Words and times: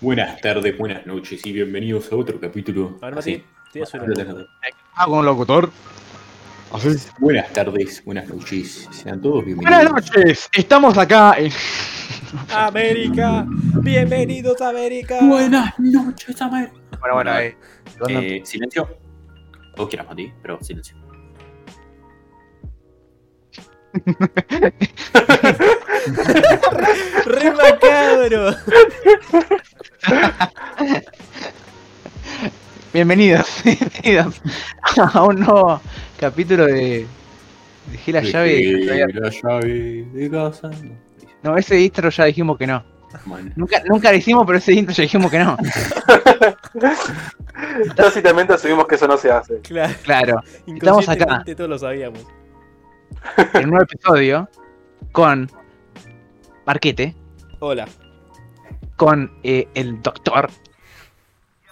Buenas 0.00 0.40
tardes, 0.40 0.78
buenas 0.78 1.04
noches 1.06 1.44
y 1.44 1.52
bienvenidos 1.52 2.12
a 2.12 2.16
otro 2.16 2.38
capítulo. 2.38 2.96
A 3.02 3.06
ver, 3.06 3.16
Mati, 3.16 3.42
te 3.72 3.80
voy 3.80 3.82
a 3.82 3.86
subir 3.86 4.10
un 4.10 4.14
poco. 4.26 4.46
Ah, 4.94 5.06
con 5.06 5.26
locutor. 5.26 5.72
Así. 6.72 6.90
Buenas 7.18 7.52
tardes, 7.52 8.04
buenas 8.04 8.28
noches. 8.28 8.88
Sean 8.92 9.20
todos 9.20 9.44
bienvenidos. 9.44 9.90
Buenas 9.90 10.14
noches. 10.14 10.48
Estamos 10.52 10.96
acá 10.96 11.34
en. 11.36 11.50
América, 12.54 13.44
bienvenidos 13.82 14.60
a 14.60 14.68
América. 14.68 15.18
Buenas 15.20 15.76
noches, 15.80 16.40
América. 16.42 16.76
Bueno, 17.00 17.14
bueno, 17.16 17.32
ahí. 17.32 17.54
Eh, 18.08 18.42
silencio. 18.44 18.88
Vos 19.76 19.88
quieras, 19.88 20.06
Mati, 20.06 20.32
pero 20.40 20.62
silencio. 20.62 20.96
Re 27.26 27.50
macabro. 27.50 28.54
Bienvenidos, 32.92 33.46
bienvenidos 33.64 34.40
a 34.96 35.22
un 35.24 35.40
nuevo 35.40 35.80
capítulo 36.18 36.66
de. 36.66 37.06
Dejé 37.90 38.12
la 38.12 38.20
llave. 38.22 38.50
Dejé 38.54 39.06
La 39.14 39.30
llave 39.30 40.06
de 40.12 40.30
casa. 40.30 40.70
No, 41.42 41.56
ese 41.56 41.80
intro 41.80 42.10
ya 42.10 42.24
dijimos 42.24 42.58
que 42.58 42.66
no. 42.66 42.84
Man. 43.24 43.52
Nunca, 43.56 43.82
nunca 43.88 44.10
lo 44.10 44.18
hicimos, 44.18 44.44
pero 44.46 44.58
ese 44.58 44.72
intro 44.74 44.94
ya 44.94 45.02
dijimos 45.02 45.30
que 45.30 45.38
no. 45.38 45.56
Tácitamente 47.96 48.52
asumimos 48.52 48.86
que 48.86 48.96
eso 48.96 49.08
no 49.08 49.16
se 49.16 49.30
hace. 49.30 49.60
Claro, 49.60 49.94
Claro, 50.02 50.42
Estamos 50.66 51.08
acá. 51.08 51.42
todos 51.56 51.70
lo 51.70 51.78
sabíamos. 51.78 52.20
en 53.54 53.64
un 53.64 53.70
nuevo 53.70 53.84
episodio 53.84 54.48
con 55.12 55.50
Marquete, 56.66 57.14
Hola. 57.60 57.88
Con 58.98 59.32
eh, 59.44 59.66
el 59.74 60.02
Doctor 60.02 60.50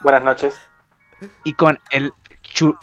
Buenas 0.00 0.22
noches. 0.22 0.54
y 1.44 1.52
con 1.52 1.78
el 1.90 2.12
Chu. 2.42 2.74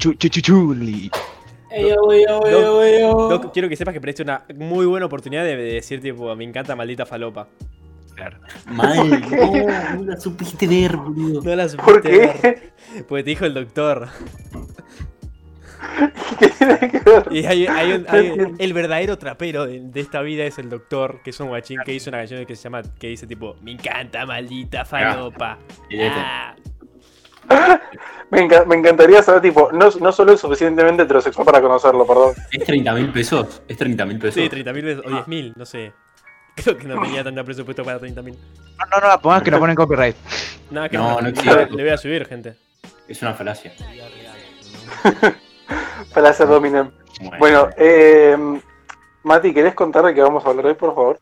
Doc, 3.29 3.51
quiero 3.53 3.69
que 3.69 3.75
sepas 3.75 3.93
que 3.93 4.01
preste 4.01 4.21
una 4.21 4.43
muy 4.55 4.85
buena 4.85 5.07
oportunidad 5.07 5.43
de, 5.43 5.55
de 5.55 5.73
decir, 5.73 6.01
tipo, 6.01 6.35
me 6.35 6.43
encanta 6.43 6.75
maldita 6.75 7.05
falopa. 7.05 7.47
Mal, 8.67 9.09
no, 9.31 9.95
no 9.95 10.03
la 10.03 10.19
supiste 10.19 10.67
ver, 10.67 10.97
boludo. 10.97 11.41
No 11.41 11.55
la 11.55 11.67
¿Por 11.67 12.03
supiste 12.03 12.11
ver, 12.11 12.41
qué? 12.41 13.03
Porque 13.07 13.23
te 13.23 13.29
dijo 13.31 13.45
el 13.45 13.53
doctor. 13.55 14.09
Y 17.31 17.45
hay, 17.45 17.67
hay 17.67 17.93
un- 17.93 18.05
hay- 18.07 18.33
el 18.59 18.73
verdadero 18.73 19.17
trapero 19.17 19.65
de, 19.65 19.79
de 19.81 19.99
esta 20.01 20.21
vida 20.21 20.43
es 20.45 20.57
el 20.59 20.69
doctor, 20.69 21.21
que 21.23 21.29
es 21.31 21.39
un 21.39 21.47
guachín 21.49 21.79
que 21.85 21.93
hizo 21.93 22.09
una 22.09 22.19
canción 22.19 22.45
que 22.45 22.55
se 22.55 22.63
llama, 22.63 22.81
que 22.99 23.07
dice 23.07 23.27
tipo, 23.27 23.55
me 23.61 23.71
encanta 23.71 24.25
maldita 24.25 24.85
falopa. 24.85 25.57
Y 25.89 25.97
ya 25.97 26.55
Ah, 27.49 27.79
Me, 28.31 28.39
enca- 28.47 28.65
me 28.65 28.75
encantaría 28.75 29.21
saber, 29.21 29.41
tipo, 29.41 29.69
no, 29.73 29.89
no 29.99 30.11
solo 30.11 30.31
es 30.33 30.39
suficientemente 30.39 31.03
heterosexual 31.03 31.45
para 31.45 31.61
conocerlo, 31.61 32.07
perdón. 32.07 32.33
¿Es 32.51 32.63
30 32.63 32.93
mil 32.93 33.09
pesos? 33.11 33.61
¿Es 33.67 33.77
30 33.77 34.05
mil 34.05 34.17
pesos? 34.17 34.35
sí, 34.41 34.49
30 34.49 34.73
mil 34.73 35.01
o 35.05 35.09
10 35.09 35.27
mil, 35.27 35.53
no 35.55 35.65
sé. 35.65 35.91
Creo 36.55 36.77
que 36.77 36.87
no 36.87 37.01
tenía 37.01 37.23
tanto 37.23 37.43
presupuesto 37.43 37.83
para 37.83 37.99
30 37.99 38.21
mil. 38.21 38.33
No, 38.79 38.85
no, 38.89 39.01
no 39.01 39.07
la 39.07 39.19
pongas 39.19 39.43
que 39.43 39.51
nos 39.51 39.59
ponen 39.59 39.75
copyright. 39.75 40.15
Nada 40.71 40.87
que 40.89 40.97
No, 40.97 41.15
no, 41.15 41.21
no 41.21 41.27
existe. 41.29 41.65
le 41.69 41.83
voy 41.83 41.89
a 41.91 41.97
subir, 41.97 42.25
gente. 42.25 42.55
Es 43.07 43.21
una 43.21 43.33
falacia. 43.33 43.73
Palacio 46.13 46.45
Dominem. 46.45 46.91
Bueno, 47.39 47.69
eh, 47.77 48.35
Mati, 49.23 49.53
¿querés 49.53 49.73
contar 49.73 50.03
de 50.05 50.13
qué 50.13 50.21
vamos 50.21 50.45
a 50.45 50.49
hablar 50.49 50.65
hoy, 50.67 50.73
por 50.73 50.93
favor? 50.93 51.19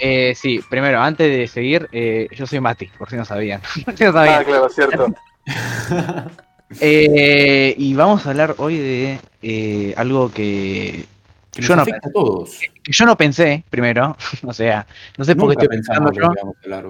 Eh, 0.00 0.34
sí, 0.34 0.60
primero, 0.68 1.00
antes 1.00 1.30
de 1.30 1.46
seguir, 1.46 1.88
eh, 1.92 2.28
yo 2.32 2.46
soy 2.46 2.60
Mati, 2.60 2.86
por 2.98 3.10
si 3.10 3.16
no 3.16 3.24
sabían. 3.24 3.60
Por 3.84 3.96
si 3.96 4.04
no 4.04 4.10
Ah, 4.18 4.42
claro, 4.44 4.68
cierto. 4.68 5.06
Eh, 6.80 7.74
y 7.78 7.94
vamos 7.94 8.26
a 8.26 8.30
hablar 8.30 8.54
hoy 8.58 8.78
de 8.78 9.20
eh, 9.42 9.94
algo 9.96 10.32
que, 10.32 11.04
que 11.52 11.62
yo 11.62 11.76
no, 11.76 11.82
afecta 11.82 12.08
a 12.08 12.12
todos. 12.12 12.58
que 12.82 12.92
yo 12.92 13.06
no 13.06 13.16
pensé 13.16 13.64
primero. 13.70 14.16
O 14.44 14.52
sea, 14.52 14.86
no 15.16 15.24
sé 15.24 15.36
por 15.36 15.48
qué 15.48 15.52
estoy 15.52 15.68
pensando 15.68 16.10
yo. 16.12 16.24
hablar. 16.64 16.84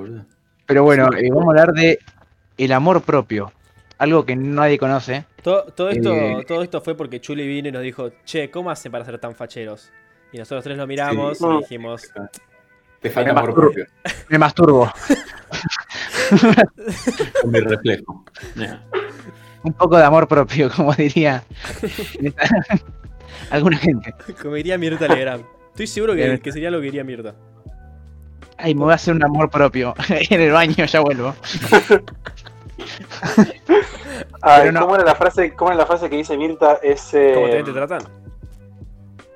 Pero 0.66 0.84
bueno, 0.84 1.08
eh, 1.16 1.28
vamos 1.28 1.46
a 1.46 1.50
hablar 1.50 1.72
de 1.74 1.98
el 2.56 2.72
amor 2.72 3.02
propio. 3.02 3.52
Algo 3.98 4.24
que 4.26 4.34
nadie 4.36 4.78
conoce. 4.78 5.24
Todo, 5.42 5.64
todo, 5.66 5.88
esto, 5.90 6.12
Eh. 6.12 6.44
todo 6.48 6.62
esto 6.62 6.80
fue 6.80 6.96
porque 6.96 7.20
Chuli 7.20 7.46
vino 7.46 7.68
y 7.68 7.72
nos 7.72 7.82
dijo, 7.82 8.10
che, 8.24 8.50
¿cómo 8.50 8.70
hacen 8.70 8.90
para 8.90 9.04
ser 9.04 9.18
tan 9.18 9.34
facheros? 9.34 9.90
Y 10.32 10.38
nosotros 10.38 10.64
tres 10.64 10.76
lo 10.76 10.86
miramos 10.86 11.38
Sí. 11.38 11.44
y 11.48 11.58
dijimos, 11.58 12.02
Te 13.00 13.10
falta 13.10 13.32
Me 13.34 13.38
amor 13.38 13.50
masturbo. 13.50 13.60
propio. 13.72 13.86
Me 14.30 14.38
masturbo. 14.38 14.92
Con 17.42 17.50
mi 17.52 17.60
reflejo. 17.60 18.24
Un 19.62 19.72
poco 19.74 19.96
de 19.96 20.04
amor 20.04 20.26
propio, 20.28 20.70
como 20.74 20.92
diría 20.94 21.42
alguna 23.50 23.76
gente. 23.78 24.14
como 24.40 24.54
diría 24.56 24.76
Mirta 24.78 25.06
Legrand. 25.08 25.44
Estoy 25.70 25.86
seguro 25.86 26.14
que, 26.14 26.40
que 26.40 26.52
sería 26.52 26.70
lo 26.70 26.78
que 26.78 26.84
diría 26.86 27.04
Mirta. 27.04 27.34
Ay, 28.56 28.74
me 28.74 28.82
voy 28.84 28.92
a 28.92 28.94
hacer 28.94 29.14
un 29.14 29.24
amor 29.24 29.50
propio. 29.50 29.94
en 30.08 30.40
el 30.40 30.50
baño 30.52 30.84
ya 30.84 31.00
vuelvo. 31.00 31.34
Ay, 34.42 34.72
no. 34.72 34.80
¿cómo, 34.80 34.96
era 34.96 35.04
la 35.04 35.14
frase, 35.14 35.54
¿Cómo 35.54 35.70
era 35.70 35.78
la 35.78 35.86
frase 35.86 36.10
que 36.10 36.16
dice 36.16 36.36
Mirta? 36.36 36.78
Es, 36.82 37.14
eh, 37.14 37.32
¿Cómo 37.34 37.48
te, 37.48 37.62
te 37.62 37.72
tratan? 37.72 38.02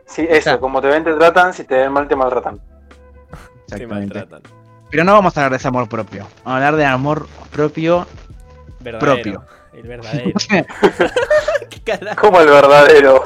Sí, 0.06 0.22
eso, 0.22 0.34
Está. 0.34 0.58
como 0.58 0.80
te 0.80 0.88
ven 0.88 1.04
te 1.04 1.14
tratan, 1.14 1.52
si 1.52 1.64
te 1.64 1.76
ven 1.76 1.92
mal 1.92 2.08
te 2.08 2.16
maltratan. 2.16 2.58
Te 2.58 3.74
Exactamente. 3.74 4.14
maltratan. 4.14 4.42
Pero 4.90 5.04
no 5.04 5.12
vamos 5.12 5.36
a 5.36 5.40
hablar 5.40 5.50
de 5.52 5.56
ese 5.58 5.68
amor 5.68 5.88
propio. 5.88 6.26
Vamos 6.44 6.46
a 6.46 6.56
hablar 6.56 6.76
de 6.76 6.84
amor 6.86 7.28
propio. 7.50 8.06
Verdadero. 8.80 9.14
Propio. 9.14 9.44
El 9.74 9.82
verdadero. 9.86 10.32
¿Qué 11.70 11.80
carajo? 11.84 12.20
Como 12.20 12.40
el 12.40 12.48
verdadero. 12.48 13.24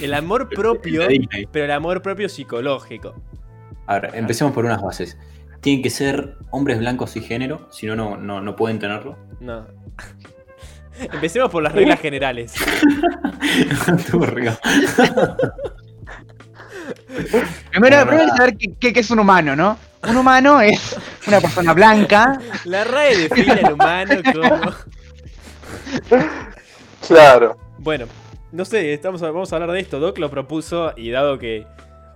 El 0.00 0.14
amor 0.14 0.48
propio, 0.48 1.02
pero 1.52 1.64
el 1.64 1.70
amor 1.70 2.02
propio 2.02 2.28
psicológico. 2.28 3.14
A 3.86 3.98
ver, 3.98 4.10
empecemos 4.14 4.52
por 4.52 4.64
unas 4.64 4.82
bases. 4.82 5.16
Tienen 5.60 5.82
que 5.82 5.90
ser 5.90 6.36
hombres 6.50 6.78
blancos 6.78 7.16
y 7.16 7.20
género, 7.20 7.68
si 7.70 7.86
no, 7.86 8.16
no, 8.16 8.40
no, 8.40 8.56
pueden 8.56 8.78
tenerlo. 8.78 9.16
No. 9.40 9.66
Empecemos 11.12 11.50
por 11.50 11.62
las 11.62 11.72
reglas 11.72 12.00
generales. 12.00 12.54
Primero, 17.70 18.06
primero 18.06 18.22
hay 18.22 18.30
que 18.30 18.36
saber 18.36 18.56
qué, 18.56 18.72
qué- 18.78 18.92
qué 18.92 19.00
es 19.00 19.10
un 19.10 19.18
humano, 19.20 19.54
¿no? 19.56 19.78
Un 20.08 20.16
humano 20.16 20.60
es 20.60 20.96
una 21.26 21.40
persona 21.40 21.72
blanca. 21.74 22.38
La 22.64 22.84
RAE 22.84 23.16
define 23.28 23.52
al 23.52 23.72
humano 23.72 24.14
como... 24.32 24.60
Claro. 27.06 27.58
Bueno, 27.78 28.06
no 28.52 28.64
sé, 28.64 28.92
estamos, 28.92 29.20
vamos 29.20 29.52
a 29.52 29.56
hablar 29.56 29.72
de 29.72 29.80
esto. 29.80 29.98
Doc 30.00 30.18
lo 30.18 30.30
propuso 30.30 30.92
y 30.96 31.10
dado 31.10 31.38
que... 31.38 31.66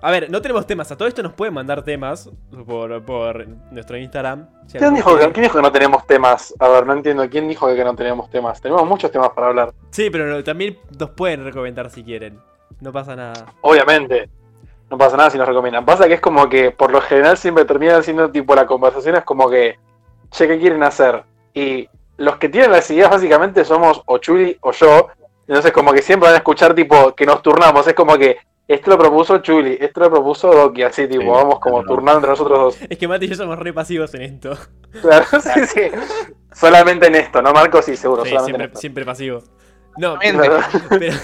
A 0.05 0.11
ver, 0.11 0.29
no 0.29 0.43
tenemos 0.43 0.67
temas. 0.67 0.91
A 0.91 0.97
todo 0.97 1.07
esto 1.07 1.23
nos 1.23 1.33
pueden 1.33 1.55
mandar 1.55 1.85
temas 1.85 2.29
por, 2.67 3.05
por 3.05 3.47
nuestro 3.71 3.97
Instagram. 3.97 4.49
Si 4.67 4.77
¿Quién 4.77 4.95
dijo, 4.95 5.11
que, 5.13 5.19
quiere. 5.19 5.33
¿Quién 5.33 5.45
dijo 5.45 5.57
que 5.59 5.63
no 5.63 5.71
tenemos 5.71 6.07
temas? 6.09 6.53
A 6.59 6.69
ver, 6.69 6.85
no 6.85 6.95
entiendo. 6.95 7.31
¿Quién 7.31 7.49
dijo 7.49 7.73
que 7.73 7.85
no 7.85 7.95
tenemos 7.95 8.29
temas? 8.29 8.61
Tenemos 8.61 8.85
muchos 8.85 9.13
temas 9.13 9.31
para 9.31 9.47
hablar. 9.47 9.73
Sí, 9.91 10.11
pero 10.11 10.43
también 10.43 10.77
nos 10.99 11.11
pueden 11.11 11.45
recomendar 11.45 11.89
si 11.89 12.03
quieren. 12.03 12.41
No 12.81 12.91
pasa 12.91 13.15
nada. 13.15 13.47
Obviamente. 13.61 14.29
No 14.91 14.99
pasa 14.99 15.17
nada 15.17 15.31
si 15.31 15.39
nos 15.39 15.47
recomiendan. 15.47 15.85
Pasa 15.85 16.09
que 16.09 16.15
es 16.15 16.21
como 16.21 16.49
que 16.49 16.73
por 16.73 16.91
lo 16.91 17.01
general 17.01 17.39
siempre 17.39 17.65
termina 17.65 18.03
siendo 18.03 18.29
tipo 18.29 18.57
la 18.57 18.67
conversación 18.67 19.15
es 19.15 19.25
como 19.25 19.49
que, 19.49 19.79
che, 20.33 20.49
¿qué 20.49 20.59
quieren 20.59 20.83
hacer? 20.83 21.23
Y 21.55 21.89
los 22.17 22.39
que 22.39 22.49
tienen 22.49 22.73
las 22.73 22.91
ideas 22.91 23.09
básicamente 23.09 23.65
somos 23.65 24.03
o 24.07 24.19
Chuli 24.19 24.59
o 24.63 24.73
yo. 24.73 25.11
Entonces 25.47 25.71
como 25.71 25.93
que 25.93 26.03
siempre 26.03 26.27
van 26.27 26.35
a 26.35 26.39
escuchar 26.39 26.75
tipo 26.75 27.15
que 27.15 27.25
nos 27.25 27.41
turnamos. 27.41 27.87
Es 27.87 27.95
como 27.95 28.19
que 28.19 28.39
esto 28.75 28.91
lo 28.91 28.99
propuso 28.99 29.39
Chuli, 29.39 29.77
esto 29.81 30.01
lo 30.01 30.11
propuso 30.11 30.53
Doki, 30.53 30.83
así 30.83 31.07
tipo, 31.09 31.23
Sí, 31.23 31.29
vamos 31.29 31.59
como 31.61 31.83
turnando 31.83 32.15
entre 32.19 32.31
nosotros 32.31 32.59
dos. 32.59 32.77
Es 32.89 32.99
que 32.99 33.09
Mati 33.09 33.27
y 33.27 33.29
yo 33.29 33.35
somos 33.37 33.59
re 33.59 33.73
pasivos 33.73 34.13
en 34.15 34.23
esto. 34.23 34.57
Claro, 35.01 35.25
sí, 35.41 35.67
sí. 35.67 35.81
Solamente 36.53 37.07
en 37.07 37.15
esto, 37.17 37.41
¿no, 37.43 37.53
Marco? 37.53 37.81
Sí, 37.83 37.97
seguro, 37.97 38.25
Sí, 38.25 38.31
solamente 38.31 38.51
en 38.51 38.59
siempre, 38.59 38.67
esto. 38.67 38.81
siempre 38.81 39.05
pasivo. 39.05 39.43
No, 39.99 40.19
pero 40.99 41.15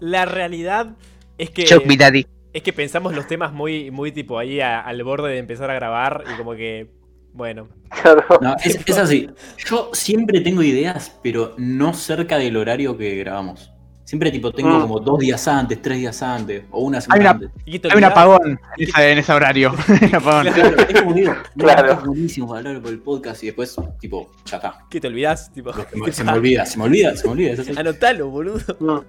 la 0.00 0.24
realidad 0.24 0.96
es 1.36 1.50
que... 1.50 1.64
Daddy. 1.96 2.26
Es 2.52 2.62
que 2.62 2.72
pensamos 2.72 3.14
los 3.14 3.26
temas 3.26 3.52
muy, 3.52 3.90
muy 3.90 4.10
tipo 4.12 4.38
ahí 4.38 4.60
a- 4.60 4.80
al 4.80 5.04
borde 5.04 5.30
de 5.32 5.38
empezar 5.38 5.70
a 5.70 5.74
grabar 5.74 6.24
y 6.32 6.36
como 6.36 6.54
que, 6.54 6.90
bueno, 7.32 7.68
Claro. 8.02 8.24
No, 8.40 8.56
es, 8.64 8.78
es 8.86 8.98
así. 8.98 9.28
Yo 9.58 9.90
siempre 9.92 10.40
tengo 10.40 10.62
ideas, 10.62 11.18
pero 11.22 11.54
no 11.58 11.92
cerca 11.94 12.38
del 12.38 12.56
horario 12.56 12.96
que 12.96 13.14
grabamos. 13.16 13.72
Siempre 14.08 14.30
tipo 14.30 14.50
tengo 14.52 14.70
Mm. 14.70 14.80
como 14.80 15.00
dos 15.00 15.18
días 15.18 15.46
antes, 15.48 15.82
tres 15.82 15.98
días 15.98 16.22
antes, 16.22 16.62
o 16.70 16.80
una 16.80 16.98
semana 16.98 17.14
Hay 17.16 17.20
una- 17.20 17.30
antes. 17.32 17.50
¿Y 17.66 17.72
qué 17.72 17.78
te 17.80 17.88
Hay 17.92 17.98
un 17.98 18.04
apagón 18.04 18.58
en, 18.78 18.88
esa- 18.88 19.06
en 19.06 19.18
ese 19.18 19.32
horario. 19.34 19.74
Claro, 20.10 20.48
es 20.88 21.00
como 21.02 21.12
digo, 21.12 21.34
Claro. 21.58 21.82
claro. 21.88 22.02
buenísimo 22.06 22.48
para 22.48 22.60
hablar 22.60 22.82
por 22.82 22.90
el 22.90 23.00
podcast 23.00 23.42
y 23.42 23.46
después, 23.48 23.76
tipo, 24.00 24.30
ya 24.46 24.56
está. 24.56 24.78
¿Qué 24.88 24.98
te 24.98 25.08
olvidás? 25.08 25.52
Tipo, 25.52 25.74
Se 25.74 25.80
me, 25.94 26.10
se 26.12 26.24
me 26.24 26.32
olvida, 26.32 26.64
se 26.64 26.78
me 26.78 26.84
olvida, 26.84 27.14
se 27.16 27.26
me 27.26 27.32
olvida. 27.34 27.52
es. 27.52 27.76
Anotalo, 27.76 28.30
boludo. 28.30 29.04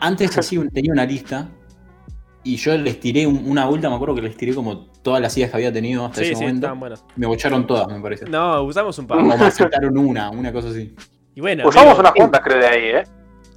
Antes 0.00 0.38
así 0.38 0.56
tenía 0.72 0.92
una 0.92 1.04
lista 1.04 1.48
Y 2.44 2.56
yo 2.56 2.78
les 2.78 3.00
tiré 3.00 3.26
un- 3.26 3.42
una 3.44 3.66
vuelta, 3.66 3.90
me 3.90 3.96
acuerdo 3.96 4.14
que 4.14 4.22
les 4.22 4.36
tiré 4.36 4.54
como 4.54 4.86
todas 5.02 5.20
las 5.20 5.36
ideas 5.36 5.50
que 5.50 5.56
había 5.56 5.72
tenido 5.72 6.06
hasta 6.06 6.20
Sí, 6.20 6.26
ese 6.26 6.36
sí, 6.36 6.40
momento. 6.42 6.76
Me 7.16 7.26
bocharon 7.26 7.66
todas, 7.66 7.88
me 7.88 8.00
parece. 8.00 8.24
No, 8.26 8.62
usamos 8.62 8.96
un 9.00 9.06
par. 9.08 9.18
O 9.18 9.22
me 9.24 9.34
aceptaron 9.34 9.98
una, 9.98 10.30
una 10.30 10.52
cosa 10.52 10.68
así. 10.68 10.94
Y 11.34 11.40
bueno, 11.40 11.68
Usamos 11.68 11.88
amigo, 11.88 12.00
unas 12.00 12.12
cuantas, 12.12 12.40
creo, 12.42 12.58
de 12.58 12.66
ahí, 12.68 12.84
¿eh? 13.00 13.04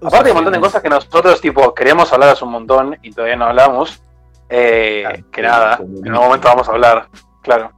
Aparte 0.02 0.26
hay 0.26 0.32
un 0.32 0.36
montón 0.38 0.54
de 0.54 0.60
cosas 0.60 0.82
que 0.82 0.90
nosotros, 0.90 1.40
tipo, 1.42 1.74
queríamos 1.74 2.12
hablar 2.12 2.30
hace 2.30 2.44
un 2.46 2.52
montón 2.52 2.98
y 3.02 3.12
todavía 3.12 3.36
no 3.36 3.46
hablamos. 3.46 4.02
Eh, 4.50 5.04
Claro, 5.04 5.32
que 5.32 5.42
nada, 5.42 5.80
en 5.82 6.08
algún 6.12 6.26
momento 6.28 6.48
vamos 6.48 6.68
a 6.68 6.72
hablar, 6.72 7.08
claro. 7.42 7.72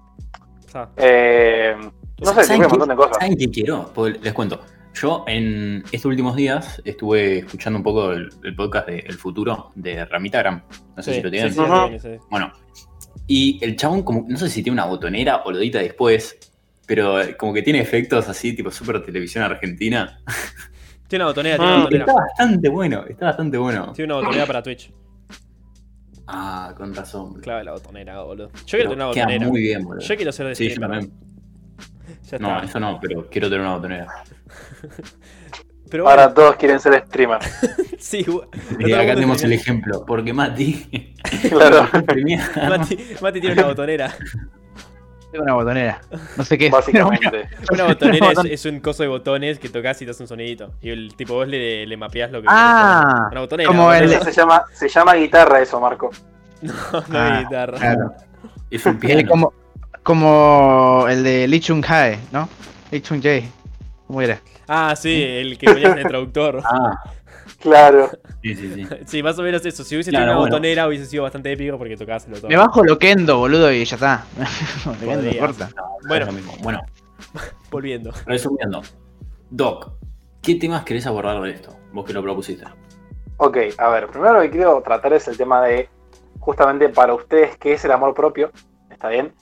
Eh, 0.98 1.76
no 1.78 2.34
sé, 2.34 2.44
¿Saben 2.44 2.48
tipo, 2.48 2.54
un 2.56 2.62
qué- 2.62 2.68
montón 2.70 2.90
de 2.90 2.96
cosas. 2.96 3.18
¿Saben 3.20 3.38
qué 3.38 3.50
quiero? 3.50 3.92
Les 4.22 4.34
cuento. 4.34 4.60
Yo 4.96 5.24
en 5.28 5.84
estos 5.92 6.06
últimos 6.06 6.36
días 6.36 6.82
estuve 6.86 7.40
escuchando 7.40 7.78
un 7.78 7.84
poco 7.84 8.12
el, 8.12 8.30
el 8.44 8.56
podcast 8.56 8.88
de 8.88 9.00
El 9.00 9.16
Futuro 9.16 9.72
de 9.76 10.06
Ramitagram. 10.06 10.62
No 10.96 11.02
sé 11.04 11.12
sí, 11.12 11.18
si 11.18 11.24
lo 11.24 11.32
tienen. 11.32 11.54
sí, 11.54 11.60
tiene, 11.60 12.00
sí. 12.00 12.10
Bueno. 12.30 12.52
Y 13.26 13.60
el 13.64 13.76
chabón, 13.76 14.04
como, 14.04 14.26
no 14.28 14.38
sé 14.38 14.50
si 14.50 14.62
tiene 14.62 14.74
una 14.76 14.86
botonera 14.86 15.44
o 15.46 15.52
lo 15.52 15.58
edita 15.58 15.80
después, 15.80 16.38
pero 16.86 17.16
como 17.40 17.54
que 17.54 17.62
tiene 17.62 17.80
efectos 17.80 18.28
así, 18.30 18.54
tipo 18.56 18.70
super 18.70 19.04
televisión 19.04 19.44
argentina. 19.44 20.20
Tiene 21.08 21.24
una 21.26 21.32
botonera, 21.32 21.58
tiene 21.58 21.72
una 21.74 21.80
Mm, 21.80 21.84
botonera. 21.84 22.06
Está 22.06 22.14
bastante 22.22 22.70
bueno, 22.70 23.06
está 23.08 23.26
bastante 23.28 23.58
bueno. 23.58 23.94
Tiene 23.94 24.14
una 24.14 24.22
botonera 24.22 24.46
para 24.48 24.64
Twitch. 24.64 24.92
Ah, 26.28 26.74
con 26.78 26.96
razón. 26.96 27.34
Clave 27.42 27.64
la 27.66 27.74
botonera, 27.74 28.22
boludo. 28.24 28.48
Yo 28.48 28.78
quiero 28.78 28.90
Pero 28.90 28.90
tener 28.92 29.06
una 29.06 29.14
queda 29.14 29.26
botonera. 29.26 29.48
muy 29.48 29.62
bien, 29.62 29.84
boludo. 29.84 30.06
Yo 30.06 30.16
quiero 30.16 30.32
ser 30.32 30.48
de 30.48 30.56
Sí, 30.56 30.64
yo 30.66 30.72
streamer. 30.72 31.00
también. 31.00 31.14
Ya 32.30 32.38
No, 32.40 32.56
está. 32.56 32.66
eso 32.68 32.80
no, 32.80 33.00
pero 33.02 33.28
quiero 33.30 33.48
tener 33.50 33.62
una 33.62 33.76
botonera. 33.76 34.08
Pero 35.90 36.06
bueno, 36.06 36.22
Ahora 36.22 36.34
todos 36.34 36.56
quieren 36.56 36.80
ser 36.80 37.06
streamers. 37.08 37.46
sí, 38.00 38.26
Y 38.80 38.94
acá 38.94 39.14
tenemos 39.14 39.44
el 39.44 39.54
ejemplo, 39.54 40.04
porque 40.08 40.34
Mati. 40.34 41.14
Claro, 41.50 41.88
Mati, 42.68 42.98
Mati 43.22 43.40
tiene 43.40 43.54
una 43.54 43.68
botonera. 43.68 44.12
Tengo 45.34 45.44
una 45.46 45.54
botonera. 45.56 46.00
No 46.38 46.44
sé 46.46 46.58
qué 46.58 46.68
es. 46.68 46.72
básicamente. 46.72 47.50
Una 47.72 47.86
botonera 47.86 48.32
es, 48.32 48.46
es 48.46 48.66
un 48.66 48.80
coso 48.80 49.04
de 49.04 49.10
botones 49.10 49.58
que 49.60 49.68
tocas 49.68 50.02
y 50.02 50.06
te 50.06 50.12
hace 50.12 50.22
un 50.24 50.28
sonidito. 50.30 50.72
Y 50.82 50.92
el 50.92 51.16
tipo 51.16 51.34
vos 51.34 51.48
le, 51.48 51.86
le 51.88 51.98
mapeás 51.98 52.32
lo 52.32 52.40
que 52.42 52.48
Ah. 52.50 53.30
Una 53.32 53.42
botonera. 53.42 53.68
como 53.68 53.92
el- 53.92 54.10
se 54.22 54.32
llama, 54.32 54.64
se 54.72 54.88
llama 54.88 55.16
guitarra 55.16 55.60
eso, 55.62 55.82
Marco. 55.82 56.12
No, 56.62 56.72
no 56.72 57.04
Ah, 57.20 57.38
hay 57.40 57.44
guitarra. 57.44 57.78
Claro. 57.80 58.14
Es 58.72 58.86
un 58.86 58.98
piano. 59.00 59.28
como, 59.30 59.54
como 60.04 61.06
el 61.10 61.24
de 61.24 61.48
Lee 61.48 61.60
Chung 61.60 61.84
Hae, 61.88 62.20
¿no? 62.32 62.48
Lee 62.92 63.02
Chung 63.02 63.22
Jae. 63.22 63.50
¿Cómo 64.08 64.22
era? 64.22 64.40
Ah, 64.68 64.96
sí, 64.96 65.22
el 65.24 65.58
que 65.58 65.66
ponías 65.66 65.92
en 65.94 65.98
el 66.00 66.08
traductor. 66.08 66.62
Ah, 66.64 66.94
Claro. 67.64 68.10
sí, 68.44 68.56
sí, 68.56 68.74
sí. 68.76 68.88
Sí, 69.06 69.24
más 69.24 69.40
o 69.40 69.42
menos 69.42 69.66
eso. 69.66 69.84
Si 69.84 69.96
hubiese 69.96 70.10
Claro, 70.12 70.24
tenido 70.26 70.34
una 70.34 70.40
bueno. 70.42 70.56
botonera 70.58 70.88
hubiese 70.88 71.06
sido 71.06 71.24
bastante 71.24 71.52
épico 71.52 71.78
porque 71.78 71.96
tocabas 71.98 72.26
el 72.28 72.34
botón. 72.34 72.50
Me 72.50 72.58
bajo 72.58 72.84
Loquendo, 72.84 73.38
boludo, 73.38 73.72
y 73.72 73.86
ya 73.86 73.96
está. 73.96 74.26
Loquendo, 74.86 75.16
Podrías. 75.24 75.38
corta. 75.38 75.70
Bueno. 76.08 76.26
Es 76.26 76.32
lo 76.32 76.34
mismo. 76.38 76.54
Bueno, 76.62 76.82
Volviendo. 77.72 78.12
resumiendo. 78.26 78.82
Doc, 79.50 79.92
¿qué 80.42 80.56
temas 80.56 80.84
querés 80.84 81.08
abordar 81.08 81.42
de 81.42 81.52
esto? 81.52 81.76
Vos 81.94 82.06
que 82.06 82.14
lo 82.14 82.22
propusiste. 82.22 82.66
Ok, 83.38 83.58
a 83.78 83.90
ver, 83.90 84.08
primero 84.08 84.34
lo 84.34 84.42
que 84.42 84.50
quiero 84.52 84.82
tratar 84.82 85.14
es 85.14 85.28
el 85.28 85.38
tema 85.38 85.62
de, 85.64 85.90
justamente 86.40 86.90
para 86.90 87.14
ustedes, 87.14 87.58
qué 87.58 87.74
es 87.74 87.86
el 87.86 87.92
amor 87.92 88.14
propio, 88.14 88.52
¿está 88.92 89.10
bien? 89.10 89.34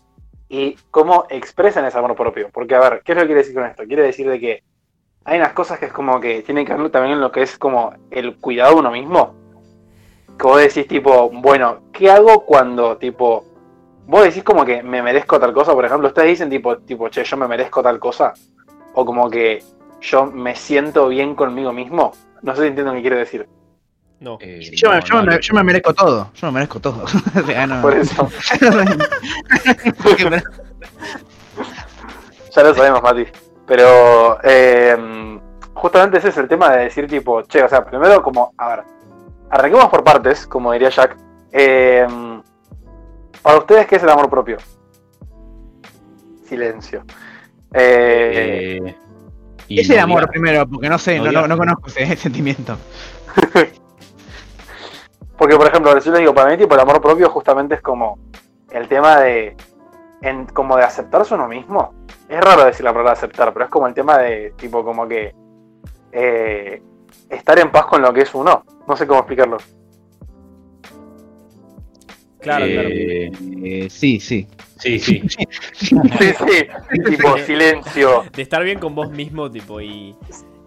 Y 0.47 0.75
cómo 0.91 1.25
expresan 1.29 1.85
ese 1.85 1.97
amor 1.97 2.15
propio. 2.15 2.49
Porque, 2.53 2.75
a 2.75 2.79
ver, 2.81 3.01
¿qué 3.03 3.13
es 3.13 3.15
lo 3.17 3.21
que 3.23 3.27
quiere 3.27 3.41
decir 3.41 3.55
con 3.55 3.65
esto? 3.65 3.83
Quiere 3.85 4.03
decir 4.03 4.29
de 4.29 4.39
que 4.39 4.63
hay 5.25 5.37
unas 5.39 5.53
cosas 5.53 5.79
que 5.79 5.85
es 5.85 5.93
como 5.93 6.19
que 6.19 6.41
tienen 6.41 6.65
que 6.65 6.73
ver 6.73 6.89
también 6.89 7.13
en 7.15 7.21
lo 7.21 7.31
que 7.31 7.43
es 7.43 7.57
como 7.57 7.93
el 8.09 8.37
cuidado 8.37 8.73
de 8.73 8.79
uno 8.79 8.91
mismo. 8.91 9.35
Que 10.37 10.47
vos 10.47 10.59
decís, 10.59 10.87
tipo, 10.87 11.29
bueno, 11.29 11.81
¿qué 11.93 12.09
hago 12.09 12.45
cuando, 12.45 12.97
tipo, 12.97 13.45
vos 14.07 14.23
decís 14.23 14.43
como 14.43 14.65
que 14.65 14.81
me 14.81 15.03
merezco 15.03 15.39
tal 15.39 15.53
cosa? 15.53 15.73
Por 15.73 15.85
ejemplo, 15.85 16.07
ustedes 16.07 16.29
dicen, 16.29 16.49
tipo, 16.49 16.77
tipo, 16.79 17.09
che, 17.09 17.23
yo 17.23 17.37
me 17.37 17.47
merezco 17.47 17.83
tal 17.83 17.99
cosa. 17.99 18.33
O 18.93 19.05
como 19.05 19.29
que 19.29 19.63
yo 20.01 20.25
me 20.25 20.55
siento 20.55 21.07
bien 21.09 21.35
conmigo 21.35 21.71
mismo. 21.71 22.13
No 22.41 22.55
sé 22.55 22.63
si 22.63 22.67
entienden 22.69 22.95
qué 22.95 23.01
quiere 23.01 23.17
decir. 23.17 23.47
No. 24.19 24.37
Eh, 24.39 24.59
Yo, 24.73 24.89
me- 24.89 24.95
no, 24.97 25.01
yo 25.05 25.15
no, 25.15 25.23
me, 25.23 25.33
no. 25.33 25.39
yo 25.39 25.53
me 25.55 25.63
merezco 25.63 25.93
todo. 25.93 26.31
Yo 26.35 26.47
me 26.47 26.53
merezco 26.53 26.79
todo. 26.79 27.03
O 27.35 27.41
sea, 27.45 27.67
no- 27.67 27.81
Por 27.81 27.95
eso. 27.95 28.27
Ya 32.55 32.63
lo 32.63 32.73
sabemos, 32.75 33.01
Mati. 33.01 33.25
Pero 33.71 34.37
eh, 34.43 35.39
justamente 35.75 36.17
ese 36.17 36.27
es 36.27 36.35
el 36.35 36.49
tema 36.49 36.71
de 36.71 36.83
decir 36.83 37.07
tipo, 37.07 37.43
che, 37.43 37.63
o 37.63 37.69
sea, 37.69 37.85
primero 37.85 38.21
como, 38.21 38.53
a 38.57 38.67
ver, 38.67 38.83
arranquemos 39.49 39.87
por 39.87 40.03
partes, 40.03 40.45
como 40.45 40.73
diría 40.73 40.89
Jack. 40.89 41.15
Eh, 41.53 42.05
para 43.41 43.59
ustedes, 43.59 43.87
¿qué 43.87 43.95
es 43.95 44.03
el 44.03 44.09
amor 44.09 44.29
propio? 44.29 44.57
Silencio. 46.43 47.05
Eh, 47.73 48.81
Eh, 48.83 48.95
y 49.69 49.79
Es 49.79 49.89
el 49.89 49.99
amor 49.99 50.27
primero, 50.27 50.67
porque 50.67 50.89
no 50.89 50.97
sé, 50.97 51.21
no 51.21 51.31
no, 51.31 51.47
no 51.47 51.57
conozco 51.57 51.87
ese 51.87 52.13
sentimiento. 52.17 52.75
porque, 55.37 55.55
por 55.55 55.67
ejemplo, 55.67 55.97
yo 55.97 56.11
les 56.11 56.19
digo, 56.19 56.33
para 56.33 56.51
mí, 56.51 56.57
tipo, 56.57 56.75
el 56.75 56.81
amor 56.81 57.01
propio 57.01 57.29
justamente 57.29 57.75
es 57.75 57.81
como 57.81 58.19
el 58.69 58.89
tema 58.89 59.21
de, 59.21 59.55
en, 60.21 60.45
como 60.47 60.77
de 60.77 60.83
aceptarse 60.83 61.33
uno 61.33 61.47
mismo. 61.47 61.93
Es 62.29 62.39
raro 62.39 62.65
decir 62.65 62.83
la 62.83 62.91
palabra 62.91 63.13
aceptar, 63.13 63.51
pero 63.53 63.65
es 63.65 63.71
como 63.71 63.87
el 63.87 63.93
tema 63.93 64.17
de, 64.17 64.53
tipo, 64.57 64.83
como 64.83 65.07
que 65.07 65.33
eh, 66.11 66.81
estar 67.29 67.59
en 67.59 67.71
paz 67.71 67.85
con 67.85 68.01
lo 68.01 68.13
que 68.13 68.21
es 68.21 68.33
uno. 68.33 68.63
No 68.87 68.95
sé 68.95 69.05
cómo 69.07 69.19
explicarlo. 69.19 69.57
Claro, 72.39 72.65
claro. 72.65 72.89
Eh, 72.89 73.31
Eh, 73.63 73.89
sí, 73.89 74.19
sí. 74.19 74.47
Sí, 74.77 74.99
sí. 74.99 75.21
Sí, 75.73 75.95
sí, 75.99 77.03
tipo, 77.05 77.37
silencio, 77.37 78.23
De 78.33 78.41
estar 78.41 78.63
bien 78.63 78.79
con 78.79 78.95
vos 78.95 79.11
mismo, 79.11 79.49
tipo, 79.51 79.79
y. 79.79 80.15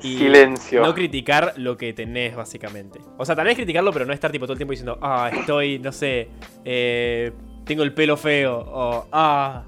y 0.01 0.19
silencio. 0.19 0.83
No 0.83 0.95
criticar 0.95 1.55
lo 1.57 1.77
que 1.77 1.93
tenés, 1.93 2.37
básicamente. 2.37 3.01
O 3.19 3.25
sea, 3.25 3.35
tal 3.35 3.47
vez 3.47 3.57
criticarlo, 3.57 3.93
pero 3.93 4.07
no 4.07 4.13
estar 4.13 4.31
tipo 4.31 4.47
todo 4.47 4.53
el 4.53 4.59
tiempo 4.59 4.71
diciendo, 4.71 4.99
ah, 5.03 5.31
estoy, 5.33 5.81
no 5.81 5.91
sé, 5.91 6.29
eh, 6.65 7.33
tengo 7.65 7.83
el 7.83 7.95
pelo 7.95 8.17
feo, 8.17 8.59
o 8.59 9.09
ah, 9.13 9.65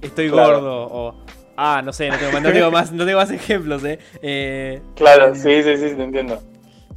estoy 0.00 0.30
Claro. 0.30 0.60
gordo, 0.60 0.88
o 0.90 1.24
ah, 1.56 1.82
no 1.84 1.92
sé, 1.92 2.08
no 2.10 2.18
tengo, 2.18 2.40
no 2.40 2.52
tengo 2.52 2.70
más, 2.70 2.92
no 2.92 3.04
tengo 3.04 3.18
más 3.18 3.30
ejemplos, 3.32 3.84
eh. 3.84 3.98
eh 4.22 4.82
Claro, 4.96 5.34
sí, 5.34 5.62
sí, 5.62 5.76
sí, 5.76 5.94
te 5.96 6.02
entiendo. 6.02 6.40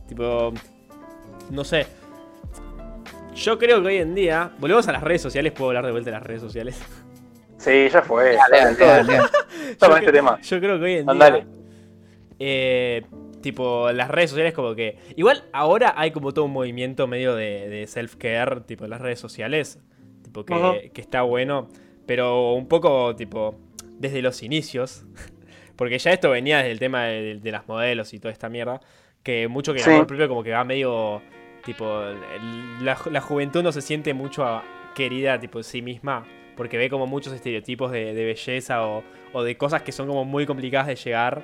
Tipo, 0.07 0.53
no 1.49 1.63
sé. 1.63 1.87
Yo 3.35 3.57
creo 3.57 3.81
que 3.81 3.87
hoy 3.87 3.97
en 3.97 4.13
día, 4.13 4.51
volvemos 4.59 4.87
a 4.87 4.91
las 4.91 5.01
redes 5.03 5.21
sociales, 5.21 5.51
puedo 5.53 5.69
hablar 5.71 5.85
de 5.85 5.91
vuelta 5.91 6.11
de 6.11 6.17
las 6.17 6.23
redes 6.23 6.41
sociales. 6.41 6.79
Sí, 7.57 7.89
ya 7.89 8.01
fue. 8.01 8.35
Dale, 8.35 8.75
dale, 8.75 9.03
dale. 9.05 9.29
Todo 9.79 9.91
Yo 9.91 9.97
este 9.97 10.11
tema. 10.11 10.39
Yo 10.41 10.59
creo 10.59 10.77
que 10.77 10.83
hoy 10.85 10.93
en 10.95 11.09
Andale. 11.09 11.37
día. 11.39 11.47
eh, 12.39 13.01
tipo, 13.41 13.91
las 13.91 14.09
redes 14.09 14.29
sociales, 14.31 14.53
como 14.53 14.75
que. 14.75 14.99
Igual 15.15 15.45
ahora 15.53 15.93
hay 15.97 16.11
como 16.11 16.33
todo 16.33 16.45
un 16.45 16.51
movimiento 16.51 17.07
medio 17.07 17.35
de, 17.35 17.69
de 17.69 17.87
self-care, 17.87 18.65
tipo, 18.65 18.83
en 18.85 18.91
las 18.91 19.01
redes 19.01 19.19
sociales. 19.19 19.79
Tipo, 20.41 20.73
que, 20.93 21.01
está 21.01 21.21
bueno. 21.21 21.67
Pero 22.05 22.53
un 22.53 22.67
poco, 22.67 23.15
tipo, 23.15 23.55
desde 23.99 24.21
los 24.21 24.41
inicios. 24.43 25.05
Porque 25.75 25.97
ya 25.99 26.11
esto 26.11 26.29
venía 26.31 26.57
desde 26.57 26.71
el 26.71 26.79
tema 26.79 27.03
de, 27.05 27.39
de 27.39 27.51
las 27.51 27.67
modelos 27.67 28.13
y 28.13 28.19
toda 28.19 28.31
esta 28.31 28.49
mierda. 28.49 28.79
Que 29.23 29.47
mucho 29.47 29.73
que 29.73 29.79
el 29.79 29.85
Sí. 29.85 29.91
amor 29.91 30.07
propio, 30.07 30.27
como 30.27 30.43
que 30.43 30.51
va 30.51 30.63
medio. 30.63 31.21
Tipo, 31.65 32.03
la, 32.81 32.97
la 33.09 33.21
juventud 33.21 33.63
no 33.63 33.71
se 33.71 33.81
siente 33.81 34.13
mucho 34.13 34.61
querida, 34.95 35.39
tipo, 35.39 35.59
de 35.59 35.63
sí 35.63 35.81
misma. 35.81 36.25
Porque 36.57 36.77
ve 36.77 36.89
como 36.89 37.07
muchos 37.07 37.33
estereotipos 37.33 37.91
de, 37.91 38.13
de 38.13 38.25
belleza 38.25 38.85
o, 38.85 39.03
o 39.31 39.43
de 39.43 39.57
cosas 39.57 39.81
que 39.81 39.91
son 39.91 40.07
como 40.07 40.25
muy 40.25 40.45
complicadas 40.45 40.87
de 40.87 40.95
llegar. 40.95 41.43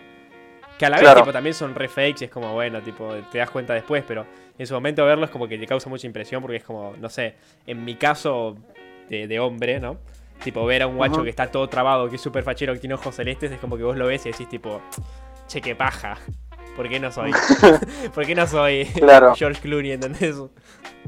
Que 0.80 0.86
a 0.86 0.90
la 0.90 0.96
vez 0.96 1.04
Claro. 1.04 1.22
tipo, 1.22 1.32
también 1.34 1.54
son 1.54 1.76
re 1.76 1.88
fakes 1.90 2.16
y 2.22 2.24
es 2.26 2.32
como, 2.32 2.54
bueno, 2.54 2.82
tipo, 2.82 3.14
te 3.32 3.38
das 3.38 3.50
cuenta 3.52 3.74
después, 3.74 4.04
pero 4.08 4.26
en 4.58 4.66
su 4.66 4.74
momento 4.74 5.06
verlo 5.06 5.26
es 5.26 5.30
como 5.32 5.48
que 5.48 5.58
te 5.60 5.68
causa 5.68 5.90
mucha 5.90 6.08
impresión 6.08 6.42
porque 6.42 6.58
es 6.58 6.64
como, 6.64 6.96
no 6.98 7.10
sé, 7.10 7.36
en 7.68 7.84
mi 7.86 7.96
caso 7.96 8.56
de, 9.10 9.28
de 9.28 9.40
hombre, 9.40 9.80
¿no? 9.80 9.98
Tipo, 10.44 10.66
ver 10.66 10.84
a 10.84 10.88
un 10.88 10.96
guacho 10.96 11.22
que 11.22 11.30
está 11.30 11.52
todo 11.52 11.68
trabado, 11.68 12.10
que 12.10 12.16
es 12.16 12.22
súper 12.22 12.44
fachero, 12.44 12.72
que 12.74 12.80
tiene 12.80 12.94
ojos 12.96 13.14
celestes, 13.14 13.52
es 13.52 13.60
como 13.60 13.76
que 13.76 13.84
vos 13.84 13.98
lo 13.98 14.08
ves 14.08 14.26
y 14.26 14.32
decís 14.32 14.48
tipo, 14.48 14.82
che, 15.48 15.60
qué 15.62 15.76
paja. 15.76 16.18
¿Por 16.78 16.88
qué 16.88 16.98
no 16.98 17.12
soy? 17.12 17.32
¿Por 18.16 18.26
qué 18.26 18.34
no 18.36 18.48
soy 18.48 18.86
Claro. 18.86 19.36
George 19.36 19.60
Clooney, 19.62 19.92
¿entendés? 19.92 20.38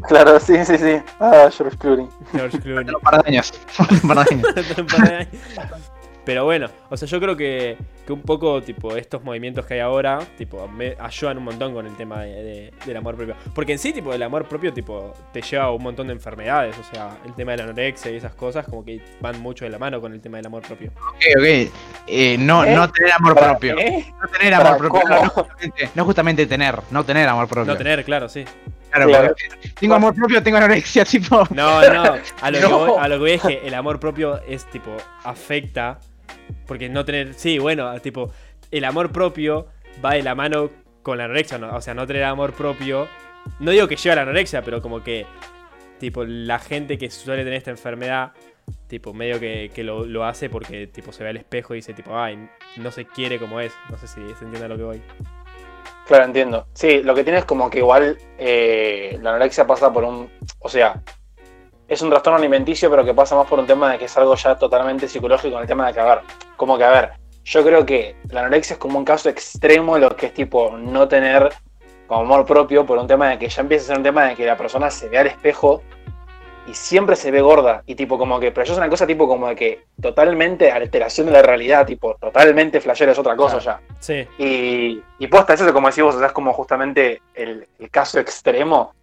Claro, 0.06 0.38
sí, 0.42 0.66
sí, 0.66 0.78
sí. 0.78 0.98
Ah, 1.22 1.50
George 1.50 1.78
Clooney. 1.78 2.08
George 2.34 2.60
Clooney. 2.60 2.94
Un 2.94 3.00
par 3.02 3.24
de 3.24 3.30
años. 3.30 3.54
Un 4.04 4.10
par 4.10 4.28
de 4.28 4.36
años. 4.36 4.78
Un 4.78 4.86
par 4.88 5.08
de 5.10 5.16
años. 5.16 5.30
Pero 6.26 6.44
bueno, 6.44 6.68
o 6.92 6.98
sea, 6.98 7.08
yo 7.08 7.20
creo 7.20 7.36
que, 7.36 7.78
que 8.06 8.14
un 8.14 8.22
poco, 8.22 8.62
tipo, 8.62 8.96
estos 8.96 9.24
movimientos 9.24 9.66
que 9.66 9.76
hay 9.76 9.80
ahora, 9.80 10.20
tipo, 10.38 10.68
me 10.68 10.96
ayudan 11.00 11.38
un 11.40 11.46
montón 11.46 11.74
con 11.74 11.88
el 11.88 11.96
tema 11.96 12.22
de- 12.22 12.44
de- 12.44 12.74
del 12.86 12.98
amor 12.98 13.16
propio. 13.16 13.36
Porque 13.56 13.72
en 13.72 13.80
sí, 13.80 13.94
tipo, 13.94 14.14
el 14.14 14.22
amor 14.22 14.46
propio, 14.48 14.72
tipo, 14.74 15.14
te 15.32 15.42
lleva 15.42 15.64
a 15.64 15.72
un 15.72 15.82
montón 15.82 16.08
de 16.08 16.14
enfermedades. 16.14 16.76
O 16.78 16.84
sea, 16.94 17.18
el 17.26 17.34
tema 17.34 17.52
de 17.54 17.58
la 17.60 17.64
anorexia 17.64 18.12
y 18.12 18.18
esas 18.18 18.34
cosas, 18.36 18.66
como 18.66 18.84
que 18.86 19.02
van 19.22 19.40
mucho 19.42 19.66
de 19.66 19.72
la 19.72 19.80
mano 19.80 20.00
con 20.02 20.14
el 20.14 20.22
tema 20.22 20.38
del 20.38 20.46
amor 20.48 20.62
propio. 20.64 20.92
Ok, 20.98 21.24
ok. 21.38 21.72
Eh, 22.08 22.36
no, 22.38 22.64
¿Eh? 22.66 22.76
no 22.76 22.92
tener 22.92 23.12
amor 23.14 23.36
propio. 23.36 23.80
¿eh? 23.80 24.14
No 24.22 24.28
tener 24.28 24.54
amor 24.54 24.78
propio. 24.78 25.02
No, 25.10 25.24
no 25.24 25.30
justamente, 25.30 25.90
no 25.96 26.06
justamente 26.06 26.46
tener, 26.46 26.80
no 26.92 27.04
tener 27.06 27.28
amor 27.30 27.48
propio. 27.48 27.72
No 27.72 27.78
tener, 27.78 28.04
claro, 28.04 28.28
sí. 28.30 28.44
Claro, 28.90 29.08
Claro. 29.08 29.36
tengo 29.80 29.96
amor 29.96 30.14
propio, 30.14 30.44
tengo 30.44 30.58
anorexia, 30.58 31.06
tipo. 31.06 31.48
No, 31.52 31.82
no, 31.90 32.04
a 32.42 32.52
lo, 32.52 32.60
que 32.60 32.66
voy, 32.74 32.92
a 33.00 33.08
lo 33.08 33.16
que 33.16 33.20
voy 33.22 33.32
es 33.32 33.42
que 33.42 33.62
el 33.66 33.74
amor 33.74 34.00
propio 34.02 34.42
es 34.46 34.66
tipo, 34.66 34.92
afecta, 35.24 35.98
porque 36.66 36.90
no 36.90 37.06
tener, 37.06 37.34
sí, 37.34 37.60
bueno, 37.60 38.00
tipo, 38.00 38.32
el 38.72 38.86
amor 38.86 39.12
propio 39.12 39.68
va 40.04 40.14
de 40.14 40.24
la 40.24 40.36
mano 40.36 40.70
con 41.04 41.18
la 41.18 41.26
anorexia, 41.26 41.58
¿no? 41.58 41.76
o 41.76 41.82
sea, 41.82 41.94
no 41.94 42.06
tener 42.08 42.24
amor 42.24 42.54
propio, 42.54 43.08
no 43.60 43.72
digo 43.72 43.88
que 43.88 43.96
lleva 43.96 44.16
la 44.16 44.22
anorexia, 44.24 44.62
pero 44.62 44.82
como 44.82 45.04
que, 45.04 45.26
tipo, 46.00 46.24
la 46.24 46.60
gente 46.60 46.98
que 46.98 47.10
suele 47.10 47.44
tener 47.44 47.58
esta 47.58 47.72
enfermedad, 47.72 48.34
tipo, 48.88 49.14
medio 49.14 49.40
que, 49.40 49.72
que 49.74 49.84
lo, 49.84 50.06
lo 50.06 50.26
hace 50.26 50.50
porque, 50.50 50.88
tipo, 50.88 51.12
se 51.12 51.24
ve 51.24 51.30
al 51.30 51.38
espejo 51.38 51.74
y 51.74 51.78
dice, 51.78 51.94
tipo, 51.94 52.18
ay, 52.18 52.50
no 52.78 52.92
se 52.92 53.06
quiere 53.06 53.40
como 53.40 53.60
es, 53.60 53.74
no 53.90 53.98
sé 53.98 54.08
si 54.08 54.22
se 54.36 54.46
entiende 54.46 54.66
a 54.66 54.68
lo 54.68 54.78
que 54.78 54.84
voy. 54.84 55.02
Claro, 56.12 56.26
entiendo. 56.26 56.68
Sí, 56.74 57.02
lo 57.04 57.16
que 57.16 57.24
tiene 57.24 57.40
es 57.40 57.46
como 57.46 57.70
que 57.70 57.78
igual 57.78 58.18
eh, 58.38 59.18
la 59.22 59.30
anorexia 59.30 59.66
pasa 59.66 59.94
por 59.94 60.04
un. 60.04 60.30
O 60.60 60.68
sea, 60.68 61.02
es 61.92 62.02
un 62.02 62.10
trastorno 62.10 62.40
alimenticio, 62.40 62.90
pero 62.90 63.04
que 63.04 63.14
pasa 63.14 63.36
más 63.36 63.46
por 63.48 63.60
un 63.60 63.68
tema 63.68 63.92
de 63.92 64.00
que 64.00 64.06
es 64.06 64.18
algo 64.18 64.34
ya 64.36 64.56
totalmente 64.56 65.10
psicológico 65.10 65.58
en 65.58 65.64
el 65.64 65.68
tema 65.68 65.88
de 65.88 65.94
que, 65.94 66.00
a 66.00 66.06
ver, 66.06 66.20
como 66.56 66.78
que, 66.78 66.86
a 66.86 66.90
ver, 66.90 67.12
yo 67.44 67.64
creo 67.66 67.86
que 67.86 68.16
la 68.30 68.40
anorexia 68.40 68.76
es 68.76 68.80
como 68.80 68.98
un 68.98 69.04
caso 69.04 69.28
extremo 69.28 69.96
de 69.96 70.02
lo 70.02 70.16
que 70.16 70.28
es 70.28 70.34
tipo 70.34 70.78
no 70.78 71.10
tener 71.10 71.52
como 72.08 72.22
amor 72.22 72.46
propio 72.46 72.86
por 72.86 72.98
un 72.98 73.08
tema 73.08 73.32
de 73.32 73.40
que 73.40 73.50
ya 73.50 73.62
empieza 73.62 73.84
a 73.84 73.88
ser 73.88 73.98
un 73.98 74.04
tema 74.04 74.24
de 74.26 74.36
que 74.36 74.46
la 74.46 74.56
persona 74.56 74.90
se 74.90 75.10
ve 75.10 75.18
al 75.18 75.28
espejo 75.28 75.82
y 76.66 76.74
siempre 76.74 77.18
se 77.18 77.30
ve 77.30 77.42
gorda. 77.42 77.84
Y 77.86 77.96
tipo 77.96 78.18
como 78.18 78.40
que, 78.40 78.52
pero 78.52 78.64
eso 78.64 78.72
es 78.72 78.78
una 78.78 78.88
cosa 78.88 79.06
tipo 79.06 79.28
como 79.28 79.50
de 79.50 79.56
que 79.58 79.84
totalmente 80.02 80.72
alteración 80.72 81.28
de 81.28 81.34
la 81.34 81.42
realidad, 81.42 81.86
tipo 81.86 82.16
totalmente 82.16 82.80
flashera 82.80 83.12
es 83.12 83.20
otra 83.20 83.36
cosa 83.36 83.60
ya. 83.60 83.82
Sí, 84.00 84.26
Y, 84.38 85.04
y 85.20 85.28
posta, 85.28 85.56
eso 85.56 85.66
es 85.66 85.74
como 85.74 85.90
decís 85.90 86.06
vos, 86.06 86.16
o 86.16 86.20
sea, 86.20 86.28
es 86.28 86.34
como 86.34 86.54
justamente 86.54 87.22
el, 87.34 87.68
el 87.80 87.90
caso 87.90 88.18
extremo 88.18 88.94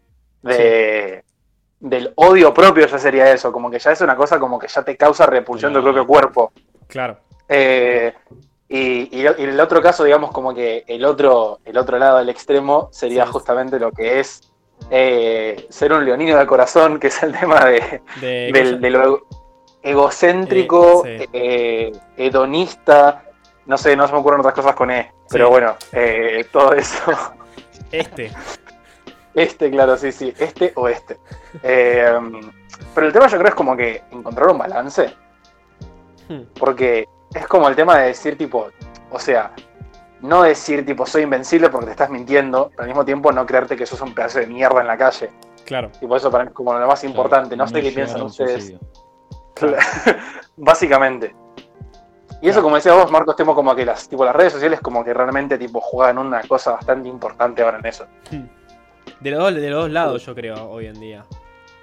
de, 0.40 1.22
del 1.80 2.12
odio 2.16 2.52
propio, 2.52 2.86
ya 2.86 2.98
sería 2.98 3.30
eso, 3.32 3.52
como 3.52 3.70
que 3.70 3.78
ya 3.78 3.92
es 3.92 4.00
una 4.00 4.16
cosa 4.16 4.38
como 4.40 4.58
que 4.58 4.66
ya 4.68 4.82
te 4.82 4.96
causa 4.96 5.26
repulsión 5.26 5.72
del 5.72 5.82
propio 5.82 6.06
cuerpo. 6.06 6.52
claro. 6.86 7.18
Eh, 7.48 8.12
y, 8.68 9.16
y 9.18 9.24
el- 9.26 9.36
y 9.38 9.44
el 9.44 9.58
otro 9.60 9.80
caso, 9.80 10.04
digamos, 10.04 10.30
como 10.32 10.52
que 10.54 10.84
el 10.86 11.04
otro, 11.06 11.60
el 11.64 11.78
otro 11.78 11.98
lado 11.98 12.18
del 12.18 12.28
extremo 12.28 12.88
sería 12.92 13.24
Sí. 13.24 13.32
justamente 13.32 13.78
lo 13.78 13.90
que 13.92 14.20
es 14.20 14.42
eh, 14.90 15.66
ser 15.70 15.92
un 15.92 16.04
leonino 16.04 16.36
del 16.36 16.46
corazón, 16.46 17.00
que 17.00 17.06
es 17.08 17.22
el 17.22 17.32
tema 17.38 17.64
de, 17.64 18.02
De, 18.20 18.50
del, 18.52 18.80
de 18.80 18.90
lo 18.90 19.22
egocéntrico, 19.82 21.02
Eh, 21.06 21.90
sí. 21.92 22.00
hedonista, 22.16 23.24
no 23.66 23.78
sé, 23.78 23.96
no 23.96 24.06
se 24.06 24.12
me 24.12 24.18
ocurren 24.20 24.40
otras 24.40 24.54
cosas 24.54 24.74
con 24.74 24.90
E, 24.90 25.10
pero 25.30 25.48
bueno, 25.50 25.74
todo 26.52 26.72
eso. 26.74 27.12
Este, 27.90 28.30
Este, 29.38 29.70
claro, 29.70 29.96
sí, 29.96 30.12
sí, 30.12 30.34
este 30.38 30.72
o 30.74 30.88
este. 30.88 31.18
Eh, 31.62 32.12
pero 32.94 33.06
el 33.06 33.12
tema 33.12 33.26
yo 33.26 33.38
creo 33.38 33.48
es 33.48 33.54
como 33.54 33.76
que 33.76 34.02
encontrar 34.10 34.48
un 34.48 34.58
balance, 34.58 35.14
Hmm. 36.28 36.42
porque 36.58 37.08
es 37.34 37.46
como 37.46 37.68
el 37.68 37.74
tema 37.74 37.98
de 37.98 38.08
decir 38.08 38.36
tipo, 38.36 38.68
o 39.10 39.18
sea, 39.18 39.52
no 40.20 40.42
decir 40.42 40.84
tipo 40.84 41.06
soy 41.06 41.22
invencible 41.22 41.70
porque 41.70 41.86
te 41.86 41.92
estás 41.92 42.10
mintiendo, 42.10 42.68
pero 42.70 42.82
al 42.82 42.88
mismo 42.88 43.04
tiempo 43.04 43.32
no 43.32 43.46
creerte 43.46 43.76
que 43.76 43.86
sos 43.86 44.00
un 44.02 44.14
pedazo 44.14 44.40
de 44.40 44.46
mierda 44.46 44.80
en 44.80 44.86
la 44.86 44.96
calle. 44.96 45.30
claro. 45.64 45.90
Y 46.00 46.06
por 46.06 46.18
eso 46.18 46.30
para 46.30 46.44
mí 46.44 46.48
es 46.48 46.54
como 46.54 46.74
lo 46.74 46.86
más 46.86 47.02
importante, 47.04 47.56
no, 47.56 47.66
sé 47.66 47.80
qué 47.80 47.92
piensan 47.92 48.22
ustedes. 48.22 48.74
Básicamente. 50.56 51.34
Y 52.40 52.48
eso, 52.48 52.62
como 52.62 52.76
decía 52.76 52.94
vos, 52.94 53.10
Marcos, 53.10 53.34
temo 53.34 53.54
como 53.54 53.74
que 53.74 53.84
las, 53.84 54.08
tipo, 54.08 54.24
las 54.24 54.36
redes 54.36 54.52
sociales 54.52 54.80
como 54.80 55.02
que 55.04 55.12
realmente 55.12 55.58
tipo 55.58 55.80
juegan 55.80 56.18
una 56.18 56.40
cosa 56.42 56.72
bastante 56.72 57.08
importante 57.08 57.62
ahora 57.62 57.78
en 57.78 57.86
eso. 57.86 58.06
De 59.20 59.30
los, 59.30 59.40
dos- 59.40 59.54
de 59.54 59.70
los 59.70 59.82
dos 59.84 59.90
lados, 59.92 60.24
yo 60.26 60.34
creo, 60.34 60.68
hoy 60.70 60.86
en 60.86 61.00
día. 61.00 61.24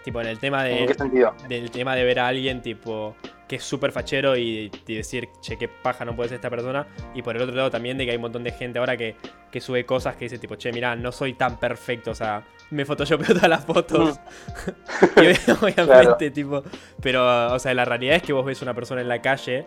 Tipo, 0.04 0.22
en 0.22 0.27
el 0.27 0.38
tema 0.39 0.70
¿En 0.70 0.86
qué 0.86 0.94
de, 0.94 0.94
sentido? 0.94 1.34
del 1.50 1.72
tema 1.72 1.96
de 1.96 2.04
ver 2.04 2.20
a 2.20 2.27
alguien, 2.27 2.62
tipo, 2.62 3.15
que 3.48 3.56
es 3.56 3.63
súper 3.63 3.92
fachero 3.92 4.38
y, 4.38 4.72
y 4.88 4.96
decir, 4.96 5.30
che, 5.42 5.58
qué 5.58 5.68
paja 5.68 6.06
no 6.06 6.15
puede 6.15 6.30
ser 6.30 6.36
esta 6.36 6.50
persona. 6.51 6.86
Y 7.15 7.24
por 7.24 7.36
el 7.36 7.42
otro 7.42 7.56
lado 7.56 7.72
también 7.72 7.98
de 7.98 8.06
que 8.06 8.12
hay 8.12 8.18
un 8.18 8.22
montón 8.22 8.44
de 8.44 8.51
gente 8.51 8.77
ahora 8.77 8.96
que, 8.98 9.15
que 9.51 9.60
sube 9.60 9.84
cosas 9.86 10.15
que 10.15 10.25
dice, 10.25 10.38
tipo, 10.38 10.56
che, 10.58 10.72
mirá, 10.72 10.96
no 10.96 11.12
soy 11.12 11.34
tan 11.34 11.60
perfecto, 11.60 12.12
o 12.12 12.15
sea, 12.15 12.44
me 12.70 12.86
photoshopeo 12.86 13.27
todas 13.34 13.50
las 13.50 13.65
fotos. 13.65 14.20
y 15.18 15.51
obviamente, 15.51 15.74
Claro. 15.86 16.18
tipo, 16.18 16.63
pero, 17.01 17.54
o 17.54 17.58
sea, 17.60 17.74
la 17.74 17.84
realidad 17.86 18.18
es 18.18 18.22
que 18.24 18.34
vos 18.34 18.46
ves 18.46 18.62
una 18.62 18.75
persona 18.75 19.01
en 19.01 19.08
la 19.10 19.22
calle 19.22 19.65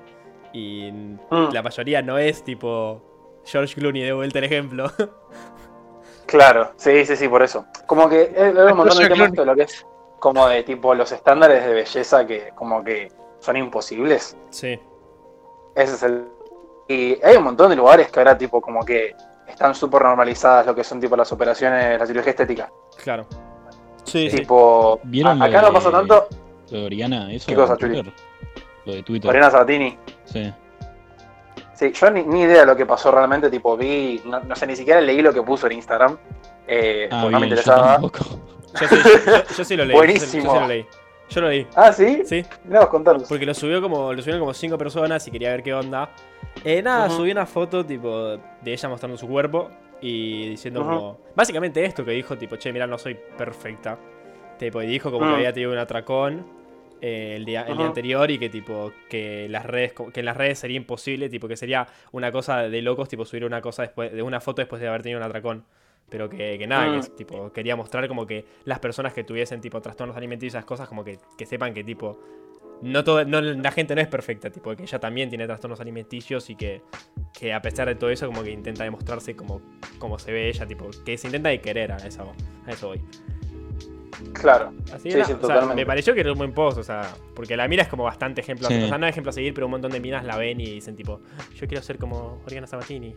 y 0.53 0.91
Mm, 0.93 1.53
la 1.53 1.63
mayoría 1.63 2.01
no 2.01 2.17
es, 2.17 2.45
tipo, 2.45 3.41
George 3.45 3.75
Clooney, 3.75 4.03
de 4.03 4.13
vuelta 4.13 4.39
el 4.39 4.45
ejemplo. 4.45 4.91
Claro, 6.29 6.73
sí, 6.77 7.05
sí, 7.07 7.17
sí, 7.17 7.27
por 7.29 7.43
eso. 7.43 7.65
Como 7.87 8.09
que 8.09 8.23
eh, 8.35 8.53
veo 8.53 8.71
un 8.71 8.77
montón 8.77 8.99
de 8.99 9.09
temas 9.09 9.33
de 9.33 9.45
lo 9.47 9.57
que 9.57 9.63
es 9.63 9.87
como 10.21 10.47
de 10.47 10.63
tipo 10.63 10.95
los 10.95 11.11
estándares 11.11 11.65
de 11.65 11.73
belleza 11.73 12.27
que 12.27 12.51
como 12.55 12.85
que 12.85 13.11
son 13.41 13.57
imposibles. 13.57 14.37
sí, 14.51 14.79
Ese 15.75 15.95
es 15.95 16.03
el... 16.03 16.29
Y 16.87 17.19
hay 17.25 17.37
un 17.37 17.45
montón 17.45 17.71
de 17.71 17.77
lugares 17.77 18.11
que 18.11 18.21
ahora 18.21 18.37
tipo 18.37 18.61
como 18.61 18.85
que 18.85 19.15
están 19.47 19.75
súper 19.75 20.03
normalizadas 20.03 20.67
lo 20.67 20.75
que 20.75 20.85
son 20.85 21.01
tipo 21.01 21.17
las 21.17 21.33
operaciones, 21.33 21.99
la 21.99 22.07
cirugía 22.07 22.31
estética. 22.31 22.71
claro. 23.03 23.27
Sí, 24.05 24.31
sí. 24.31 24.37
Tipo, 24.39 25.01
¿Vieron 25.05 25.43
a- 25.43 25.47
acá 25.47 25.61
no 25.63 25.73
pasa 25.73 25.89
de- 25.91 25.97
tanto. 25.97 26.29
Lo 26.71 26.79
de 26.81 26.87
Oriana, 26.87 27.31
eso. 27.33 27.47
¿Qué 27.47 27.55
cosa? 27.55 27.77
Twitter? 27.77 28.11
Lo 28.87 28.93
de 28.95 29.03
Twitter. 29.03 29.27
Mariana 29.29 29.51
Sabatini. 29.51 29.99
Sí. 30.25 30.53
Sí, 31.79 31.93
yo 31.93 32.11
ni, 32.11 32.25
ni 32.25 32.41
idea 32.41 32.61
de 32.63 32.67
lo 32.67 32.75
que 32.77 32.85
pasó 32.85 33.13
realmente, 33.13 33.49
tipo, 33.51 33.77
vi, 33.77 34.21
no, 34.25 34.41
no 34.41 34.57
sé, 34.57 34.67
ni 34.67 34.75
siquiera 34.75 35.01
leí 35.01 35.23
lo 35.23 35.33
que 35.33 35.43
puso 35.43 35.67
en 35.69 35.75
Instagram, 35.75 36.19
eh, 36.67 37.09
Ah, 37.09 37.21
porque 37.23 37.33
no 37.35 37.41
me 37.41 37.47
yo 37.49 37.55
interesaba. 37.55 38.01
Yo 38.01 38.89
sí, 38.89 38.97
yo, 39.27 39.55
yo 39.57 39.65
sí 39.65 39.77
lo 39.77 39.85
leí. 39.85 39.93
yo 39.95 39.95
sí- 39.95 39.97
Buenísimo. 39.97 40.45
Yo 40.45 40.53
sí 40.55 40.59
lo 40.61 40.67
leí. 40.67 40.87
Yo 41.31 41.41
lo 41.41 41.49
leí. 41.51 41.67
Ah, 41.77 41.93
¿sí? 41.93 42.23
Sí, 42.25 42.45
vos 42.65 42.87
contanos. 42.89 43.25
porque 43.29 43.47
lo 43.47 43.55
subió 43.55 43.81
como. 43.81 44.13
Lo 44.13 44.21
subieron 44.23 44.41
como 44.41 44.53
cinco 44.55 44.77
personas 44.77 45.25
y 45.29 45.31
quería 45.31 45.51
ver 45.51 45.63
qué 45.63 45.73
onda. 45.73 46.11
Eh, 46.65 46.83
nada, 46.83 47.07
Ujú. 47.07 47.19
subió 47.19 47.33
una 47.33 47.47
foto 47.47 47.87
tipo 47.87 48.37
de 48.63 48.73
ella 48.73 48.89
mostrando 48.89 49.17
su 49.17 49.29
cuerpo 49.29 49.71
y 50.01 50.49
diciendo 50.51 50.83
como. 50.83 51.19
Básicamente 51.37 51.85
esto 51.85 52.05
que 52.05 52.11
dijo, 52.11 52.37
tipo, 52.37 52.57
che, 52.57 52.73
mira, 52.73 52.87
no 52.89 52.99
soy 52.99 53.15
perfecta. 53.37 53.97
Tipo, 54.59 54.83
y 54.83 54.87
dijo 54.89 55.13
como 55.13 55.29
que 55.29 55.35
había 55.37 55.53
tenido 55.53 55.71
un 55.73 55.79
atracón. 55.79 56.58
Eh, 57.01 57.35
el, 57.37 57.45
día, 57.45 57.61
el 57.63 57.69
día 57.69 57.75
Ujú. 57.77 57.85
anterior 57.87 58.31
y 58.31 58.39
que 58.39 58.49
tipo 58.49 58.93
que 59.09 59.49
las 59.49 59.65
redes 59.67 59.93
que 60.13 60.21
en 60.21 60.27
las 60.27 60.37
redes 60.37 60.59
sería 60.59 60.77
imposible 60.77 61.29
tipo 61.29 61.47
que 61.49 61.57
sería 61.57 61.87
una 62.13 62.33
cosa 62.33 62.63
de 62.69 62.83
locos 62.83 63.09
tipo 63.09 63.25
subir 63.25 63.45
una 63.45 63.61
cosa 63.61 63.83
después 63.83 64.13
de 64.13 64.23
una 64.23 64.41
foto 64.41 64.63
después 64.63 64.81
de 64.81 64.89
haber 64.89 65.03
tenido 65.03 65.19
un 65.21 65.25
atracón 65.25 65.65
pero 66.11 66.31
que, 66.31 66.57
que 66.59 66.67
nada, 66.67 66.87
Mm. 66.89 67.17
tipo, 67.17 67.53
quería 67.53 67.77
mostrar 67.77 68.09
como 68.09 68.27
que 68.27 68.47
las 68.65 68.79
personas 68.79 69.13
que 69.13 69.25
tuviesen 69.25 69.61
tipo 69.61 69.79
trastornos 69.83 70.17
alimenticios 70.17 70.55
y 70.55 70.57
esas 70.57 70.65
cosas, 70.65 70.89
como 70.89 71.05
que, 71.05 71.19
que 71.37 71.45
sepan 71.45 71.75
que 71.75 71.85
tipo. 71.85 72.19
No 72.81 73.05
todo, 73.05 73.27
no, 73.27 73.43
la 73.43 73.71
gente 73.73 73.95
no 73.95 74.01
es 74.01 74.09
perfecta, 74.09 74.49
tipo, 74.49 74.75
que 74.75 74.85
ella 74.85 74.99
también 74.99 75.29
tiene 75.29 75.45
trastornos 75.45 75.81
alimenticios 75.81 76.49
y 76.49 76.55
que, 76.57 76.81
que 77.39 77.53
a 77.53 77.61
pesar 77.61 77.89
de 77.89 77.97
todo 77.97 78.09
eso, 78.09 78.27
como 78.27 78.43
que 78.43 78.51
intenta 78.53 78.85
demostrarse 78.85 79.37
como, 79.37 79.61
como 79.99 80.19
se 80.19 80.33
ve 80.33 80.49
ella, 80.49 80.65
tipo, 80.67 80.89
que 81.05 81.19
se 81.19 81.27
intenta 81.27 81.51
de 81.51 81.61
querer 81.61 81.93
a 81.93 81.97
eso, 81.99 82.33
a 82.67 82.71
eso 82.71 82.89
voy. 82.89 83.03
Claro. 84.33 84.73
Así 84.93 85.11
Sí, 85.11 85.13
sí, 85.13 85.21
o 85.21 85.25
sea, 85.25 85.39
totalmente. 85.39 85.75
me 85.77 85.87
pareció 85.87 86.15
que 86.15 86.21
era 86.21 86.33
un 86.33 86.39
buen 86.39 86.53
post, 86.53 86.79
o 86.79 86.83
sea, 86.83 87.03
porque 87.35 87.57
la 87.57 87.69
mira 87.69 87.83
es 87.83 87.89
como 87.89 88.05
bastante 88.05 88.41
ejemplo, 88.41 88.67
Sí. 88.69 88.75
o 88.83 88.89
sea, 88.89 88.99
no 88.99 89.07
es 89.07 89.11
ejemplo 89.11 89.31
a 89.31 89.33
seguir, 89.33 89.55
pero 89.55 89.67
un 89.67 89.73
montón 89.73 89.91
de 89.93 90.01
minas 90.01 90.25
la 90.25 90.37
ven 90.37 90.61
y 90.61 90.67
dicen 90.67 90.97
tipo, 90.97 91.21
yo 91.55 91.67
quiero 91.69 91.83
ser 91.83 91.99
como 91.99 92.41
Oriana 92.47 92.67
Sabatini. 92.67 93.15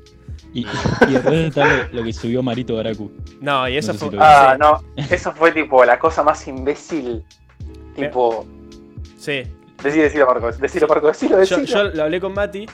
Y, 0.53 0.61
y 0.61 1.11
después 1.11 1.33
está 1.47 1.65
lo, 1.65 1.99
lo 1.99 2.03
que 2.03 2.13
subió 2.13 2.43
Marito 2.43 2.75
Baracu. 2.75 3.11
No, 3.39 3.67
y 3.67 3.77
eso 3.77 3.93
No 3.93 3.99
sé 3.99 4.05
fue... 4.05 4.11
si 4.11 4.17
Ah, 4.19 4.57
no, 4.59 4.81
eso 5.09 5.31
fue 5.33 5.51
tipo 5.51 5.83
la 5.85 5.97
cosa 5.99 6.23
más 6.23 6.47
imbécil. 6.47 7.23
Tipo, 7.95 8.45
sí, 9.17 9.43
decilo, 9.83 10.03
decilo, 10.03 10.25
Marcos, 10.27 10.59
decilo, 10.59 10.87
Marcos, 10.87 11.11
decilo, 11.13 11.43
Yo, 11.43 11.57
decilo. 11.57 11.65
yo 11.65 11.95
lo 11.95 12.03
hablé 12.03 12.19
con 12.19 12.33
Mati, 12.33 12.65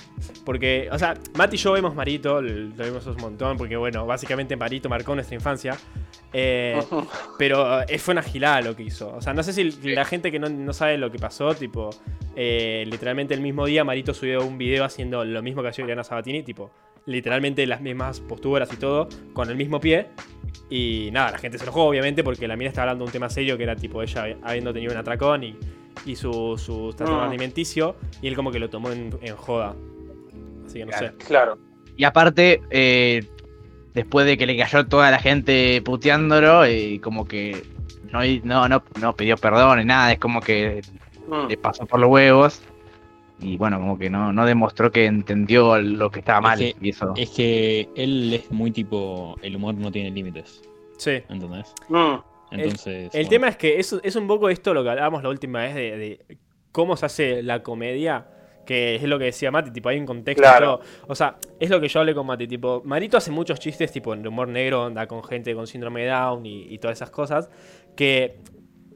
porque, 0.46 0.90
o 0.92 0.98
sea, 1.00 1.16
Mati 1.36 1.56
y 1.56 1.60
yo 1.60 1.72
vemos 1.74 1.96
Marito, 1.96 2.42
lo 2.42 2.86
vimos 2.86 3.06
un 3.08 3.18
montón, 3.18 3.58
porque, 3.58 3.76
bueno, 3.76 4.06
básicamente 4.06 4.56
Marito 4.56 4.90
marcó 4.90 5.16
nuestra 5.16 5.36
infancia. 5.36 5.78
eh, 6.34 6.82
pero 7.38 7.82
eh, 7.82 7.98
fue 8.00 8.14
una 8.14 8.24
gilada 8.24 8.62
lo 8.62 8.76
que 8.76 8.84
hizo. 8.84 9.14
O 9.16 9.22
sea, 9.22 9.34
no 9.34 9.44
sé 9.44 9.54
si 9.54 9.72
la 9.94 10.06
gente 10.06 10.32
que 10.32 10.40
no, 10.40 10.50
no 10.50 10.74
sabe 10.74 10.98
lo 10.98 11.12
que 11.12 11.20
pasó, 11.20 11.54
tipo, 11.56 11.90
eh, 12.36 12.84
literalmente 12.88 13.34
el 13.34 13.42
mismo 13.42 13.66
día 13.66 13.84
Marito 13.84 14.14
subió 14.14 14.46
un 14.46 14.58
video 14.58 14.86
haciendo 14.86 15.26
lo 15.26 15.42
mismo 15.42 15.62
que 15.62 15.70
hacía 15.70 15.84
Oriana 15.84 16.04
Sabatini, 16.04 16.44
tipo, 16.44 16.72
literalmente 17.06 17.66
las 17.66 17.82
mismas 17.82 18.20
posturas 18.20 18.72
y 18.72 18.78
todo, 18.78 19.10
con 19.34 19.50
el 19.50 19.56
mismo 19.56 19.80
pie. 19.80 20.08
Y 20.70 21.10
nada, 21.14 21.32
la 21.32 21.38
gente 21.38 21.58
se 21.58 21.64
enojó, 21.64 21.86
obviamente, 21.86 22.24
porque 22.24 22.48
la 22.48 22.56
mina 22.56 22.70
estaba 22.70 22.84
hablando 22.84 23.06
de 23.06 23.08
un 23.08 23.12
tema 23.14 23.30
serio 23.30 23.58
que 23.58 23.64
era 23.64 23.76
tipo 23.76 24.04
ella 24.04 24.36
habiendo 24.44 24.74
tenido 24.74 24.92
un 24.92 24.98
atracón 24.98 25.44
y, 25.44 25.58
y 26.06 26.16
su, 26.16 26.58
su 26.58 26.94
trastorno 26.96 27.26
Mm. 27.26 27.30
alimenticio. 27.30 27.96
Y 28.22 28.28
él 28.28 28.36
como 28.36 28.52
que 28.52 28.60
lo 28.60 28.70
tomó 28.70 28.92
en, 28.92 29.18
en 29.22 29.36
joda. 29.36 29.76
Así 30.66 30.80
que 30.80 30.86
no 30.86 30.92
sé. 30.98 31.12
Claro. 31.26 31.58
Y 31.96 32.04
aparte, 32.04 32.62
eh, 32.70 33.26
después 33.94 34.26
de 34.26 34.38
que 34.38 34.46
le 34.46 34.58
cayó 34.58 34.86
toda 34.88 35.10
la 35.12 35.20
gente 35.20 35.82
puteándolo, 35.84 36.68
y 36.68 37.00
como 37.00 37.26
que 37.28 37.64
no, 38.12 38.20
no, 38.44 38.68
no, 38.70 38.84
no 39.02 39.16
pidió 39.16 39.36
perdón 39.38 39.80
ni 39.80 39.86
nada, 39.86 40.12
es 40.14 40.20
como 40.20 40.42
que 40.42 40.82
Mm. 41.28 41.48
le 41.50 41.58
pasó 41.58 41.86
por 41.86 42.00
los 42.00 42.10
huevos. 42.10 42.62
Y 43.40 43.56
bueno, 43.58 43.80
como 43.80 44.00
que 44.00 44.10
no, 44.10 44.34
no 44.34 44.46
demostró 44.46 44.92
que 44.92 45.06
entendió 45.06 45.78
lo 45.80 46.10
que 46.10 46.20
estaba 46.20 46.40
Es 46.40 46.44
mal. 46.44 46.58
que- 46.60 46.76
y 46.82 46.90
eso. 46.90 47.14
Es 47.16 47.30
que 47.32 47.88
él 47.96 48.34
es 48.34 48.50
muy 48.52 48.72
tipo. 48.72 49.36
El 49.44 49.56
humor 49.58 49.76
no 49.76 49.92
tiene 49.92 50.10
límites. 50.10 50.62
Sí. 50.98 51.22
¿Entendés? 51.30 51.74
Mm. 51.90 52.16
Entonces. 52.52 53.06
El 53.06 53.10
bueno, 53.12 53.30
tema 53.30 53.48
es 53.50 53.58
que 53.58 53.80
es, 53.80 53.96
es 54.04 54.16
un 54.16 54.28
poco 54.28 54.50
esto 54.50 54.74
lo 54.74 54.84
que 54.84 54.90
hablábamos 54.90 55.24
la 55.24 55.30
última 55.30 55.62
vez 55.62 55.76
de, 55.76 55.98
de 55.98 56.38
cómo 56.72 56.96
se 56.96 57.06
hace 57.06 57.44
la 57.44 57.64
comedia, 57.64 58.28
que 58.66 58.96
es 58.96 59.04
lo 59.04 59.18
que 59.18 59.26
decía 59.26 59.50
Mati, 59.50 59.72
tipo, 59.72 59.90
hay 59.90 60.00
un 60.00 60.06
contexto. 60.06 60.44
Claro. 60.44 60.80
O 61.08 61.16
sea, 61.16 61.38
es 61.60 61.70
lo 61.70 61.82
que 61.82 61.88
yo 61.88 62.02
hablé 62.02 62.14
con 62.14 62.28
Mati, 62.28 62.48
tipo, 62.48 62.82
Marito 62.86 63.18
hace 63.18 63.32
muchos 63.32 63.60
chistes, 63.60 63.92
tipo, 63.92 64.14
en 64.14 64.28
humor 64.28 64.48
negro, 64.48 64.86
anda 64.86 65.08
con 65.08 65.24
gente 65.24 65.56
con 65.56 65.66
síndrome 65.66 66.02
de 66.04 66.10
Down 66.10 66.46
y, 66.46 66.74
y 66.74 66.78
todas 66.78 66.98
esas 66.98 67.10
cosas, 67.10 67.50
que, 67.96 68.40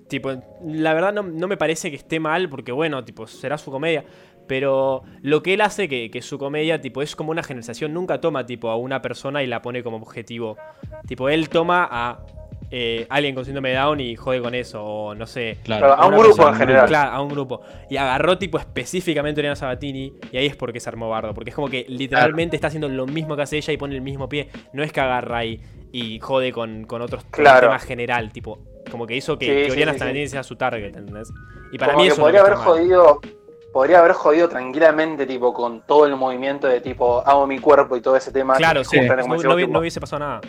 tipo, 0.10 0.29
la 0.63 0.93
verdad 0.93 1.13
no, 1.13 1.24
no 1.24 1.48
me 1.48 1.58
parece 1.58 1.89
que 1.89 1.96
esté 1.96 2.20
mal, 2.20 2.50
porque 2.50 2.72
bueno, 2.72 3.03
tipo, 3.03 3.25
será 3.25 3.58
su 3.58 3.72
comedia. 3.72 4.05
Pero 4.48 5.03
lo 5.22 5.41
que 5.41 5.53
él 5.53 5.62
hace, 5.62 5.88
que, 5.88 6.12
que 6.12 6.22
su 6.22 6.38
comedia, 6.38 6.81
tipo, 6.81 7.01
es 7.01 7.15
como 7.15 7.31
una 7.31 7.41
generalización, 7.41 7.93
nunca 7.93 8.20
toma, 8.20 8.46
tipo, 8.46 8.70
a 8.70 8.75
una 8.75 9.01
persona 9.01 9.41
y 9.41 9.48
la 9.48 9.62
pone 9.62 9.81
como 9.81 9.98
objetivo. 9.98 10.58
Tipo, 11.08 11.29
él 11.29 11.48
toma 11.48 11.88
a 11.89 12.25
eh, 12.74 13.06
alguien 13.10 13.36
con 13.36 13.44
síndrome 13.44 13.70
de 13.72 13.75
Down 13.75 14.00
y 14.00 14.16
jode 14.16 14.42
con 14.42 14.56
eso, 14.56 14.82
o 14.84 15.13
no 15.13 15.28
sé. 15.28 15.58
Claro. 15.63 15.94
A 15.94 16.06
un 16.08 16.13
grupo 16.13 16.28
persona- 16.38 16.51
en 16.51 16.56
general. 16.58 16.88
Claro, 16.88 17.12
a 17.12 17.22
un 17.22 17.28
grupo. 17.30 17.62
Y 17.90 17.98
agarró 17.98 18.38
tipo 18.38 18.58
específicamente 18.58 19.40
a 19.40 19.42
Oriana 19.42 19.56
Sabatini 19.58 20.13
y 20.32 20.38
ahí 20.38 20.46
es 20.46 20.56
porque 20.56 20.80
se 20.80 20.88
armó 20.90 21.10
bardo. 21.10 21.34
Porque 21.34 21.50
es 21.50 21.56
como 21.56 21.68
que 21.70 21.86
literalmente 21.90 22.56
está 22.56 22.68
haciendo 22.68 22.88
lo 22.88 23.06
mismo 23.06 23.36
que 23.36 23.42
hace 23.42 23.58
ella 23.58 23.74
y 23.74 23.78
pone 23.78 23.94
el 23.96 24.01
mismo 24.01 24.30
pie. 24.30 24.50
No 24.74 24.84
es 24.84 24.92
que 24.94 25.01
agarra 25.01 25.40
ahí 25.40 25.62
y 25.92 26.20
jode 26.20 26.54
con, 26.54 26.86
con 26.86 27.01
otros 27.01 27.24
con 27.25 27.32
Claro. 27.44 27.68
un 27.68 27.74
tema 27.74 27.80
general. 27.80 28.32
Tipo, 28.32 28.60
como 28.90 29.06
que 29.06 29.16
hizo 29.18 29.38
que, 29.38 29.46
Sí, 29.46 29.51
que 29.51 29.66
sí, 29.66 29.72
Oriana 29.72 29.92
sí, 29.92 29.96
sí. 29.96 30.00
Sabatini 30.00 30.28
sea 30.28 30.44
su 30.44 30.56
target, 30.56 30.96
¿entendés? 30.96 31.30
Y 31.74 31.78
para 31.78 31.92
como 31.92 32.04
mí 32.04 32.08
que 32.08 32.13
eso 32.13 32.22
podría 32.22 32.40
haber 32.42 32.54
jodido, 32.56 33.20
podría 33.74 34.00
haber 34.00 34.13
jodido 34.13 34.48
tranquilamente, 34.48 35.25
tipo, 35.25 35.54
con 35.54 35.86
todo 35.86 36.06
el 36.06 36.16
movimiento 36.16 36.68
de 36.68 36.80
tipo, 36.80 37.22
amo 37.28 37.48
mi 37.48 37.60
cuerpo 37.60 37.98
y 37.98 38.01
todo 38.01 38.16
ese 38.16 38.32
tema. 38.32 38.56
Claro, 38.56 38.84
sí. 38.86 38.98
no 39.68 39.80
hubiese 39.80 40.00
pasado 40.00 40.20
nada. 40.20 40.42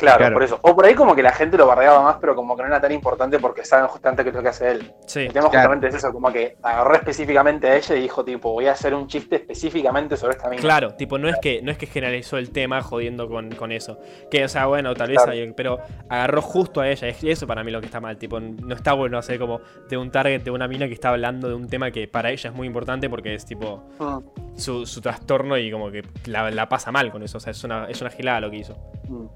Claro, 0.00 0.18
Claro. 0.18 0.34
por 0.34 0.42
eso. 0.42 0.58
O 0.62 0.74
por 0.74 0.84
ahí 0.86 0.94
como 0.94 1.14
que 1.14 1.22
la 1.22 1.32
gente 1.32 1.56
lo 1.56 1.66
bardeaba 1.66 2.02
más, 2.02 2.16
pero 2.20 2.34
como 2.34 2.56
que 2.56 2.62
no 2.62 2.68
era 2.68 2.80
tan 2.80 2.92
importante 2.92 3.38
porque 3.38 3.64
saben 3.64 3.86
justamente 3.86 4.22
qué 4.24 4.30
es 4.30 4.34
lo 4.34 4.42
que 4.42 4.48
hace 4.48 4.70
él. 4.72 4.92
Sí. 5.06 5.20
El 5.20 5.32
tema 5.32 5.48
Claro. 5.50 5.68
justamente 5.68 5.88
es 5.88 5.94
eso, 5.94 6.12
como 6.12 6.32
que 6.32 6.56
agarró 6.62 6.94
específicamente 6.94 7.68
a 7.68 7.76
ella 7.76 7.94
y 7.96 8.00
dijo, 8.00 8.24
tipo, 8.24 8.52
voy 8.52 8.66
a 8.66 8.72
hacer 8.72 8.94
un 8.94 9.06
chiste 9.06 9.36
específicamente 9.36 10.16
sobre 10.16 10.34
esta 10.36 10.48
mina. 10.48 10.60
Claro, 10.62 10.94
tipo, 10.94 11.18
no 11.18 11.28
es 11.28 11.36
que, 11.40 11.62
no 11.62 11.70
es 11.70 11.78
que 11.78 11.86
generalizó 11.86 12.38
el 12.38 12.50
tema 12.50 12.82
jodiendo 12.82 13.28
con, 13.28 13.50
con 13.54 13.72
eso. 13.72 13.98
Que, 14.30 14.44
o 14.44 14.48
sea, 14.48 14.66
bueno, 14.66 14.94
tal 14.94 15.08
vez 15.08 15.18
Claro. 15.18 15.32
hay- 15.32 15.52
pero 15.52 15.78
agarró 16.08 16.42
justo 16.42 16.80
a 16.80 16.88
ella. 16.88 17.08
Es 17.08 17.22
eso 17.22 17.46
para 17.46 17.62
mí 17.62 17.70
lo 17.70 17.80
que 17.80 17.86
está 17.86 18.00
mal. 18.00 18.16
Tipo, 18.16 18.40
no 18.40 18.74
está 18.74 18.92
bueno 18.94 19.18
hacer 19.18 19.38
como 19.38 19.60
de 19.88 19.96
un 19.96 20.10
target 20.10 20.42
de 20.42 20.50
una 20.50 20.66
mina 20.68 20.86
que 20.86 20.94
está 20.94 21.10
hablando 21.10 21.48
de 21.48 21.54
un 21.54 21.68
tema 21.68 21.90
que 21.90 22.08
para 22.08 22.30
ella 22.30 22.50
es 22.50 22.56
muy 22.56 22.66
importante 22.66 23.08
porque 23.10 23.34
es 23.34 23.44
tipo 23.44 23.82
Mm, 23.98 24.18
su, 24.58 24.86
su 24.86 25.00
trastorno 25.00 25.56
y 25.58 25.70
como 25.70 25.90
que 25.90 26.02
la, 26.26 26.50
la 26.50 26.68
pasa 26.68 26.90
mal 26.90 27.10
con 27.10 27.22
eso. 27.22 27.38
O 27.38 27.40
sea, 27.40 27.50
es 27.50 27.62
una, 27.64 27.86
es 27.88 28.00
una 28.00 28.10
gilada 28.10 28.40
lo 28.40 28.50
que 28.50 28.56
hizo. 28.58 28.76
mm, 29.08 29.26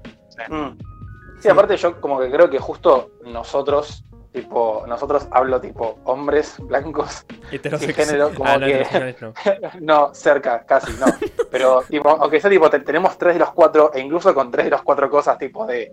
mm. 0.49 0.77
Sí, 1.39 1.49
aparte 1.49 1.77
yo 1.77 1.99
como 2.01 2.19
que 2.19 2.31
creo 2.31 2.49
que 2.49 2.59
justo 2.59 3.11
nosotros, 3.25 4.03
tipo, 4.31 4.83
nosotros 4.87 5.27
hablo 5.31 5.59
tipo 5.61 5.99
hombres 6.05 6.55
blancos, 6.59 7.25
Heterosexual. 7.51 8.05
género, 8.07 8.33
como 8.33 8.49
ah, 8.49 8.57
no, 8.57 8.65
que- 8.65 9.15
no. 9.21 9.33
no, 9.81 10.13
cerca, 10.13 10.65
casi, 10.65 10.93
no. 10.93 11.05
Pero, 11.51 11.83
tipo, 11.89 12.09
aunque 12.09 12.39
sea 12.39 12.49
tipo, 12.49 12.69
te- 12.69 12.79
tenemos 12.79 13.17
tres 13.17 13.33
de 13.35 13.39
los 13.39 13.51
cuatro, 13.51 13.91
e 13.93 13.99
incluso 13.99 14.33
con 14.33 14.49
tres 14.49 14.65
de 14.65 14.71
las 14.71 14.81
cuatro 14.81 15.09
cosas, 15.09 15.37
tipo, 15.37 15.65
de 15.65 15.91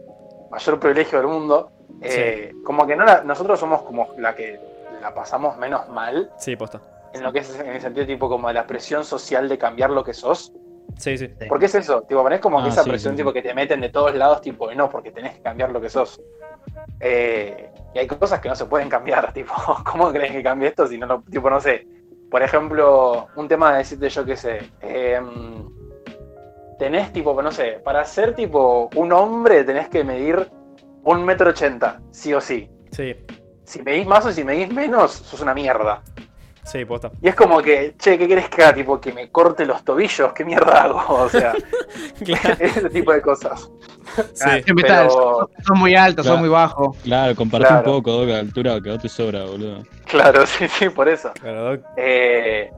mayor 0.50 0.78
privilegio 0.78 1.18
del 1.18 1.28
mundo, 1.28 1.70
eh, 2.00 2.52
como 2.64 2.86
que 2.86 2.96
no 2.96 3.04
la- 3.04 3.22
nosotros 3.22 3.58
somos 3.58 3.82
como 3.82 4.08
la 4.18 4.34
que 4.34 4.58
la 5.00 5.12
pasamos 5.14 5.56
menos 5.58 5.88
mal, 5.88 6.30
Sí, 6.38 6.54
posta. 6.56 6.80
en 7.12 7.22
lo 7.22 7.32
que 7.32 7.40
es 7.40 7.58
en 7.58 7.66
el 7.68 7.80
sentido 7.80 8.06
tipo 8.06 8.28
como 8.28 8.48
de 8.48 8.54
la 8.54 8.66
presión 8.66 9.04
social 9.04 9.48
de 9.48 9.58
cambiar 9.58 9.90
lo 9.90 10.02
que 10.04 10.14
sos. 10.14 10.52
Sí, 10.98 11.18
sí. 11.18 11.28
Porque 11.48 11.66
es 11.66 11.74
eso, 11.74 12.02
tipo, 12.02 12.28
es 12.28 12.40
como 12.40 12.58
que 12.58 12.66
Ah, 12.66 12.68
esa 12.68 12.82
sí, 12.84 12.90
presión 12.90 13.14
sí, 13.14 13.18
tipo 13.18 13.30
sí. 13.30 13.34
que 13.34 13.42
te 13.48 13.54
meten 13.54 13.80
de 13.80 13.88
todos 13.88 14.14
lados, 14.14 14.40
tipo, 14.40 14.70
y 14.70 14.76
no, 14.76 14.88
porque 14.88 15.10
tenés 15.10 15.34
que 15.34 15.42
cambiar 15.42 15.70
lo 15.70 15.80
que 15.80 15.88
sos. 15.88 16.20
Eh, 17.00 17.70
y 17.94 17.98
hay 17.98 18.06
cosas 18.06 18.40
que 18.40 18.48
no 18.48 18.54
se 18.54 18.66
pueden 18.66 18.88
cambiar, 18.88 19.32
tipo, 19.34 19.52
¿cómo 19.90 20.12
crees 20.12 20.32
que 20.32 20.42
cambie 20.42 20.68
esto 20.68 20.86
si 20.86 20.98
no 20.98 21.06
lo, 21.06 21.22
tipo, 21.22 21.50
no 21.50 21.60
sé, 21.60 21.86
por 22.30 22.42
ejemplo, 22.42 23.28
un 23.36 23.48
tema 23.48 23.72
de 23.72 23.78
decirte 23.78 24.08
yo 24.08 24.24
qué 24.24 24.36
sé, 24.36 24.70
em, 24.80 25.68
tenés 26.78 27.12
tipo, 27.12 27.40
no 27.42 27.50
sé, 27.52 27.80
para 27.84 28.04
ser 28.04 28.34
tipo 28.34 28.88
un 28.96 29.12
hombre 29.12 29.64
tenés 29.64 29.88
que 29.88 30.04
medir 30.04 30.50
un 31.04 31.24
metro 31.24 31.50
ochenta, 31.50 32.00
sí 32.10 32.32
o 32.32 32.40
sí. 32.40 32.70
Sí, 32.90 33.14
Si 33.64 33.82
medís 33.82 34.06
más 34.06 34.24
o 34.26 34.32
si 34.32 34.44
medís 34.44 34.72
menos, 34.72 35.12
sos 35.12 35.40
una 35.40 35.54
mierda. 35.54 36.02
Sí, 36.64 36.84
posta. 36.84 37.10
Y 37.20 37.28
es 37.28 37.34
como 37.34 37.60
que, 37.62 37.94
che, 37.98 38.18
¿qué 38.18 38.26
querés 38.28 38.48
que 38.48 38.62
haga? 38.62 38.74
Tipo, 38.74 39.00
que 39.00 39.12
me 39.12 39.30
corte 39.30 39.64
los 39.66 39.84
tobillos, 39.84 40.32
¿qué 40.32 40.44
mierda 40.44 40.82
hago? 40.84 41.02
O 41.14 41.28
sea, 41.28 41.54
Claro. 42.24 42.56
ese 42.60 42.88
tipo 42.90 43.12
de 43.12 43.20
cosas. 43.22 43.70
Ah, 44.16 44.22
Sí. 44.34 44.48
está, 44.58 44.74
pero- 44.74 45.50
sos 45.66 45.78
muy 45.78 45.94
alto, 45.94 46.22
Claro. 46.22 46.34
sos 46.36 46.40
muy 46.40 46.48
bajo. 46.48 46.96
Claro, 47.02 47.34
comparte 47.36 47.66
Claro. 47.68 47.90
un 47.90 47.96
poco, 47.96 48.12
Doc, 48.12 48.28
a 48.28 48.32
la 48.32 48.38
altura 48.40 48.80
que 48.80 48.90
vos 48.90 48.98
te 49.02 49.08
sobra, 49.08 49.44
boludo. 49.44 49.82
Claro, 50.06 50.46
sí, 50.46 50.68
sí, 50.68 50.88
por 50.88 51.08
eso. 51.08 51.32
Claro, 51.40 51.64
Doc. 51.76 51.84
Eh, 51.96 52.70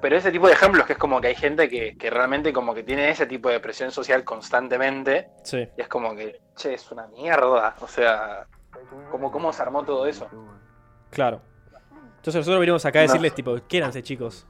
pero 0.00 0.16
ese 0.16 0.30
tipo 0.30 0.46
de 0.46 0.52
ejemplos 0.52 0.86
que 0.86 0.92
es 0.92 0.98
como 0.98 1.20
que 1.20 1.26
hay 1.28 1.34
gente 1.34 1.68
que, 1.68 1.96
que 1.98 2.08
realmente 2.10 2.52
como 2.52 2.72
que 2.72 2.84
tiene 2.84 3.10
ese 3.10 3.26
tipo 3.26 3.48
de 3.48 3.58
presión 3.60 3.90
social 3.90 4.22
constantemente 4.24 5.28
Sí. 5.42 5.68
y 5.76 5.80
es 5.80 5.88
como 5.88 6.14
que, 6.14 6.40
che, 6.56 6.74
es 6.74 6.90
una 6.92 7.08
mierda. 7.08 7.74
O 7.80 7.88
sea, 7.88 8.46
como 9.10 9.32
cómo 9.32 9.52
se 9.52 9.60
armó 9.62 9.82
todo 9.84 10.06
eso. 10.06 10.28
Claro. 11.10 11.40
Entonces 12.28 12.40
nosotros 12.46 12.60
venimos 12.60 12.84
acá 12.84 12.98
a 13.00 13.02
No. 13.02 13.08
decirles, 13.08 13.34
tipo, 13.34 13.56
quiéranse, 13.66 14.02
chicos. 14.02 14.46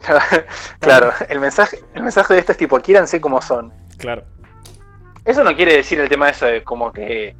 claro, 0.80 1.12
el 1.28 1.40
mensaje, 1.40 1.78
el 1.94 2.02
mensaje 2.02 2.34
de 2.34 2.40
esto 2.40 2.52
es 2.52 2.58
tipo, 2.58 2.78
quiéranse 2.80 3.20
como 3.22 3.40
son. 3.40 3.72
Claro. 3.96 4.22
Eso 5.24 5.42
no 5.42 5.56
quiere 5.56 5.74
decir 5.76 5.98
el 5.98 6.08
tema 6.10 6.26
de 6.26 6.32
eso 6.32 6.44
de 6.46 6.62
como 6.62 6.92
que 6.92 7.34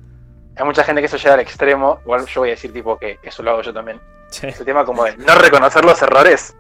hay 0.57 0.65
mucha 0.65 0.83
gente 0.83 1.03
que 1.03 1.07
eso 1.07 1.19
llega 1.19 1.35
al 1.35 1.41
extremo. 1.41 1.99
Igual 2.05 2.27
yo 2.27 2.41
voy 2.41 2.49
a 2.49 2.53
decir 2.53 2.73
tipo 2.73 2.99
que 2.99 3.19
eso 3.23 3.43
lo 3.43 3.51
hago 3.51 3.63
yo 3.63 3.73
también. 3.75 4.01
Sí. 4.31 4.47
El 4.47 4.65
tema 4.65 4.85
como 4.87 5.05
de 5.05 5.17
no 5.19 5.35
reconocer 5.35 5.85
los 5.85 6.01
errores. 6.01 6.57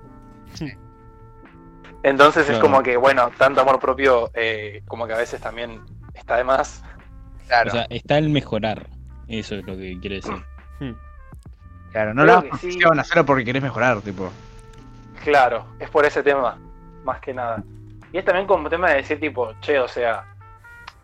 Entonces 2.02 2.48
es 2.48 2.58
como 2.58 2.82
que, 2.82 2.96
bueno, 2.96 3.30
tanto 3.38 3.62
amor 3.62 3.80
propio 3.80 4.30
eh, 4.34 4.82
como 4.86 5.06
que 5.06 5.14
a 5.14 5.16
veces 5.18 5.40
también 5.40 5.80
está 6.14 6.36
de 6.36 6.44
más. 6.44 6.82
Claro, 7.48 7.70
O 7.70 7.72
sea, 7.72 7.86
está 7.90 8.18
el 8.18 8.28
mejorar. 8.28 8.86
Eso 9.26 9.56
es 9.56 9.66
lo 9.66 9.76
que 9.76 9.98
quiere 10.00 10.16
decir. 10.16 10.34
Hmm. 10.80 10.92
Claro. 11.92 12.14
No 12.14 12.22
creo 12.22 12.36
lo 12.36 12.42
que 12.42 12.48
hagas 12.48 12.60
sí. 12.60 12.78
hacerlo 12.98 13.24
porque 13.26 13.44
querés 13.44 13.62
mejorar, 13.62 14.00
tipo. 14.00 14.30
Claro, 15.24 15.66
es 15.78 15.90
por 15.90 16.04
ese 16.04 16.22
tema, 16.22 16.58
más 17.04 17.20
que 17.20 17.34
nada. 17.34 17.62
Y 18.12 18.18
es 18.18 18.24
también 18.24 18.46
como 18.46 18.68
tema 18.70 18.90
de 18.90 18.96
decir 18.96 19.20
tipo, 19.20 19.52
che, 19.60 19.78
o 19.78 19.88
sea, 19.88 20.24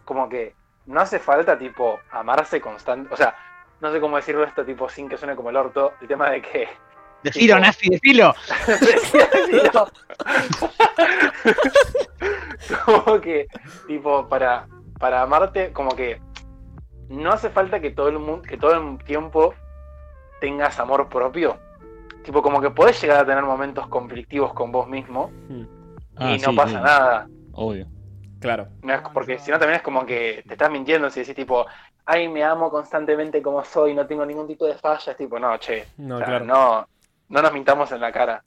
como 0.05 0.29
que 0.29 0.55
no 0.87 1.01
hace 1.01 1.19
falta 1.19 1.59
tipo 1.59 1.99
amarse 2.11 2.61
constante, 2.61 3.13
o 3.13 3.17
sea, 3.17 3.35
no 3.81 3.93
sé 3.93 4.01
cómo 4.01 4.17
decirlo 4.17 4.45
esto 4.45 4.65
tipo 4.65 4.89
sin 4.89 5.09
que 5.09 5.17
suene 5.19 5.35
como 5.37 5.51
el 5.51 5.57
orto, 5.57 5.95
el 6.01 6.09
tema 6.09 6.31
de 6.31 6.41
que 6.43 6.69
Decilo, 7.23 7.55
Tipo- 7.57 7.67
Nazi, 7.67 7.89
decilo. 7.89 8.35
No. 9.73 9.87
como 12.85 13.21
que, 13.21 13.47
tipo, 13.87 14.29
para, 14.29 14.67
para 14.99 15.23
amarte, 15.23 15.73
como 15.73 15.97
que 15.97 16.21
no 17.09 17.33
hace 17.33 17.49
falta 17.51 17.81
que 17.81 17.91
todo 17.91 18.09
el 18.09 18.19
mundo, 18.19 18.43
que 18.43 18.59
todo 18.59 18.75
el 18.75 18.99
tiempo 19.05 19.55
tengas 20.45 20.79
amor 20.79 21.09
propio. 21.09 21.59
Tipo, 22.23 22.43
como 22.43 22.61
que 22.61 22.71
podés 22.71 23.01
llegar 23.01 23.21
a 23.21 23.27
tener 23.27 23.43
momentos 23.45 23.87
conflictivos 23.87 24.53
con 24.53 24.71
vos 24.71 24.87
mismo 24.87 25.31
Ah, 26.17 26.33
y 26.33 26.39
no 26.39 26.51
sí, 26.51 26.57
pasa 26.57 26.69
sí, 26.69 26.85
nada. 26.85 27.29
Obvio. 27.53 27.87
Claro. 28.41 28.69
Porque 29.15 29.39
si 29.39 29.51
no 29.51 29.59
también 29.59 29.79
es 29.79 29.83
como 29.83 30.05
que 30.05 30.45
te 30.47 30.53
estás 30.53 30.71
mintiendo 30.71 31.09
si 31.09 31.21
decís 31.21 31.35
tipo, 31.35 31.65
ay, 32.05 32.29
me 32.29 32.45
amo 32.45 32.71
constantemente 32.71 33.41
como 33.41 33.65
soy, 33.65 33.95
no 33.95 34.07
tengo 34.07 34.27
ningún 34.27 34.47
tipo 34.47 34.67
de 34.67 34.75
fallas, 34.75 35.17
tipo, 35.17 35.39
no, 35.39 35.57
che, 35.57 35.87
No, 35.97 36.17
o 36.17 36.19
sea, 36.19 36.27
claro. 36.27 36.45
no, 36.45 36.89
no 37.31 37.43
nos 37.43 37.53
mintamos 37.55 37.91
en 37.93 38.01
la 38.01 38.13
cara. 38.13 38.45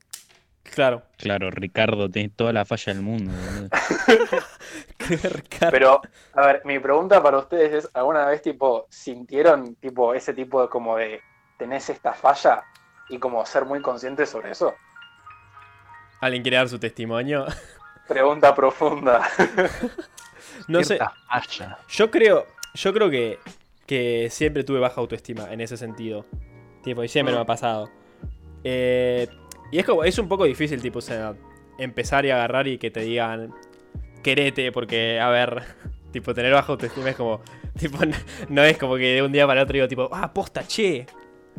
Claro. 0.62 1.02
Claro, 1.18 1.50
Ricardo, 1.50 2.10
tenés 2.10 2.36
toda 2.36 2.54
la 2.54 2.64
falla 2.64 2.94
del 2.94 3.02
mundo. 3.02 3.32
Pero, 5.72 6.02
a 6.34 6.46
ver, 6.46 6.62
mi 6.64 6.78
pregunta 6.78 7.24
para 7.24 7.40
ustedes 7.40 7.86
es, 7.86 7.90
¿alguna 7.96 8.28
vez 8.28 8.44
tipo 8.44 8.86
sintieron 8.90 9.76
tipo 9.76 10.14
ese 10.14 10.34
tipo 10.34 10.62
de 10.62 10.70
como 10.70 10.98
de 10.98 11.22
tenés 11.58 11.90
esta 11.90 12.14
falla 12.14 12.64
y 13.10 13.20
como 13.20 13.46
ser 13.46 13.66
muy 13.66 13.82
conscientes 13.82 14.30
sobre 14.30 14.52
eso? 14.52 14.76
¿Alguien 16.22 16.42
quiere 16.44 16.58
dar 16.58 16.70
su 16.70 16.80
testimonio? 16.80 17.46
Pregunta 18.08 18.54
profunda. 18.56 19.28
No 20.68 20.84
sé. 20.84 20.98
Falla. 21.30 21.78
Yo 21.88 22.10
creo, 22.10 22.46
yo 22.74 22.92
creo 22.94 23.10
que, 23.10 23.40
que 23.86 24.28
siempre 24.32 24.64
tuve 24.64 24.80
baja 24.80 25.00
autoestima 25.00 25.52
en 25.54 25.62
ese 25.62 25.78
sentido. 25.78 26.26
Tipo, 26.84 27.04
y 27.04 27.08
siempre 27.08 27.34
Mm. 27.34 27.38
me 27.38 27.42
ha 27.42 27.46
pasado. 27.46 27.90
Eh, 28.64 29.28
y 29.72 29.78
es 29.80 29.86
como, 29.86 30.04
es 30.04 30.18
un 30.18 30.28
poco 30.28 30.46
difícil, 30.46 30.82
tipo, 30.82 31.00
o 31.00 31.02
sea, 31.02 31.36
empezar 31.78 32.26
y 32.26 32.32
agarrar 32.32 32.68
y 32.68 32.78
que 32.80 32.90
te 32.92 33.02
digan, 33.02 33.54
querete, 34.24 34.72
porque, 34.72 35.20
a 35.22 35.30
ver, 35.30 35.64
tipo, 36.12 36.34
tener 36.34 36.52
baja 36.54 36.72
autoestima 36.72 37.12
es 37.12 37.16
como, 37.16 37.42
tipo, 37.78 38.04
no, 38.06 38.18
no 38.50 38.64
es 38.64 38.78
como 38.78 38.96
que 38.96 39.14
de 39.16 39.22
un 39.22 39.32
día 39.32 39.46
para 39.48 39.62
otro 39.64 39.74
digo, 39.74 39.88
tipo, 39.88 40.10
ah, 40.12 40.34
posta, 40.34 40.66
che, 40.68 41.06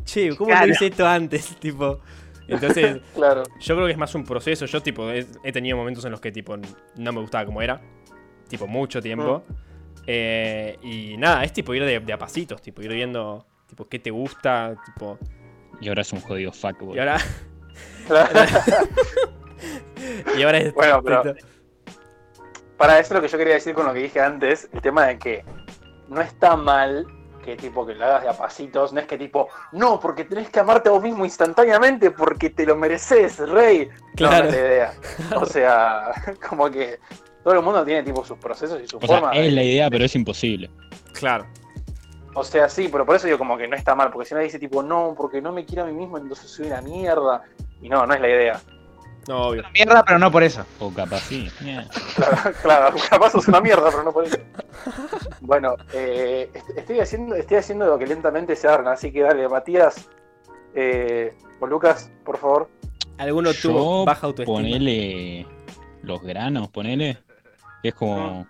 che, 0.04 0.34
¿cómo 0.36 0.50
Claro. 0.50 0.66
no 0.66 0.72
hice 0.72 0.86
esto 0.86 1.06
antes? 1.06 1.56
Tipo, 1.60 2.00
entonces, 2.46 2.98
claro. 3.14 3.42
yo 3.60 3.74
creo 3.74 3.86
que 3.86 3.92
es 3.92 3.98
más 3.98 4.14
un 4.14 4.24
proceso. 4.24 4.66
Yo, 4.66 4.80
tipo, 4.82 5.08
he, 5.10 5.26
he 5.44 5.52
tenido 5.52 5.76
momentos 5.76 6.04
en 6.04 6.12
los 6.12 6.20
que, 6.20 6.32
tipo, 6.32 6.56
no 6.56 7.12
me 7.12 7.20
gustaba 7.20 7.44
como 7.44 7.60
era. 7.62 7.80
Tipo, 8.48 8.66
mucho 8.66 9.02
tiempo. 9.02 9.44
Eh, 10.06 10.78
y 10.82 11.16
nada, 11.18 11.44
es 11.44 11.52
tipo 11.52 11.74
ir 11.74 11.84
de, 11.84 12.00
de 12.00 12.12
a 12.14 12.18
pasitos, 12.18 12.62
tipo 12.62 12.80
ir 12.80 12.90
viendo 12.92 13.46
tipo 13.66 13.86
qué 13.86 13.98
te 13.98 14.10
gusta, 14.10 14.74
tipo. 14.86 15.18
Y 15.82 15.88
ahora 15.88 16.00
es 16.00 16.10
un 16.14 16.20
jodido 16.22 16.50
fuckboy. 16.50 16.96
Y 16.96 17.00
ahora. 17.00 17.18
y 20.38 20.42
ahora 20.42 20.58
es. 20.58 20.74
Bueno, 20.74 21.02
pero- 21.02 21.34
Para 22.76 22.98
eso 22.98 23.14
es 23.14 23.16
lo 23.16 23.22
que 23.22 23.28
yo 23.28 23.38
quería 23.38 23.54
decir 23.54 23.74
con 23.74 23.86
lo 23.86 23.92
que 23.92 24.00
dije 24.00 24.20
antes, 24.20 24.68
el 24.72 24.80
tema 24.80 25.06
de 25.06 25.18
que 25.18 25.44
no 26.08 26.20
está 26.20 26.56
mal 26.56 27.06
que 27.48 27.56
tipo 27.56 27.86
que 27.86 27.94
lo 27.94 28.04
hagas 28.04 28.22
de 28.22 28.28
a 28.28 28.32
pasitos, 28.34 28.92
no 28.92 29.00
es 29.00 29.06
que 29.06 29.16
tipo, 29.16 29.48
no, 29.72 29.98
porque 29.98 30.24
tenés 30.24 30.50
que 30.50 30.60
amarte 30.60 30.88
a 30.88 30.92
vos 30.92 31.02
mismo 31.02 31.24
instantáneamente 31.24 32.10
porque 32.10 32.50
te 32.50 32.66
lo 32.66 32.76
mereces, 32.76 33.38
rey. 33.48 33.88
No, 33.88 33.94
Claro. 34.16 34.44
no 34.44 34.50
es 34.50 34.54
la 34.54 34.60
idea. 34.60 34.92
O 35.36 35.46
sea, 35.46 36.12
como 36.48 36.70
que 36.70 36.98
todo 37.42 37.54
el 37.54 37.62
mundo 37.62 37.84
tiene 37.84 38.02
tipo 38.02 38.22
sus 38.24 38.36
procesos 38.38 38.80
y 38.82 38.86
su 38.86 38.98
O 38.98 39.00
sea, 39.00 39.20
forma. 39.20 39.32
es 39.32 39.52
la 39.52 39.62
idea, 39.62 39.88
pero 39.88 40.04
es 40.04 40.14
imposible. 40.14 40.70
Claro. 41.14 41.46
O 42.34 42.44
sea, 42.44 42.68
sí, 42.68 42.88
pero 42.92 43.06
por 43.06 43.16
eso 43.16 43.26
digo 43.26 43.38
como 43.38 43.56
que 43.56 43.66
no 43.66 43.74
está 43.76 43.94
mal, 43.94 44.10
porque 44.12 44.28
si 44.28 44.34
uno 44.34 44.42
dice 44.42 44.58
tipo, 44.58 44.82
no, 44.82 45.14
porque 45.16 45.40
no 45.40 45.50
me 45.52 45.64
quiero 45.64 45.84
a 45.84 45.86
mí 45.86 45.92
mismo, 45.92 46.18
entonces 46.18 46.50
soy 46.50 46.66
una 46.66 46.82
mierda. 46.82 47.42
Y 47.80 47.88
no, 47.88 48.06
no 48.06 48.14
es 48.14 48.20
la 48.20 48.28
idea. 48.28 48.60
No, 49.28 49.48
obvio. 49.48 49.62
Mierda, 49.74 50.02
pero 50.04 50.18
no 50.18 50.30
por 50.32 50.42
eso. 50.42 50.64
O 50.80 50.90
capaz 50.92 51.20
sí. 51.20 51.48
Yeah. 51.62 51.86
Claro, 52.16 52.52
claro, 52.62 52.96
capaz 53.10 53.30
sos 53.32 53.46
una 53.48 53.60
mierda, 53.60 53.90
pero 53.90 54.02
no 54.02 54.12
por 54.12 54.24
eso. 54.24 54.38
Bueno, 55.40 55.76
eh, 55.92 56.50
est- 56.54 56.70
estoy 56.78 57.00
haciendo, 57.00 57.34
estoy 57.36 57.58
haciendo 57.58 57.86
lo 57.86 57.98
que 57.98 58.06
lentamente 58.06 58.56
se 58.56 58.66
abran, 58.68 58.88
así 58.88 59.12
que 59.12 59.20
dale, 59.22 59.48
Matías, 59.48 60.08
eh, 60.74 61.34
o 61.60 61.66
Lucas, 61.66 62.10
por 62.24 62.38
favor. 62.38 62.70
¿Alguno 63.18 63.50
tuvo 63.52 64.04
baja 64.04 64.26
autoestima? 64.28 64.58
ponele 64.58 65.46
los 66.02 66.22
granos, 66.22 66.68
ponele. 66.68 67.18
Que 67.82 67.90
es 67.90 67.94
como. 67.94 68.46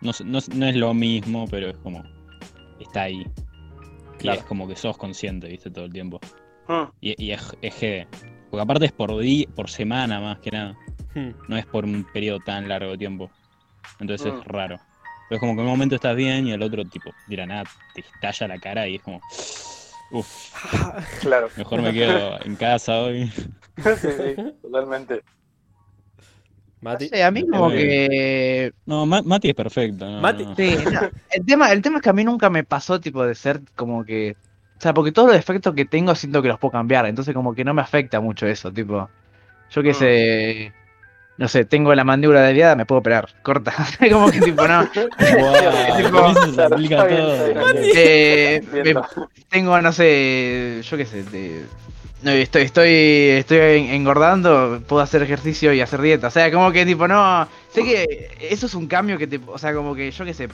No, 0.00 0.12
no, 0.24 0.38
no 0.54 0.66
es 0.66 0.76
lo 0.76 0.94
mismo, 0.94 1.46
pero 1.50 1.68
es 1.70 1.76
como. 1.78 2.02
Está 2.78 3.02
ahí. 3.02 3.26
Y 4.14 4.18
Claro. 4.18 4.38
es 4.40 4.44
como 4.46 4.68
que 4.68 4.76
sos 4.76 4.96
consciente, 4.98 5.48
viste, 5.48 5.70
todo 5.70 5.86
el 5.86 5.92
tiempo. 5.92 6.20
Hmm, 6.68 6.84
Y, 7.00 7.14
y 7.22 7.32
es, 7.32 7.56
es 7.62 7.74
GD. 7.80 8.06
Porque 8.50 8.62
aparte 8.62 8.86
es 8.86 8.92
por 8.92 9.16
día, 9.18 9.46
por 9.54 9.70
semana 9.70 10.20
más 10.20 10.38
que 10.40 10.50
nada. 10.50 10.76
Hmm. 11.14 11.30
No 11.48 11.56
es 11.56 11.66
por 11.66 11.84
un 11.84 12.04
periodo 12.12 12.40
tan 12.40 12.68
largo 12.68 12.92
de 12.92 12.98
tiempo. 12.98 13.30
Entonces 14.00 14.32
es 14.32 14.44
raro. 14.44 14.78
Pero 15.28 15.36
es 15.36 15.40
como 15.40 15.54
que 15.54 15.60
en 15.60 15.66
un 15.66 15.72
momento 15.72 15.94
estás 15.94 16.16
bien 16.16 16.46
y 16.46 16.52
el 16.52 16.62
otro 16.62 16.84
tipo, 16.84 17.12
dirá 17.28 17.46
nada, 17.46 17.64
te 17.94 18.00
estalla 18.00 18.48
la 18.48 18.58
cara 18.58 18.88
y 18.88 18.96
es 18.96 19.02
como. 19.02 19.20
Uff, 20.12 20.52
claro. 21.20 21.48
mejor 21.56 21.82
me 21.82 21.92
quedo 21.92 22.38
en 22.44 22.56
casa 22.56 23.00
hoy. 23.00 23.26
sí, 23.76 24.08
sí, 24.36 24.42
totalmente. 24.62 25.22
No 26.82 26.90
Mati. 26.92 27.08
sé, 27.10 27.22
a 27.22 27.30
mí 27.30 27.46
como 27.46 27.70
Eh. 27.70 27.76
que... 27.76 28.72
No, 28.86 29.04
Ma- 29.06 29.22
Mati 29.22 29.50
es 29.50 29.54
perfecto. 29.54 30.04
no, 30.08 30.20
Mati- 30.22 30.46
no. 30.46 30.56
Sí, 30.56 30.76
no, 30.90 31.10
el, 31.30 31.44
tema, 31.46 31.70
el 31.72 31.82
tema 31.82 31.98
es 31.98 32.02
que 32.02 32.08
a 32.10 32.14
mí 32.14 32.24
nunca 32.24 32.48
me 32.50 32.64
pasó 32.64 32.98
tipo 33.00 33.24
de 33.24 33.34
ser 33.34 33.60
como 33.76 34.04
que... 34.04 34.36
O 34.80 34.82
sea, 34.82 34.94
porque 34.94 35.12
todos 35.12 35.28
los 35.28 35.36
defectos 35.36 35.74
que 35.74 35.84
tengo 35.84 36.14
siento 36.14 36.40
que 36.40 36.48
los 36.48 36.58
puedo 36.58 36.72
cambiar, 36.72 37.04
entonces 37.04 37.34
como 37.34 37.54
que 37.54 37.64
no 37.64 37.74
me 37.74 37.82
afecta 37.82 38.18
mucho 38.18 38.46
eso, 38.46 38.72
tipo... 38.72 39.10
Yo 39.70 39.82
qué 39.82 39.90
Mm. 39.90 39.94
sé... 39.94 40.72
No 41.36 41.48
sé, 41.48 41.64
tengo 41.64 41.94
la 41.94 42.04
mandíbula 42.04 42.42
desviada, 42.42 42.76
me 42.76 42.84
puedo 42.86 42.98
operar, 43.00 43.28
corta. 43.42 43.72
como 44.10 44.30
que 44.30 44.40
tipo, 44.40 44.66
no... 44.66 44.88
Eh, 47.94 48.62
tengo, 49.48 49.80
no 49.80 49.92
sé, 49.92 50.80
yo 50.82 50.96
qué 50.96 51.04
sé, 51.06 51.22
de- 51.24 51.64
no, 52.22 52.30
estoy, 52.32 52.62
estoy, 52.62 52.88
estoy 52.90 53.58
en- 53.58 53.90
engordando, 53.94 54.82
puedo 54.86 55.02
hacer 55.02 55.22
ejercicio 55.22 55.72
y 55.72 55.80
hacer 55.80 56.02
dieta. 56.02 56.26
O 56.26 56.30
sea, 56.30 56.50
como 56.52 56.70
que 56.72 56.84
tipo, 56.84 57.08
no, 57.08 57.48
sé 57.72 57.82
que 57.82 58.36
eso 58.40 58.66
es 58.66 58.74
un 58.74 58.86
cambio 58.86 59.16
que 59.16 59.26
te, 59.26 59.40
o 59.46 59.56
sea, 59.56 59.72
como 59.74 59.94
que 59.94 60.10
yo 60.10 60.24
qué 60.26 60.34
sé, 60.34 60.48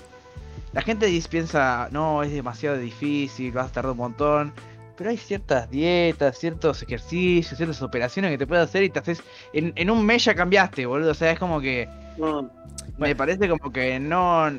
la 0.77 0.83
gente 0.83 1.11
piensa, 1.31 1.89
no, 1.91 2.23
es 2.23 2.31
demasiado 2.31 2.77
difícil, 2.77 3.51
vas 3.51 3.69
a 3.69 3.73
tardar 3.73 3.93
un 3.93 3.97
montón. 3.97 4.53
Pero 4.95 5.09
hay 5.09 5.17
ciertas 5.17 5.71
dietas, 5.71 6.37
ciertos 6.39 6.83
ejercicios, 6.83 7.57
ciertas 7.57 7.81
operaciones 7.81 8.31
que 8.31 8.37
te 8.37 8.47
puedes 8.47 8.69
hacer 8.69 8.83
y 8.83 8.91
te 8.91 8.99
haces. 8.99 9.23
En, 9.55 9.73
en 9.75 9.91
un 9.91 10.05
mes 10.05 10.27
ya 10.27 10.35
cambiaste, 10.35 10.85
boludo. 10.85 11.13
O 11.13 11.15
sea, 11.15 11.33
es 11.33 11.39
como 11.39 11.63
que. 11.63 11.89
Me 12.99 13.17
parece 13.17 13.49
como 13.49 13.73
que 13.73 13.99
no. 13.99 14.51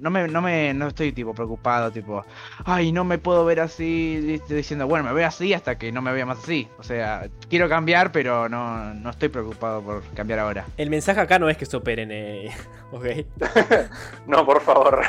No 0.00 0.10
me, 0.10 0.26
no 0.28 0.40
me, 0.40 0.72
no 0.74 0.88
estoy 0.88 1.12
tipo 1.12 1.34
preocupado, 1.34 1.90
tipo, 1.90 2.24
ay, 2.64 2.90
no 2.90 3.04
me 3.04 3.18
puedo 3.18 3.44
ver 3.44 3.60
así, 3.60 4.40
diciendo, 4.48 4.86
bueno, 4.86 5.04
me 5.04 5.12
veo 5.12 5.26
así 5.26 5.52
hasta 5.52 5.76
que 5.78 5.92
no 5.92 6.00
me 6.02 6.12
vea 6.12 6.24
más 6.26 6.38
así. 6.38 6.68
O 6.78 6.82
sea, 6.82 7.28
quiero 7.48 7.68
cambiar, 7.68 8.10
pero 8.10 8.48
no, 8.48 8.94
no 8.94 9.10
estoy 9.10 9.28
preocupado 9.28 9.82
por 9.82 10.02
cambiar 10.14 10.38
ahora. 10.38 10.64
El 10.78 10.88
mensaje 10.90 11.20
acá 11.20 11.38
no 11.38 11.50
es 11.50 11.56
que 11.56 11.66
se 11.66 11.76
operen, 11.76 12.10
eh. 12.12 12.50
ok. 12.92 13.04
No, 14.26 14.44
por 14.46 14.60
favor. 14.62 15.00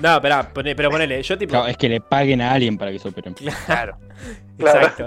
No, 0.00 0.16
esperá, 0.16 0.48
pone- 0.52 0.74
pero 0.74 0.90
ponele, 0.90 1.22
yo 1.22 1.36
tipo. 1.38 1.50
Claro, 1.50 1.66
es 1.68 1.76
que 1.76 1.88
le 1.88 2.00
paguen 2.00 2.40
a 2.40 2.52
alguien 2.52 2.78
para 2.78 2.90
que 2.90 2.98
se 2.98 3.08
operen. 3.08 3.34
Claro. 3.34 3.96
Claro. 4.56 4.80
Exacto. 4.86 5.06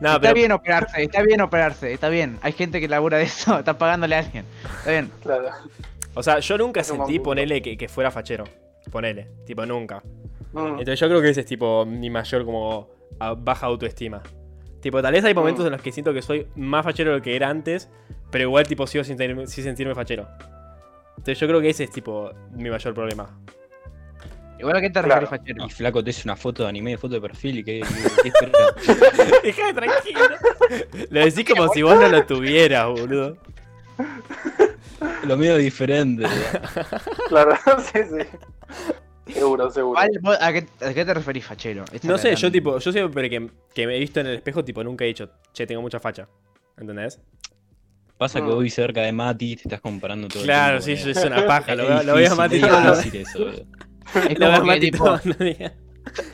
No, 0.00 0.10
está 0.10 0.20
pero. 0.20 0.34
bien 0.34 0.52
operarse, 0.52 1.02
está 1.02 1.22
bien 1.22 1.40
operarse, 1.40 1.92
está 1.92 2.08
bien. 2.08 2.38
Hay 2.42 2.52
gente 2.52 2.80
que 2.80 2.86
labura 2.88 3.18
de 3.18 3.24
eso, 3.24 3.58
está 3.58 3.76
pagándole 3.78 4.14
a 4.14 4.20
alguien. 4.20 4.44
Está 4.78 4.90
bien. 4.90 5.10
Claro. 5.22 5.48
O 6.14 6.22
sea, 6.22 6.38
yo 6.40 6.58
nunca 6.58 6.82
sentí, 6.82 7.18
ponele, 7.18 7.62
que, 7.62 7.76
que 7.76 7.88
fuera 7.88 8.10
fachero. 8.10 8.44
Ponele. 8.90 9.28
Tipo, 9.46 9.64
nunca. 9.66 10.02
Mm, 10.52 10.66
Entonces 10.80 10.98
yo 11.00 11.08
creo 11.08 11.20
que 11.22 11.28
ese 11.30 11.40
es 11.40 11.46
tipo 11.46 11.84
mi 11.86 12.10
mayor 12.10 12.44
como 12.44 12.88
baja 13.38 13.66
autoestima. 13.66 14.22
Tipo, 14.80 15.02
tal 15.02 15.12
vez 15.12 15.24
hay 15.24 15.34
momentos 15.34 15.64
Mm. 15.64 15.68
en 15.68 15.72
los 15.72 15.82
que 15.82 15.92
siento 15.92 16.12
que 16.14 16.22
soy 16.22 16.46
más 16.56 16.84
fachero 16.84 17.10
de 17.10 17.16
lo 17.18 17.22
que 17.22 17.36
era 17.36 17.48
antes, 17.50 17.88
pero 18.30 18.44
igual 18.44 18.66
tipo 18.66 18.86
sigo 18.86 19.04
sin, 19.04 19.16
tener- 19.16 19.46
sin 19.48 19.64
sentirme 19.64 19.94
fachero. 19.94 20.26
Entonces 21.10 21.38
yo 21.38 21.48
creo 21.48 21.60
que 21.60 21.68
ese 21.70 21.84
es 21.84 21.90
tipo 21.90 22.30
mi 22.52 22.70
mayor 22.70 22.94
problema. 22.94 23.38
Igual 24.58 24.76
a 24.76 24.80
qué 24.80 24.90
te 24.90 25.00
Claro. 25.02 25.20
refieres, 25.20 25.28
Fachero. 25.40 25.66
Y 25.66 25.70
flaco 25.70 26.02
te 26.02 26.10
hace 26.10 26.22
una 26.24 26.34
foto 26.36 26.64
de 26.64 26.68
anime, 26.70 26.96
foto 26.98 27.14
de 27.14 27.20
perfil 27.20 27.58
y 27.58 27.64
que- 27.64 27.80
que 28.22 28.28
esperás? 28.28 28.74
Deja 29.42 29.72
tranquilo. 29.74 30.20
Lo 31.10 31.20
decís 31.24 31.44
como 31.48 31.68
si 31.72 31.82
vos 31.82 31.94
no 32.00 32.08
lo 32.08 32.24
tuvieras, 32.26 32.88
boludo. 32.88 33.36
Lo 35.24 35.36
mío 35.36 35.56
es 35.56 35.62
diferente. 35.64 36.24
Claro, 37.28 37.56
sí, 37.92 38.00
sí. 38.08 39.32
Seguro, 39.34 39.70
seguro. 39.70 40.00
¿a, 40.00 40.52
qué, 40.52 40.66
a 40.80 40.94
qué 40.94 41.04
te 41.04 41.12
referís, 41.14 41.44
Fachero? 41.44 41.84
Esta 41.92 42.08
No 42.08 42.16
sé, 42.16 42.30
la 42.30 42.34
yo 42.34 42.50
tipo, 42.50 42.78
yo 42.78 42.92
siempre 42.92 43.28
que, 43.28 43.50
que 43.74 43.86
me 43.86 43.96
he 43.96 44.00
visto 44.00 44.20
en 44.20 44.26
el 44.28 44.34
espejo, 44.36 44.64
tipo, 44.64 44.82
nunca 44.82 45.04
he 45.04 45.08
dicho, 45.08 45.28
che, 45.52 45.66
tengo 45.66 45.82
mucha 45.82 46.00
facha. 46.00 46.26
¿Entendés? 46.78 47.20
Pasa 48.16 48.40
que 48.40 48.46
vos 48.46 48.58
vivís 48.58 48.74
cerca 48.74 49.02
de 49.02 49.12
Mati, 49.12 49.56
te 49.56 49.62
estás 49.62 49.80
comparando 49.80 50.28
todo 50.28 50.42
Claro, 50.42 50.76
el 50.78 50.82
sí, 50.82 50.94
tiempo. 50.94 51.10
eso 51.10 51.20
es 51.20 51.26
una 51.26 51.46
paja. 51.46 51.74
Lo, 51.74 51.86
veo- 51.86 52.02
lo 52.02 52.14
veo 52.14 52.32
a 52.32 52.34
Mati 52.36 52.56
eso, 52.56 53.38
boludo. 53.38 53.66
Es 54.28 54.38
lo 54.38 54.46
veo 54.48 54.56
a 54.56 54.60
como 54.60 54.62
que, 54.62 54.66
Mati 54.66 54.90
tipo, 54.90 55.18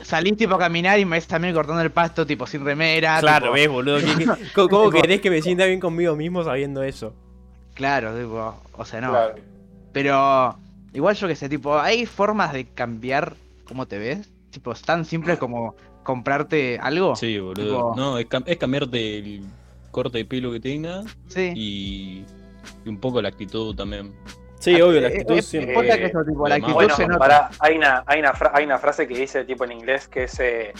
salís 0.01 0.37
tipo 0.37 0.55
a 0.55 0.59
caminar 0.59 0.97
y 0.99 1.05
me 1.05 1.17
ves 1.17 1.27
también 1.27 1.53
cortando 1.53 1.81
el 1.81 1.91
pasto, 1.91 2.25
tipo 2.25 2.47
sin 2.47 2.63
remera. 2.63 3.19
Claro, 3.19 3.47
tipo- 3.47 3.53
ves, 3.53 3.67
boludo. 3.67 3.97
¿qué- 3.99 4.15
qué- 4.25 4.25
¿Cómo, 4.53 4.69
cómo 4.69 4.89
querés 5.01 5.19
que 5.19 5.29
me 5.29 5.41
sienta 5.41 5.65
bien 5.65 5.79
conmigo 5.81 6.15
mismo 6.15 6.43
sabiendo 6.43 6.81
eso? 6.81 7.13
Claro, 7.75 8.17
tipo, 8.17 8.55
o 8.77 8.85
sea, 8.85 9.01
no. 9.01 9.11
Claro. 9.11 9.35
Pero 9.93 10.57
igual 10.93 11.15
yo 11.15 11.27
que 11.27 11.35
sé, 11.35 11.47
tipo, 11.49 11.77
hay 11.77 12.05
formas 12.07 12.51
de 12.53 12.65
cambiar 12.65 13.35
cómo 13.67 13.85
te 13.85 13.99
ves. 13.99 14.29
Tipo, 14.49 14.71
es 14.71 14.81
tan 14.81 15.05
simple 15.05 15.37
como 15.37 15.75
comprarte 16.03 16.79
algo. 16.81 17.15
Sí, 17.15 17.37
boludo. 17.39 17.91
Tipo- 17.91 17.93
No, 17.95 18.17
es, 18.17 18.27
cam- 18.27 18.43
es 18.47 18.57
cambiarte 18.57 19.17
el 19.19 19.43
corte 19.91 20.17
de 20.19 20.25
pelo 20.25 20.51
que 20.51 20.59
tengas 20.59 21.05
Sí. 21.27 21.51
y, 21.55 22.25
y 22.85 22.89
un 22.89 22.97
poco 22.99 23.21
la 23.21 23.29
actitud 23.29 23.75
también. 23.75 24.13
Sí, 24.59 24.79
obvio, 24.81 25.01
la 25.01 25.09
Eh, 25.09 25.11
actitud 25.11 25.35
eh, 25.37 25.41
siempre. 25.41 25.73
Eh, 25.93 25.97
que 25.99 26.05
eso, 26.05 26.23
tipo, 26.23 26.47
la 26.47 26.55
actitud 26.55 26.73
Bueno, 26.73 26.95
se 26.95 27.05
nota. 27.07 27.19
para, 27.19 27.49
hay, 27.59 27.77
una, 27.77 28.03
hay, 28.07 28.19
una 28.19 28.33
fra- 28.33 28.51
hay 28.53 28.65
una 28.65 28.79
frase 28.79 29.07
que 29.07 29.15
dice 29.17 29.43
tipo 29.45 29.63
en 29.65 29.73
inglés 29.73 30.07
que 30.07 30.23
es 30.23 30.39
eh, 30.39 30.73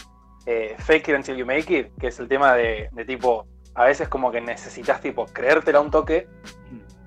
eh, 0.46 0.74
fake 0.78 1.08
it 1.08 1.14
until 1.16 1.36
you 1.36 1.46
make 1.46 1.72
it, 1.78 1.88
que 2.00 2.08
es 2.08 2.18
el 2.18 2.26
tema 2.28 2.54
de, 2.54 2.88
de 2.92 3.04
tipo, 3.04 3.46
a 3.74 3.84
veces 3.84 4.08
como 4.08 4.30
que 4.32 4.40
necesitas 4.40 5.00
tipo 5.02 5.26
creértela 5.26 5.80
un 5.80 5.90
toque, 5.90 6.26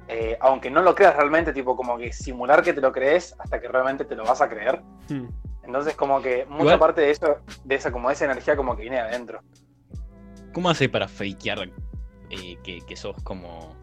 eh, 0.10 0.38
aunque 0.42 0.70
no 0.72 0.82
lo 0.82 0.96
creas 0.96 1.16
realmente, 1.16 1.54
tipo 1.54 1.76
como 1.78 1.98
que 1.98 2.12
simular 2.12 2.64
que 2.64 2.74
te 2.74 2.82
lo 2.82 2.92
crees 2.92 3.36
hasta 3.40 3.62
que 3.62 3.68
realmente 3.68 4.04
te 4.06 4.16
lo 4.16 4.26
vas 4.26 4.42
a 4.42 4.50
creer. 4.50 4.82
Hmm. 5.08 5.28
Entonces 5.64 5.96
como 5.96 6.22
que 6.22 6.46
mucha 6.50 6.64
Igual- 6.64 6.80
parte 6.80 7.02
de 7.02 7.12
eso, 7.12 7.38
de 7.64 7.76
esa 7.76 7.92
como 7.92 8.10
esa 8.10 8.26
energía 8.26 8.56
como 8.58 8.76
que 8.76 8.82
viene 8.82 8.98
de 8.98 9.04
adentro. 9.04 9.40
¿Cómo 10.54 10.70
haces 10.70 10.90
para 10.90 11.08
fakear 11.08 11.70
eh, 12.32 12.58
que, 12.64 12.80
que 12.82 12.96
sos 12.96 13.16
como. 13.24 13.76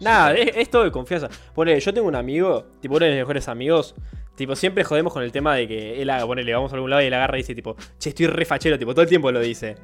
Nada, 0.00 0.34
es, 0.34 0.56
es 0.56 0.70
todo 0.70 0.84
de 0.84 0.90
confianza. 0.90 1.28
Ponele, 1.54 1.80
yo 1.80 1.92
tengo 1.92 2.08
un 2.08 2.14
amigo, 2.14 2.64
tipo 2.80 2.96
uno 2.96 3.04
de 3.06 3.12
mis 3.12 3.20
mejores 3.20 3.48
amigos. 3.48 3.94
Tipo, 4.34 4.56
siempre 4.56 4.84
jodemos 4.84 5.12
con 5.12 5.22
el 5.22 5.32
tema 5.32 5.54
de 5.54 5.68
que 5.68 6.00
él 6.00 6.08
haga, 6.08 6.26
ponele, 6.26 6.54
vamos 6.54 6.72
a 6.72 6.76
algún 6.76 6.88
lado 6.88 7.02
y 7.02 7.06
él 7.06 7.14
agarra 7.14 7.36
y 7.36 7.42
dice, 7.42 7.54
tipo, 7.54 7.76
che, 7.98 8.10
estoy 8.10 8.26
re 8.26 8.44
fachero, 8.46 8.78
tipo, 8.78 8.92
todo 8.92 9.02
el 9.02 9.08
tiempo 9.08 9.30
lo 9.30 9.40
dice. 9.40 9.76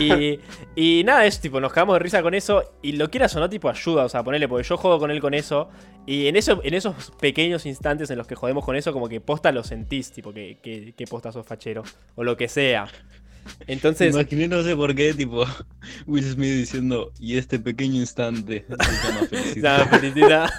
Y, 0.00 0.40
y 0.74 1.04
nada, 1.04 1.26
es 1.26 1.40
tipo, 1.40 1.60
nos 1.60 1.72
cagamos 1.72 1.94
de 1.94 1.98
risa 2.00 2.22
con 2.22 2.34
eso. 2.34 2.72
Y 2.82 2.92
lo 2.92 3.10
quieras 3.10 3.34
o 3.36 3.40
no, 3.40 3.48
tipo, 3.48 3.68
ayuda. 3.68 4.04
O 4.04 4.08
sea, 4.08 4.22
ponele, 4.22 4.48
porque 4.48 4.66
yo 4.66 4.76
jodo 4.76 4.98
con 4.98 5.10
él 5.10 5.20
con 5.20 5.34
eso. 5.34 5.68
Y 6.06 6.26
en, 6.26 6.36
eso, 6.36 6.60
en 6.64 6.74
esos 6.74 7.12
pequeños 7.20 7.66
instantes 7.66 8.10
en 8.10 8.18
los 8.18 8.26
que 8.26 8.34
jodemos 8.34 8.64
con 8.64 8.76
eso, 8.76 8.92
como 8.92 9.08
que 9.08 9.20
posta 9.20 9.52
lo 9.52 9.64
sentís, 9.64 10.12
tipo, 10.12 10.32
que, 10.32 10.58
que, 10.62 10.92
que 10.92 11.06
posta 11.06 11.32
sos 11.32 11.46
fachero. 11.46 11.82
O 12.14 12.24
lo 12.24 12.36
que 12.36 12.48
sea. 12.48 12.88
Entonces, 13.66 14.14
imaginé, 14.14 14.48
no 14.48 14.62
sé 14.62 14.76
por 14.76 14.94
qué, 14.94 15.14
tipo, 15.14 15.44
Will 16.06 16.24
Smith 16.24 16.54
diciendo, 16.54 17.12
y 17.18 17.36
este 17.36 17.58
pequeño 17.58 17.96
instante. 17.96 18.66
Nada, 19.56 19.86
felicidad. 19.98 20.50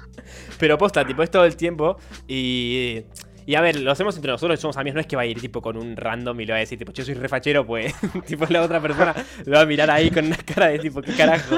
Pero 0.58 0.78
posta, 0.78 1.06
tipo, 1.06 1.22
es 1.22 1.30
todo 1.30 1.44
el 1.44 1.56
tiempo. 1.56 1.96
Y, 2.26 3.02
Y 3.48 3.54
a 3.54 3.62
ver, 3.62 3.80
lo 3.80 3.90
hacemos 3.90 4.14
entre 4.14 4.30
nosotros, 4.30 4.60
somos 4.60 4.76
amigos, 4.76 4.96
no 4.96 5.00
es 5.00 5.06
que 5.06 5.16
va 5.16 5.22
a 5.22 5.24
ir 5.24 5.40
tipo 5.40 5.62
con 5.62 5.78
un 5.78 5.96
random 5.96 6.38
y 6.38 6.44
le 6.44 6.52
va 6.52 6.58
a 6.58 6.60
decir, 6.60 6.78
tipo, 6.78 6.92
yo 6.92 7.02
soy 7.02 7.14
refachero, 7.14 7.66
pues, 7.66 7.94
tipo, 8.26 8.44
la 8.50 8.60
otra 8.60 8.78
persona 8.78 9.14
lo 9.46 9.54
va 9.54 9.62
a 9.62 9.64
mirar 9.64 9.90
ahí 9.90 10.10
con 10.10 10.26
una 10.26 10.36
cara 10.36 10.66
de 10.66 10.78
tipo, 10.80 11.00
¿qué 11.00 11.14
carajo? 11.14 11.56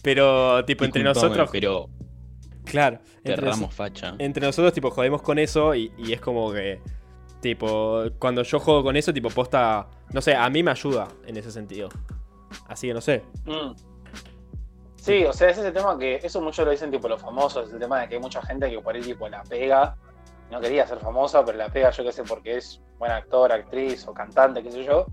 Pero, 0.00 0.64
tipo, 0.64 0.84
entre 0.84 1.02
nosotros, 1.02 1.50
Pero 1.50 1.90
claro, 2.64 3.00
entre, 3.24 3.52
facha. 3.68 4.14
entre 4.20 4.46
nosotros, 4.46 4.72
tipo, 4.72 4.92
jodemos 4.92 5.20
con 5.20 5.40
eso 5.40 5.74
y, 5.74 5.90
y 5.98 6.12
es 6.12 6.20
como 6.20 6.52
que, 6.52 6.80
tipo, 7.40 8.04
cuando 8.20 8.44
yo 8.44 8.60
juego 8.60 8.84
con 8.84 8.96
eso, 8.96 9.12
tipo, 9.12 9.28
posta, 9.28 9.88
no 10.12 10.22
sé, 10.22 10.36
a 10.36 10.48
mí 10.50 10.62
me 10.62 10.70
ayuda 10.70 11.08
en 11.26 11.36
ese 11.36 11.50
sentido. 11.50 11.88
Así 12.68 12.86
que 12.86 12.94
no 12.94 13.00
sé. 13.00 13.24
Mm. 13.44 13.72
Sí, 14.94 15.24
o 15.24 15.32
sea, 15.32 15.50
ese 15.50 15.62
es 15.62 15.66
el 15.66 15.72
tema 15.72 15.98
que 15.98 16.20
eso 16.22 16.40
mucho 16.40 16.64
lo 16.64 16.70
dicen 16.70 16.92
tipo 16.92 17.08
los 17.08 17.20
famosos, 17.20 17.72
el 17.72 17.80
tema 17.80 18.02
de 18.02 18.08
que 18.08 18.14
hay 18.14 18.20
mucha 18.20 18.40
gente 18.42 18.70
que 18.70 18.78
por 18.78 18.94
ahí 18.94 19.02
tipo 19.02 19.28
la 19.28 19.42
pega, 19.42 19.96
no 20.50 20.60
quería 20.60 20.86
ser 20.86 20.98
famosa, 20.98 21.44
pero 21.44 21.58
la 21.58 21.68
pega 21.68 21.90
yo 21.90 22.04
qué 22.04 22.12
sé 22.12 22.22
porque 22.24 22.56
es 22.56 22.80
buen 22.98 23.12
actor, 23.12 23.52
actriz 23.52 24.06
o 24.06 24.14
cantante, 24.14 24.62
qué 24.62 24.70
sé 24.70 24.84
yo, 24.84 25.06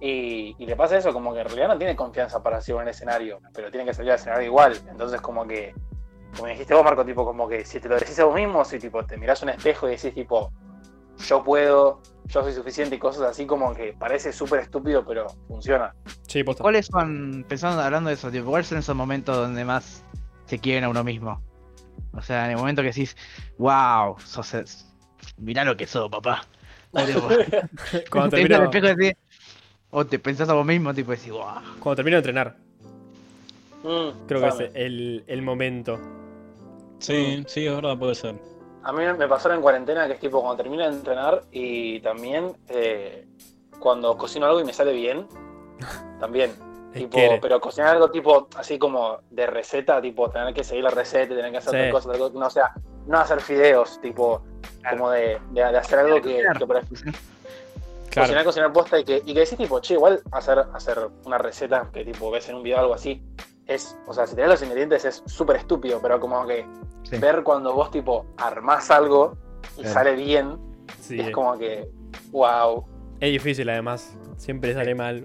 y, 0.00 0.54
y 0.58 0.66
le 0.66 0.76
pasa 0.76 0.96
eso, 0.96 1.12
como 1.12 1.32
que 1.32 1.40
en 1.40 1.46
realidad 1.46 1.68
no 1.68 1.78
tiene 1.78 1.96
confianza 1.96 2.42
para 2.42 2.58
hacer 2.58 2.74
un 2.74 2.88
escenario, 2.88 3.40
pero 3.52 3.70
tiene 3.70 3.86
que 3.86 3.94
salir 3.94 4.12
al 4.12 4.18
escenario 4.18 4.46
igual, 4.46 4.78
entonces 4.88 5.20
como 5.20 5.46
que, 5.46 5.74
como 6.36 6.48
dijiste 6.48 6.74
vos 6.74 6.84
Marco, 6.84 7.04
tipo 7.04 7.24
como 7.24 7.48
que 7.48 7.64
si 7.64 7.80
te 7.80 7.88
lo 7.88 7.96
decís 7.96 8.18
a 8.18 8.24
vos 8.24 8.34
mismo, 8.34 8.64
si 8.64 8.78
tipo 8.78 9.04
te 9.04 9.16
mirás 9.16 9.42
un 9.42 9.50
espejo 9.50 9.88
y 9.88 9.92
decís 9.92 10.14
tipo, 10.14 10.52
yo 11.18 11.42
puedo, 11.42 12.00
yo 12.26 12.42
soy 12.42 12.52
suficiente 12.52 12.96
y 12.96 12.98
cosas 12.98 13.22
así 13.22 13.46
como 13.46 13.74
que 13.74 13.94
parece 13.98 14.32
súper 14.32 14.60
estúpido, 14.60 15.04
pero 15.04 15.26
funciona. 15.48 15.94
Sí, 16.26 16.42
posta. 16.42 16.62
¿Cuáles 16.62 16.86
son, 16.86 17.44
pensando, 17.48 17.80
hablando 17.80 18.08
de 18.08 18.14
eso, 18.14 18.30
tipo, 18.30 18.50
cuáles 18.50 18.66
son 18.66 18.78
esos 18.78 18.96
momentos 18.96 19.36
donde 19.36 19.64
más 19.64 20.04
se 20.46 20.58
quieren 20.58 20.84
a 20.84 20.88
uno 20.88 21.04
mismo? 21.04 21.40
O 22.12 22.22
sea, 22.22 22.44
en 22.46 22.52
el 22.52 22.56
momento 22.56 22.82
que 22.82 22.88
decís, 22.88 23.16
wow, 23.58 24.16
sos, 24.24 24.86
mirá 25.36 25.64
lo 25.64 25.76
que 25.76 25.86
sos, 25.86 26.10
papá. 26.10 26.44
Cuando 26.92 28.36
te 28.36 28.42
miras 28.42 28.56
termino, 28.56 28.56
al 28.58 28.64
espejo 28.64 28.86
decís, 28.86 29.14
o 29.90 30.06
te 30.06 30.18
pensás 30.18 30.48
a 30.48 30.54
vos 30.54 30.64
mismo, 30.64 30.94
tipo, 30.94 31.10
decís, 31.10 31.30
wow. 31.30 31.60
cuando 31.80 31.96
termino 31.96 32.16
de 32.16 32.18
entrenar, 32.18 32.56
Mm, 33.84 34.26
creo 34.26 34.40
que 34.40 34.48
es 34.48 34.70
el, 34.74 35.24
el 35.26 35.42
momento. 35.42 36.00
Sí, 36.98 37.44
sí, 37.46 37.66
es 37.66 37.74
verdad, 37.74 37.98
puede 37.98 38.14
ser. 38.14 38.34
A 38.82 38.92
mí 38.92 39.02
me 39.18 39.28
pasó 39.28 39.52
en 39.52 39.60
cuarentena 39.60 40.06
que 40.06 40.14
es 40.14 40.20
tipo 40.20 40.40
cuando 40.40 40.62
termino 40.62 40.84
de 40.84 40.96
entrenar 40.96 41.42
y 41.52 42.00
también 42.00 42.56
eh, 42.68 43.26
cuando 43.78 44.16
cocino 44.16 44.46
algo 44.46 44.60
y 44.60 44.64
me 44.64 44.72
sale 44.72 44.92
bien, 44.92 45.26
también. 46.18 46.52
Tipo, 46.94 47.18
pero 47.42 47.60
cocinar 47.60 47.90
algo 47.96 48.10
tipo 48.10 48.48
así 48.56 48.78
como 48.78 49.18
de 49.30 49.46
receta, 49.46 50.00
tipo 50.00 50.30
tener 50.30 50.54
que 50.54 50.62
seguir 50.64 50.84
la 50.84 50.90
receta, 50.90 51.32
y 51.32 51.36
tener 51.36 51.50
que 51.50 51.58
hacer 51.58 51.72
Sí. 51.72 51.78
tal 51.78 51.90
cosa, 51.90 52.08
tal 52.10 52.18
cosa, 52.20 52.38
no, 52.38 52.46
o 52.46 52.50
sea, 52.50 52.72
no 53.06 53.18
hacer 53.18 53.40
fideos, 53.40 54.00
tipo, 54.00 54.42
Claro. 54.80 54.96
como 54.98 55.10
de, 55.10 55.40
de- 55.50 55.60
de 55.64 55.76
hacer 55.78 55.98
algo 55.98 56.20
que, 56.22 56.42
que 56.58 56.66
por 56.66 56.76
ahí- 56.76 56.84
Claro. 58.10 58.26
cocinar, 58.28 58.44
cocinar 58.44 58.72
posta 58.72 58.98
y 59.00 59.04
que, 59.04 59.22
y 59.26 59.34
que 59.34 59.40
decís 59.40 59.58
tipo, 59.58 59.80
che, 59.80 59.94
igual 59.94 60.22
hacer, 60.30 60.64
hacer 60.72 60.98
una 61.24 61.36
receta 61.38 61.88
que 61.92 62.04
tipo 62.04 62.30
ves 62.30 62.48
en 62.48 62.56
un 62.56 62.62
video 62.62 62.76
o 62.76 62.80
algo 62.80 62.94
así, 62.94 63.20
es, 63.66 63.98
o 64.06 64.12
sea, 64.14 64.26
si 64.26 64.36
tenés 64.36 64.50
los 64.50 64.62
ingredientes 64.62 65.04
es 65.04 65.22
súper 65.26 65.56
estúpido, 65.56 65.98
pero 66.00 66.20
como 66.20 66.46
que 66.46 66.64
Sí. 67.02 67.18
ver 67.18 67.42
cuando 67.42 67.72
vos 67.74 67.90
tipo 67.90 68.24
armás 68.36 68.90
algo 68.90 69.36
y 69.76 69.80
Claro. 69.80 69.94
sale 69.94 70.12
bien, 70.14 70.58
Sí, 71.00 71.18
es 71.18 71.30
como 71.30 71.58
que, 71.58 71.88
wow. 72.30 72.84
es 73.20 73.32
difícil 73.32 73.68
además. 73.68 74.16
Siempre 74.36 74.74
sale 74.74 74.94
mal. 74.94 75.24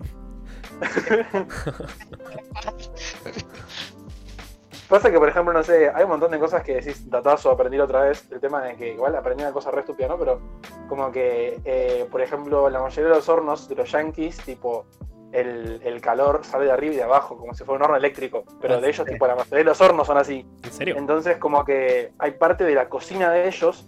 Pasa 4.88 5.12
que, 5.12 5.20
por 5.20 5.30
ejemplo, 5.30 5.54
no 5.54 5.62
sé, 5.64 5.92
hay 5.94 6.04
un 6.04 6.10
montón 6.10 6.32
de 6.32 6.40
cosas 6.40 6.64
que 6.64 6.76
decís, 6.76 7.08
datazo, 7.10 7.52
aprendí 7.52 7.80
otra 7.80 8.02
vez. 8.02 8.26
El 8.32 8.40
tema 8.40 8.64
de 8.64 8.76
que 8.76 8.94
igual 8.94 9.16
aprendí 9.16 9.44
una 9.44 9.54
cosa 9.54 9.70
re 9.70 9.82
estúpida, 9.82 10.08
¿no? 10.08 10.18
Pero 10.18 10.42
como 10.88 11.12
que, 11.12 11.60
eh, 11.64 12.08
por 12.10 12.22
ejemplo, 12.22 12.70
la 12.72 12.82
mayoría 12.82 13.10
de 13.12 13.16
los 13.16 13.30
hornos 13.30 13.70
de 13.70 13.76
los 13.76 13.92
yankees, 13.92 14.38
tipo, 14.38 14.88
el, 15.32 15.80
el 15.84 16.02
calor 16.02 16.44
sale 16.44 16.66
de 16.66 16.72
arriba 16.72 16.94
y 16.94 16.98
de 16.98 17.04
abajo, 17.04 17.38
como 17.38 17.54
si 17.54 17.64
fuera 17.64 17.78
un 17.78 17.84
horno 17.84 17.98
eléctrico. 17.98 18.44
Pero 18.60 18.76
Ah, 18.76 18.82
de 18.82 18.90
ellos, 18.90 19.06
sí. 19.06 19.14
tipo, 19.14 19.28
la 19.28 19.36
mayoría 19.36 19.60
de 19.60 19.64
los 19.66 19.80
hornos 19.80 20.08
son 20.08 20.18
así. 20.18 20.44
¿En 20.64 20.72
serio? 20.74 20.96
Entonces, 20.98 21.38
como 21.38 21.64
que 21.66 22.12
hay 22.18 22.32
parte 22.32 22.64
de 22.64 22.74
la 22.74 22.90
cocina 22.90 23.30
de 23.30 23.48
ellos 23.48 23.86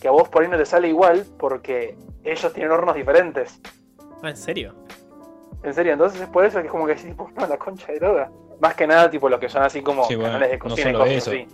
que 0.00 0.08
a 0.08 0.10
vos 0.10 0.30
por 0.30 0.42
ahí 0.42 0.48
no 0.48 0.56
te 0.56 0.64
sale 0.64 0.88
igual 0.88 1.26
porque 1.38 1.98
ellos 2.24 2.50
tienen 2.54 2.72
hornos 2.72 2.94
diferentes. 2.94 3.60
Ah, 4.22 4.30
¿en 4.30 4.36
serio? 4.38 4.74
En 5.62 5.74
serio, 5.74 5.92
entonces 5.92 6.20
es 6.20 6.28
por 6.28 6.44
eso 6.44 6.60
que 6.60 6.66
es 6.66 6.70
como 6.70 6.86
que 6.86 6.94
decís, 6.94 7.08
tipo, 7.10 7.30
no, 7.36 7.46
la 7.48 7.56
concha 7.58 7.92
de 7.92 7.98
droga. 7.98 8.30
Más 8.60 8.74
que 8.74 8.86
nada, 8.86 9.10
tipo, 9.10 9.28
los 9.28 9.40
que 9.40 9.48
son 9.48 9.62
así 9.62 9.82
como 9.82 10.04
Sí, 10.04 10.14
bueno, 10.14 10.32
canales 10.32 10.50
de 10.50 10.56
no 10.58 10.62
cocina 10.64 10.90
y 10.90 10.92
solo 10.92 11.04
cosas 11.04 11.16
eso. 11.16 11.30
así. 11.30 11.46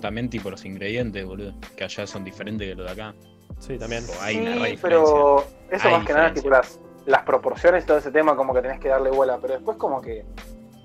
También 0.00 0.30
tipo 0.30 0.50
los 0.50 0.64
ingredientes, 0.64 1.24
boludo. 1.26 1.52
Que 1.76 1.84
allá 1.84 2.06
son 2.06 2.24
diferentes 2.24 2.68
que 2.68 2.74
los 2.74 2.86
de 2.86 2.92
acá. 2.92 3.14
Sí, 3.58 3.78
también. 3.78 4.04
O 4.04 4.22
hay 4.22 4.36
una 4.38 4.54
re 4.56 4.70
Sí, 4.70 4.78
pero 4.80 5.44
eso 5.70 5.88
Hay 5.88 5.94
más 5.94 6.06
que 6.06 6.12
nada, 6.12 6.32
tipo, 6.32 6.50
las, 6.50 6.78
las 7.06 7.22
proporciones 7.22 7.82
y 7.84 7.86
todo 7.86 7.98
ese 7.98 8.10
tema, 8.12 8.36
como 8.36 8.54
que 8.54 8.62
tenés 8.62 8.78
que 8.78 8.88
darle 8.88 9.10
bola, 9.10 9.38
pero 9.40 9.54
después 9.54 9.76
como 9.76 10.00
que, 10.00 10.24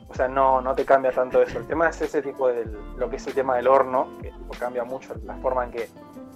o 0.07 0.13
sea, 0.15 0.27
no, 0.27 0.61
no 0.61 0.73
te 0.73 0.83
cambia 0.85 1.11
tanto 1.11 1.41
eso. 1.43 1.59
El 1.59 1.67
tema 1.67 1.89
es 1.89 2.01
ese 2.01 2.21
tipo 2.23 2.47
de 2.47 2.65
lo 2.97 3.09
que 3.09 3.17
es 3.17 3.27
el 3.27 3.33
tema 3.33 3.55
del 3.55 3.67
horno, 3.67 4.07
que 4.21 4.29
tipo, 4.31 4.53
cambia 4.59 4.83
mucho 4.83 5.13
la 5.25 5.35
forma 5.37 5.65
en 5.65 5.71
que 5.71 5.89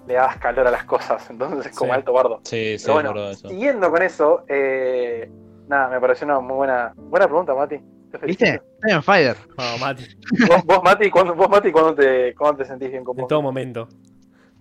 le 0.08 0.14
das 0.14 0.38
calor 0.38 0.68
a 0.68 0.72
las 0.72 0.84
cosas, 0.86 1.28
entonces 1.32 1.68
es 1.72 1.76
como 1.78 1.94
Sí. 1.94 1.98
alto 1.98 2.14
bardo. 2.14 2.40
Sí, 2.44 2.78
sí, 2.78 2.86
Pero 2.86 2.94
bueno, 2.94 3.30
eso. 3.30 3.50
siguiendo 3.50 3.90
con 3.92 4.02
eso, 4.04 4.44
eh, 4.48 5.30
nada, 5.68 5.90
me 5.90 6.00
pareció 6.00 6.26
una 6.26 6.40
muy 6.40 6.56
buena, 6.56 6.94
buena 6.96 7.28
pregunta, 7.28 7.54
Mati. 7.54 7.78
Te 8.12 8.26
¿Viste? 8.26 8.62
Estoy 8.76 8.92
en 8.92 9.04
fire. 9.04 9.36
Vamos, 9.58 9.80
Mati. 9.82 10.06
¿Vos, 10.48 10.64
vos, 10.66 10.84
Mati, 10.84 11.10
¿cuándo, 11.10 11.36
vos, 11.36 11.50
Mati, 11.50 11.72
¿cuándo 11.72 11.94
te, 11.96 12.34
cuándo 12.36 12.60
te 12.64 12.66
sentís 12.66 12.90
bien 12.92 13.04
con 13.04 13.20
En 13.20 13.28
todo 13.28 13.42
momento. 13.42 13.88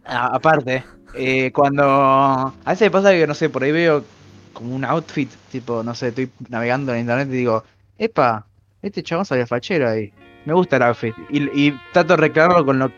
Ah, 0.05 0.31
aparte, 0.35 0.85
eh, 1.15 1.51
cuando. 1.53 1.85
A 1.85 2.53
veces 2.67 2.83
me 2.83 2.91
pasa 2.91 3.11
que, 3.13 3.27
no 3.27 3.35
sé, 3.35 3.49
por 3.51 3.63
ahí 3.65 3.73
veo 3.73 4.05
como 4.53 4.75
un 4.75 4.85
outfit, 4.85 5.31
tipo, 5.51 5.83
no 5.83 5.95
sé, 5.95 6.09
estoy 6.09 6.31
navegando 6.49 6.93
en 6.95 7.01
internet 7.01 7.29
y 7.29 7.33
digo, 7.37 7.63
epa, 7.99 8.47
este 8.83 9.03
chabón 9.03 9.25
sale 9.25 9.47
fachero 9.47 9.89
ahí. 9.89 10.13
Me 10.45 10.55
gusta 10.55 10.77
el 10.77 10.83
outfit. 10.83 11.15
Y, 11.29 11.67
y 11.69 11.81
trato 11.93 12.15
de 12.15 12.23
recrearlo 12.23 12.65
con 12.65 12.79
lo 12.79 12.91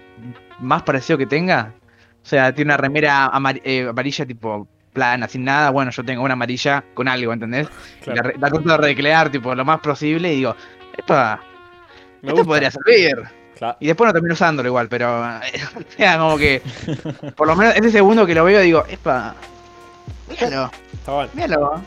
más 0.61 0.83
parecido 0.83 1.18
que 1.18 1.27
tenga. 1.27 1.73
O 2.23 2.27
sea, 2.29 2.55
tiene 2.55 2.68
una 2.71 2.77
remera 2.77 3.27
amar- 3.33 3.61
eh, 3.64 3.88
amarilla, 3.88 4.27
tipo, 4.27 4.68
plana, 4.99 5.29
sin 5.29 5.45
nada. 5.45 5.71
Bueno, 5.71 5.91
yo 5.93 6.05
tengo 6.05 6.23
una 6.25 6.33
amarilla 6.35 6.83
con 6.95 7.07
algo, 7.09 7.33
¿entendés? 7.33 7.69
La, 8.07 8.15
la 8.15 8.49
trato 8.51 8.61
de 8.61 8.77
recrear, 8.77 9.31
tipo, 9.31 9.55
lo 9.55 9.65
más 9.65 9.81
posible 9.81 10.33
y 10.33 10.37
digo, 10.37 10.55
epa, 10.97 11.41
Me 12.23 12.29
esto 12.29 12.33
gusta. 12.43 12.47
podría 12.49 12.71
servir. 12.71 13.17
Claro. 13.57 13.77
Y 13.81 13.87
después 13.89 14.07
no 14.07 14.13
termino 14.13 14.35
usándolo 14.35 14.69
igual, 14.69 14.89
pero. 14.89 15.21
O 15.79 15.93
sea, 15.97 16.19
como 16.19 16.37
que. 16.37 16.61
Por 17.37 17.47
lo 17.47 17.57
menos 17.57 17.75
ese 17.77 17.91
segundo 17.91 18.27
que 18.27 18.35
lo 18.35 18.45
veo, 18.45 18.61
digo, 18.61 18.85
epa. 18.89 19.35
Míralo, 20.29 20.71
Está 20.93 21.13
bueno. 21.13 21.31
míralo. 21.35 21.83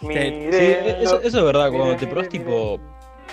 Sí, 0.00 0.08
eso, 0.10 1.20
eso 1.22 1.38
es 1.38 1.44
verdad, 1.44 1.66
Mire, 1.70 1.78
cuando 1.78 1.96
te 1.96 2.06
probás 2.08 2.28
tipo, 2.28 2.80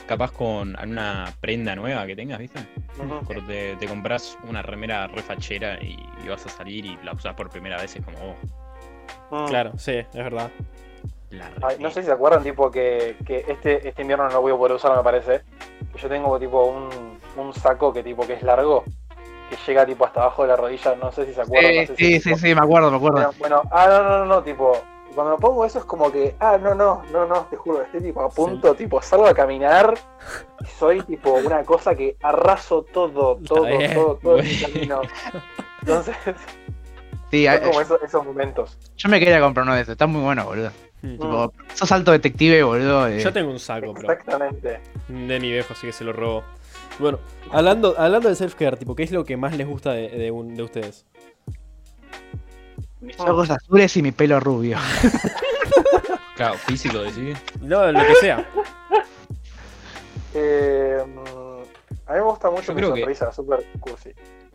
capaz 0.07 0.31
con 0.31 0.75
alguna 0.77 1.33
prenda 1.41 1.75
nueva 1.75 2.05
que 2.05 2.15
tengas, 2.15 2.37
¿viste? 2.39 2.59
Cuando 2.95 3.43
te, 3.47 3.75
te 3.77 3.87
compras 3.87 4.37
una 4.47 4.61
remera 4.61 5.07
refachera 5.07 5.79
y, 5.81 5.97
y 6.23 6.27
vas 6.29 6.45
a 6.45 6.49
salir 6.49 6.85
y 6.85 6.97
la 7.03 7.13
usás 7.13 7.33
por 7.33 7.49
primera 7.49 7.81
vez, 7.81 7.95
es 7.95 8.05
como, 8.05 8.17
oh, 8.19 8.35
Mm. 9.31 9.45
Claro, 9.47 9.71
sí, 9.77 9.93
es 9.97 10.13
verdad. 10.13 10.49
Ay, 11.61 11.77
no 11.79 11.91
sé 11.91 12.01
si 12.01 12.07
se 12.07 12.11
acuerdan, 12.11 12.41
tipo, 12.43 12.71
que, 12.71 13.15
que 13.25 13.45
este, 13.47 13.87
este 13.87 14.01
invierno 14.01 14.25
no 14.27 14.33
lo 14.33 14.41
voy 14.41 14.51
a 14.51 14.57
poder 14.57 14.73
usar, 14.75 14.95
me 14.97 15.03
parece. 15.03 15.41
Yo 15.95 16.09
tengo, 16.09 16.39
tipo, 16.39 16.63
un, 16.65 17.19
un 17.37 17.53
saco 17.53 17.93
que, 17.93 18.01
tipo, 18.03 18.25
que 18.25 18.33
es 18.33 18.41
largo, 18.43 18.83
que 19.49 19.55
llega, 19.67 19.85
tipo, 19.85 20.05
hasta 20.05 20.21
abajo 20.21 20.41
de 20.43 20.47
la 20.49 20.55
rodilla. 20.55 20.95
No 20.95 21.11
sé 21.11 21.25
si 21.27 21.33
se 21.33 21.41
acuerdan. 21.41 21.75
no 21.75 21.81
Sí, 21.81 21.87
si- 21.95 22.19
sí, 22.19 22.19
sí, 22.19 22.35
sí, 22.35 22.55
me 22.55 22.61
acuerdo, 22.61 22.89
me 22.89 22.97
acuerdo. 22.97 23.31
Bueno, 23.37 23.61
ah, 23.71 23.85
no, 23.87 24.03
no, 24.03 24.17
no, 24.19 24.25
no, 24.25 24.43
tipo, 24.43 24.75
cuando 25.13 25.35
me 25.35 25.39
pongo 25.41 25.65
eso 25.65 25.79
es 25.79 25.85
como 25.85 26.11
que, 26.11 26.35
ah, 26.39 26.57
no, 26.59 26.73
no, 26.73 27.03
no, 27.11 27.25
no, 27.27 27.41
te 27.45 27.57
juro, 27.57 27.81
estoy, 27.83 28.01
tipo, 28.01 28.21
a 28.21 28.29
punto, 28.29 28.73
tipo, 28.73 28.99
salgo 29.01 29.27
a 29.27 29.33
caminar 29.35 29.93
y 30.63 30.65
soy, 30.65 31.01
tipo, 31.03 31.33
una 31.33 31.63
cosa 31.63 31.93
que 31.93 32.17
arraso 32.23 32.83
todo, 32.83 33.37
todo, 33.37 33.65
todo, 33.93 34.15
todo 34.15 34.39
en 34.39 34.47
mi 34.47 34.55
camino. 34.59 35.01
Entonces, 35.81 36.15
Sí, 37.31 37.45
a- 37.47 37.61
como 37.61 37.81
esos, 37.81 38.01
esos 38.01 38.25
momentos. 38.25 38.77
yo 38.97 39.09
me 39.09 39.19
quería 39.19 39.39
comprar 39.39 39.63
uno 39.63 39.75
de 39.75 39.81
esos, 39.81 39.91
está 39.93 40.07
muy 40.07 40.21
bueno, 40.21 40.45
boludo. 40.45 40.71
Mm. 41.01 41.11
Tipo, 41.11 41.53
sos 41.75 41.91
alto 41.91 42.11
detective, 42.11 42.63
boludo. 42.63 43.07
eh. 43.07 43.19
Yo 43.19 43.31
tengo 43.31 43.51
un 43.51 43.59
saco, 43.59 43.93
pero 43.93 44.11
Exactamente. 44.11 44.79
de 45.07 45.39
mi 45.39 45.51
viejo, 45.51 45.73
así 45.73 45.87
que 45.87 45.93
se 45.93 46.03
lo 46.03 46.11
robo. 46.13 46.43
Bueno, 46.97 47.19
hablando, 47.51 47.95
hablando 47.97 48.27
de 48.29 48.35
self-care, 48.35 48.77
tipo, 48.77 48.95
¿qué 48.95 49.03
es 49.03 49.11
lo 49.11 49.23
que 49.23 49.37
más 49.37 49.55
les 49.55 49.67
gusta 49.67 49.93
de, 49.93 50.09
de, 50.09 50.31
un- 50.31 50.55
de 50.55 50.63
ustedes? 50.63 51.05
Mis 52.99 53.17
ojos 53.19 53.49
azules 53.49 53.95
y 53.95 54.01
mi 54.01 54.11
pelo 54.11 54.39
rubio. 54.39 54.77
Claro, 56.35 56.53
físico, 56.55 56.99
decís. 56.99 57.37
No, 57.59 57.91
lo 57.91 57.99
que 57.99 58.15
sea. 58.15 58.49
Eh, 60.33 61.03
mm, 61.05 61.19
a 62.07 62.13
mí 62.13 62.17
me 62.17 62.21
gusta 62.21 62.49
mucho 62.49 62.67
Yo 62.67 62.73
mi 62.73 62.79
creo 62.81 62.93
que- 62.93 62.99
sonrisa, 63.01 63.31
súper 63.33 63.65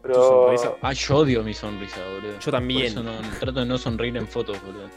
cursi. 0.04 0.18
Tu 0.18 0.20
Pero. 0.20 0.24
sonrisa. 0.44 0.70
Ay, 0.82 0.94
yo 0.96 1.16
odio 1.16 1.42
mi 1.42 1.54
sonrisa, 1.54 2.00
boludo. 2.04 2.32
Yo 2.32 2.38
Por 2.44 2.52
también. 2.52 2.86
eso 2.86 3.02
no, 3.02 3.12
trato 3.40 3.60
de 3.60 3.66
no 3.66 3.78
sonreír 3.78 4.16
en 4.16 4.26
fotos, 4.28 4.62
boludo. 4.64 4.88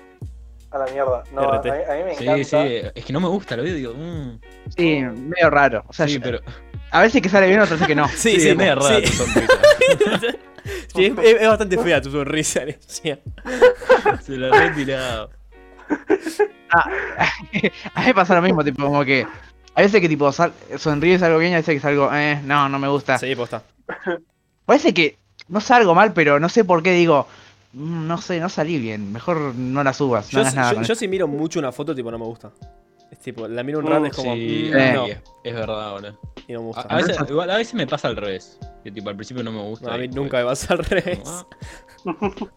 A 0.72 0.78
la 0.80 0.86
mierda. 0.88 1.24
No, 1.34 1.42
a, 1.54 1.62
mí, 1.62 1.70
a 1.70 1.94
mí 1.96 2.04
me 2.04 2.16
Sí, 2.16 2.24
encanta. 2.26 2.44
sí, 2.44 2.82
es 2.94 3.06
que 3.06 3.14
no 3.14 3.22
me 3.22 3.28
gusta, 3.30 3.56
lo 3.56 3.64
veo 3.64 3.74
digo, 3.74 3.94
mmm. 3.94 4.40
Sí, 4.76 5.00
medio 5.02 5.50
raro. 5.50 5.84
O 5.88 5.94
sea, 5.94 6.08
Sí, 6.08 6.16
yo- 6.16 6.22
pero. 6.22 6.40
a 6.92 7.02
veces 7.02 7.22
que 7.22 7.30
sale 7.30 7.48
bien, 7.48 7.60
otras 7.62 7.80
veces 7.80 7.88
que 7.88 7.96
no. 7.96 8.08
Sí, 8.10 8.32
Sí, 8.36 8.40
sí, 8.42 8.50
es 8.50 8.56
medio 8.58 8.76
rara 8.76 8.98
sí. 8.98 9.04
tu 9.04 9.12
sonrisa. 9.14 9.54
Sí, 10.94 11.06
es, 11.06 11.18
es- 11.24 11.42
es 11.42 11.48
bastante 11.48 11.78
fea 11.78 12.02
tu 12.02 12.12
sonrisa. 12.12 12.62
Se 14.22 14.36
lo 14.36 14.48
he 14.54 14.68
retirado. 14.68 15.30
A 16.70 16.90
mí 18.02 18.06
me 18.08 18.14
pasa 18.14 18.36
lo 18.36 18.42
mismo, 18.42 18.62
tipo, 18.64 18.84
como 18.84 19.06
que. 19.06 19.26
A 19.76 19.82
veces 19.82 20.02
que 20.02 20.10
tipo 20.10 20.30
sal- 20.34 20.52
sonríes 20.78 21.22
algo 21.24 21.38
bien 21.40 21.52
y 21.52 21.56
a 21.56 21.58
veces 21.60 21.76
que 21.76 21.80
salgo, 21.80 22.10
eh, 22.14 22.42
no, 22.44 22.68
no 22.68 22.80
me 22.80 22.88
gusta. 22.90 23.18
Sí, 23.18 23.34
posta. 23.36 23.62
Parece 24.68 24.94
que 24.94 25.18
no 25.48 25.62
salgo 25.62 25.96
mal, 25.96 26.12
pero 26.12 26.40
no 26.42 26.50
sé 26.50 26.66
por 26.66 26.84
qué 26.84 26.92
digo, 26.92 27.26
"Mm, 27.72 28.06
no 28.06 28.18
sé, 28.22 28.40
no 28.42 28.50
salí 28.50 28.78
bien, 28.80 29.14
mejor 29.14 29.56
no 29.56 29.82
la 29.82 29.94
subas, 29.94 30.26
no 30.34 30.40
Yo, 30.40 30.42
hagas 30.42 30.56
nada. 30.56 30.72
yo- 30.74 30.78
yo 30.80 30.82
eso". 30.84 30.96
si 30.96 31.08
miro 31.08 31.26
mucho 31.26 31.58
una 31.58 31.72
foto, 31.72 31.96
tipo, 31.96 32.12
no 32.12 32.20
me 32.20 32.26
gusta. 32.26 32.52
Es 33.10 33.20
tipo, 33.20 33.48
la 33.48 33.64
miro 33.64 33.80
un 33.80 33.86
Mm, 33.86 33.90
rato, 33.90 34.06
es 34.08 34.14
como, 34.14 34.34
Sí, 34.36 34.70
mm, 34.74 34.78
eh. 34.78 34.92
no, 34.94 35.06
es, 35.46 35.56
verdad, 35.56 35.92
boludo. 35.94 36.20
y 36.50 36.52
no 36.54 36.60
me 36.60 36.66
A, 36.66 36.68
gusta. 36.68 36.82
a 36.90 36.96
veces, 36.98 37.18
igual, 37.30 37.50
a 37.50 37.56
veces 37.58 37.74
me 37.76 37.88
pasa 37.88 38.10
al 38.10 38.18
revés. 38.18 38.60
Que 38.84 38.92
tipo, 38.92 39.10
al 39.10 39.16
principio 39.16 39.42
no 39.42 39.54
me 39.54 39.62
gusta. 39.62 39.88
No, 39.88 39.94
a 39.94 39.98
mí 39.98 40.08
nunca 40.10 40.38
me 40.38 40.44
vas 40.44 40.70
al 40.70 40.80
revés. 40.80 41.22
ah, 41.26 41.46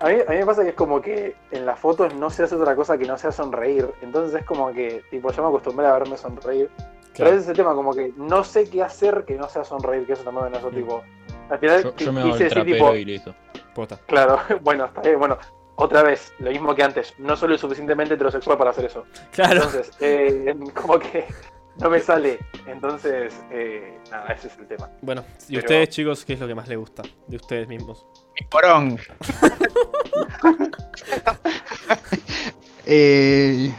A 0.00 0.08
mí, 0.08 0.16
a 0.26 0.30
mí 0.32 0.36
me 0.38 0.44
pasa 0.44 0.62
que 0.62 0.70
es 0.70 0.74
como 0.74 1.00
que 1.00 1.34
en 1.50 1.64
las 1.64 1.78
fotos 1.78 2.14
no 2.14 2.28
se 2.28 2.42
hace 2.42 2.54
otra 2.56 2.76
cosa 2.76 2.98
que 2.98 3.06
no 3.06 3.16
sea 3.16 3.32
sonreír. 3.32 3.88
Entonces 4.02 4.38
es 4.40 4.44
como 4.46 4.70
que, 4.72 5.02
tipo, 5.10 5.32
yo 5.32 5.42
me 5.42 5.48
acostumbré 5.48 5.86
a 5.86 5.92
verme 5.92 6.18
sonreír. 6.18 6.68
Pero 7.16 7.30
ese 7.30 7.38
es 7.40 7.48
el 7.48 7.56
tema, 7.56 7.74
como 7.74 7.92
que 7.92 8.12
no 8.16 8.42
sé 8.44 8.68
qué 8.68 8.82
hacer 8.82 9.24
que 9.26 9.34
no 9.36 9.48
sea 9.48 9.64
sonreír, 9.64 10.06
que 10.06 10.14
eso 10.14 10.22
también 10.24 10.50
me 10.50 10.58
eso, 10.58 10.70
Mm. 10.70 10.74
tipo. 10.74 11.02
Al 11.50 11.58
final 11.58 11.82
Yo, 11.82 11.94
yo 11.96 12.12
me 12.12 12.22
quise 12.24 12.44
decir, 12.44 12.64
tipo, 12.64 12.94
y 12.94 13.04
listo. 13.04 13.34
Posta. 13.74 13.98
claro, 14.06 14.38
bueno, 14.62 14.86
está 14.86 15.02
bien, 15.02 15.18
bueno, 15.18 15.36
otra 15.76 16.02
vez, 16.02 16.32
lo 16.38 16.50
mismo 16.50 16.74
que 16.74 16.82
antes, 16.82 17.14
no 17.18 17.36
soy 17.36 17.50
lo 17.50 17.58
suficientemente 17.58 18.14
heterosexual 18.14 18.56
para 18.56 18.70
hacer 18.70 18.86
eso. 18.86 19.04
Claro. 19.32 19.62
Entonces, 19.64 19.90
eh, 20.00 20.54
como 20.74 20.98
que 20.98 21.26
no 21.76 21.90
me 21.90 22.00
sale. 22.00 22.38
Entonces, 22.66 23.34
eh, 23.50 23.98
nada, 24.10 24.32
ese 24.32 24.48
es 24.48 24.56
el 24.58 24.66
tema. 24.66 24.88
Bueno, 25.02 25.24
y 25.48 25.54
Pero- 25.54 25.58
ustedes, 25.60 25.88
chicos, 25.90 26.24
¿qué 26.24 26.32
es 26.34 26.40
lo 26.40 26.46
que 26.46 26.54
más 26.54 26.68
les 26.68 26.78
gusta 26.78 27.02
de 27.26 27.36
ustedes 27.36 27.68
mismos? 27.68 28.06
Mi 28.40 28.46
porón. 28.46 28.98
eh... 32.86 33.72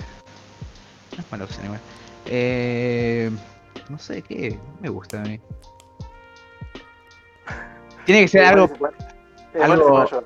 No 1.32 1.44
es 1.44 1.60
igual. 1.64 1.80
Eh... 2.26 3.32
No 3.90 4.00
sé, 4.00 4.22
¿qué 4.22 4.58
me 4.82 4.90
gusta 4.90 5.22
a 5.22 5.26
mí? 5.26 5.40
Tiene 8.06 8.22
que 8.22 8.28
ser 8.28 8.46
algo, 8.46 8.70
algo-. 9.62 10.26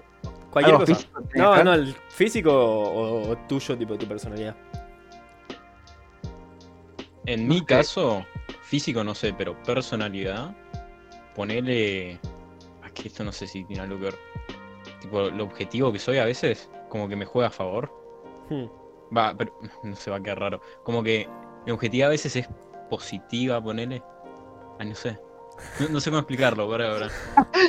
Cualquier 0.50 0.76
algo 0.76 0.86
cosa. 0.86 0.96
físico. 0.96 1.24
No, 1.36 1.64
no, 1.64 1.74
el 1.74 1.96
físico 2.10 2.52
o, 2.52 3.30
o 3.32 3.38
tuyo, 3.48 3.78
tipo, 3.78 3.94
de 3.94 4.00
tu 4.00 4.08
personalidad. 4.08 4.56
En 7.26 7.48
mi 7.48 7.64
caso, 7.64 8.26
físico 8.62 9.04
no 9.04 9.14
sé, 9.14 9.34
pero 9.34 9.62
personalidad, 9.64 10.56
ponele. 11.36 12.20
Aquí 12.84 13.08
esto 13.08 13.24
no 13.24 13.32
sé 13.32 13.48
si 13.48 13.64
tiene 13.66 13.84
algo 13.84 13.98
que 13.98 14.04
ver. 14.06 14.16
Tipo, 15.02 15.30
lo 15.30 15.44
objetivo 15.44 15.92
que 15.92 16.00
soy 16.00 16.18
a 16.18 16.26
veces, 16.26 16.70
como 16.90 17.08
que 17.08 17.16
me 17.16 17.26
juega 17.26 17.50
a 17.50 17.52
favor. 17.52 17.92
Hmm. 18.50 18.66
Va, 19.16 19.36
pero 19.38 19.54
no 19.84 19.96
se 19.96 20.10
va 20.10 20.18
a 20.18 20.24
quedar 20.24 20.40
raro. 20.40 20.62
Como 20.84 21.04
que 21.04 21.30
mi 21.66 21.72
objetividad 21.72 22.08
a 22.08 22.12
veces 22.12 22.36
es 22.36 22.48
positiva, 22.90 23.62
ponele. 23.62 24.02
Ay, 24.80 24.90
no 24.90 24.96
sé. 24.96 25.20
No, 25.80 25.90
no 25.90 26.00
sé 26.00 26.10
cómo 26.10 26.20
explicarlo, 26.20 26.68
por 26.68 26.82
ahora. 26.82 27.10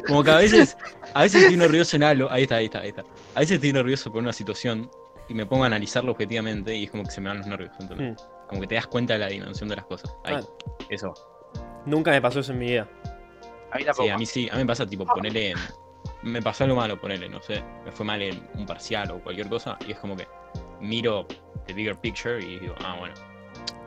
Como 0.07 0.23
que 0.23 0.31
a 0.31 0.37
veces, 0.37 0.77
a 1.13 1.23
veces 1.23 1.43
estoy 1.43 1.57
nervioso 1.57 1.97
en 1.97 2.05
algo. 2.05 2.31
Ahí 2.31 2.45
está, 2.45 2.57
ahí 2.57 2.67
está, 2.67 2.81
ahí 2.81 2.91
está. 2.91 3.03
A 3.35 3.41
veces 3.41 3.57
estoy 3.57 3.73
nervioso 3.73 4.13
por 4.13 4.23
una 4.23 4.33
situación 4.33 4.89
y 5.29 5.35
me 5.35 5.45
pongo 5.45 5.65
a 5.65 5.67
analizarlo 5.67 6.13
objetivamente 6.13 6.75
y 6.75 6.85
es 6.85 6.91
como 6.91 7.03
que 7.05 7.11
se 7.11 7.21
me 7.21 7.29
van 7.29 7.39
los 7.39 7.47
nervios. 7.49 7.73
¿entendés? 7.81 8.13
Hmm. 8.13 8.27
Como 8.49 8.61
que 8.61 8.67
te 8.69 8.75
das 8.77 8.87
cuenta 8.87 9.15
de 9.15 9.19
la 9.19 9.27
dimensión 9.27 9.69
de 9.69 9.77
las 9.77 9.85
cosas. 9.87 10.15
Ahí, 10.25 10.37
Ah. 10.37 10.41
eso. 10.89 11.15
Nunca 11.87 12.11
me 12.13 12.21
pasó 12.23 12.41
eso 12.41 12.53
en 12.53 12.59
mi 12.59 12.67
vida. 12.67 12.89
A 13.73 13.79
mí 13.79 13.85
tampoco. 13.85 14.05
Sí, 14.05 14.11
a 14.11 14.19
mí 14.19 14.27
sí, 14.27 14.49
a 14.51 14.55
mí 14.55 14.61
me 14.61 14.67
pasa 14.67 14.87
tipo 14.87 15.05
ponerle 15.05 15.51
en. 15.51 15.59
Me 16.23 16.41
pasó 16.43 16.65
algo 16.65 16.77
malo, 16.77 17.01
ponerle, 17.01 17.29
no 17.29 17.41
sé. 17.43 17.63
Me 17.85 17.91
fue 17.93 18.05
mal 18.07 18.21
en 18.23 18.47
un 18.55 18.67
parcial 18.67 19.11
o 19.11 19.21
cualquier 19.23 19.49
cosa. 19.49 19.77
Y 19.87 19.93
es 19.93 19.99
como 19.99 20.17
que 20.17 20.29
miro 20.81 21.27
the 21.67 21.73
bigger 21.73 21.97
picture 21.97 22.41
y 22.45 22.59
digo, 22.59 22.75
ah, 22.85 22.97
bueno, 22.99 23.15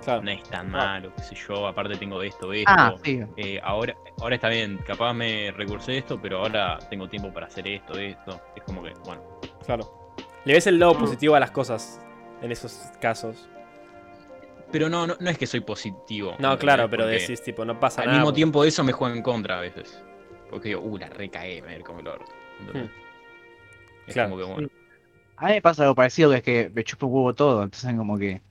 Claro. 0.05 0.21
no 0.23 0.31
es 0.31 0.43
tan 0.43 0.69
malo, 0.71 1.13
qué 1.15 1.23
sé 1.23 1.35
yo. 1.35 1.67
Aparte 1.67 1.95
tengo 1.97 2.21
esto, 2.21 2.51
esto. 2.53 2.71
Ah, 2.75 2.93
sí. 3.03 3.21
Eh, 3.37 3.59
ahora, 3.63 3.95
ahora 4.19 4.35
está 4.35 4.49
bien, 4.49 4.77
capaz 4.85 5.13
me 5.13 5.51
recursé 5.51 5.97
esto, 5.99 6.19
pero 6.21 6.39
ahora 6.39 6.79
tengo 6.89 7.07
tiempo 7.09 7.31
para 7.33 7.47
hacer 7.47 7.67
esto, 7.67 7.97
esto. 7.97 8.41
Es 8.55 8.63
como 8.63 8.83
que, 8.83 8.93
bueno. 9.05 9.21
Claro. 9.65 10.13
Le 10.45 10.53
ves 10.53 10.67
el 10.67 10.79
lado 10.79 10.97
positivo 10.97 11.35
a 11.35 11.39
las 11.39 11.51
cosas 11.51 12.01
en 12.41 12.51
esos 12.51 12.73
casos. 12.99 13.47
Pero 14.71 14.89
no, 14.89 15.05
no, 15.07 15.15
no 15.19 15.29
es 15.29 15.37
que 15.37 15.45
soy 15.47 15.59
positivo. 15.59 16.35
No, 16.39 16.57
claro, 16.57 16.89
pero 16.89 17.03
Porque 17.03 17.19
decís, 17.19 17.41
tipo, 17.43 17.63
no 17.63 17.79
pasa 17.79 18.01
Al 18.01 18.07
nada. 18.07 18.17
mismo 18.17 18.27
porque- 18.27 18.35
tiempo 18.37 18.63
eso 18.65 18.83
me 18.83 18.91
juega 18.91 19.15
en 19.15 19.21
contra 19.21 19.57
a 19.59 19.61
veces. 19.61 20.03
Porque 20.49 20.69
digo, 20.69 20.81
uh, 20.81 20.97
la 20.97 21.09
recae, 21.09 21.61
me 21.61 21.79
como 21.81 21.99
el 21.99 22.07
orto. 22.07 22.31
¿entendés? 22.59 22.91
Es 24.07 24.13
Claro. 24.13 24.31
como 24.31 24.41
que 24.45 24.51
bueno. 24.51 24.69
A 25.37 25.45
mí 25.47 25.51
me 25.53 25.61
pasa 25.61 25.83
algo 25.83 25.95
parecido 25.95 26.29
que 26.31 26.37
es 26.37 26.43
que 26.43 26.71
me 26.73 26.83
chupa 26.83 27.05
un 27.05 27.13
huevo 27.13 27.33
todo, 27.33 27.63
entonces 27.63 27.95
como 27.95 28.17
que. 28.17 28.41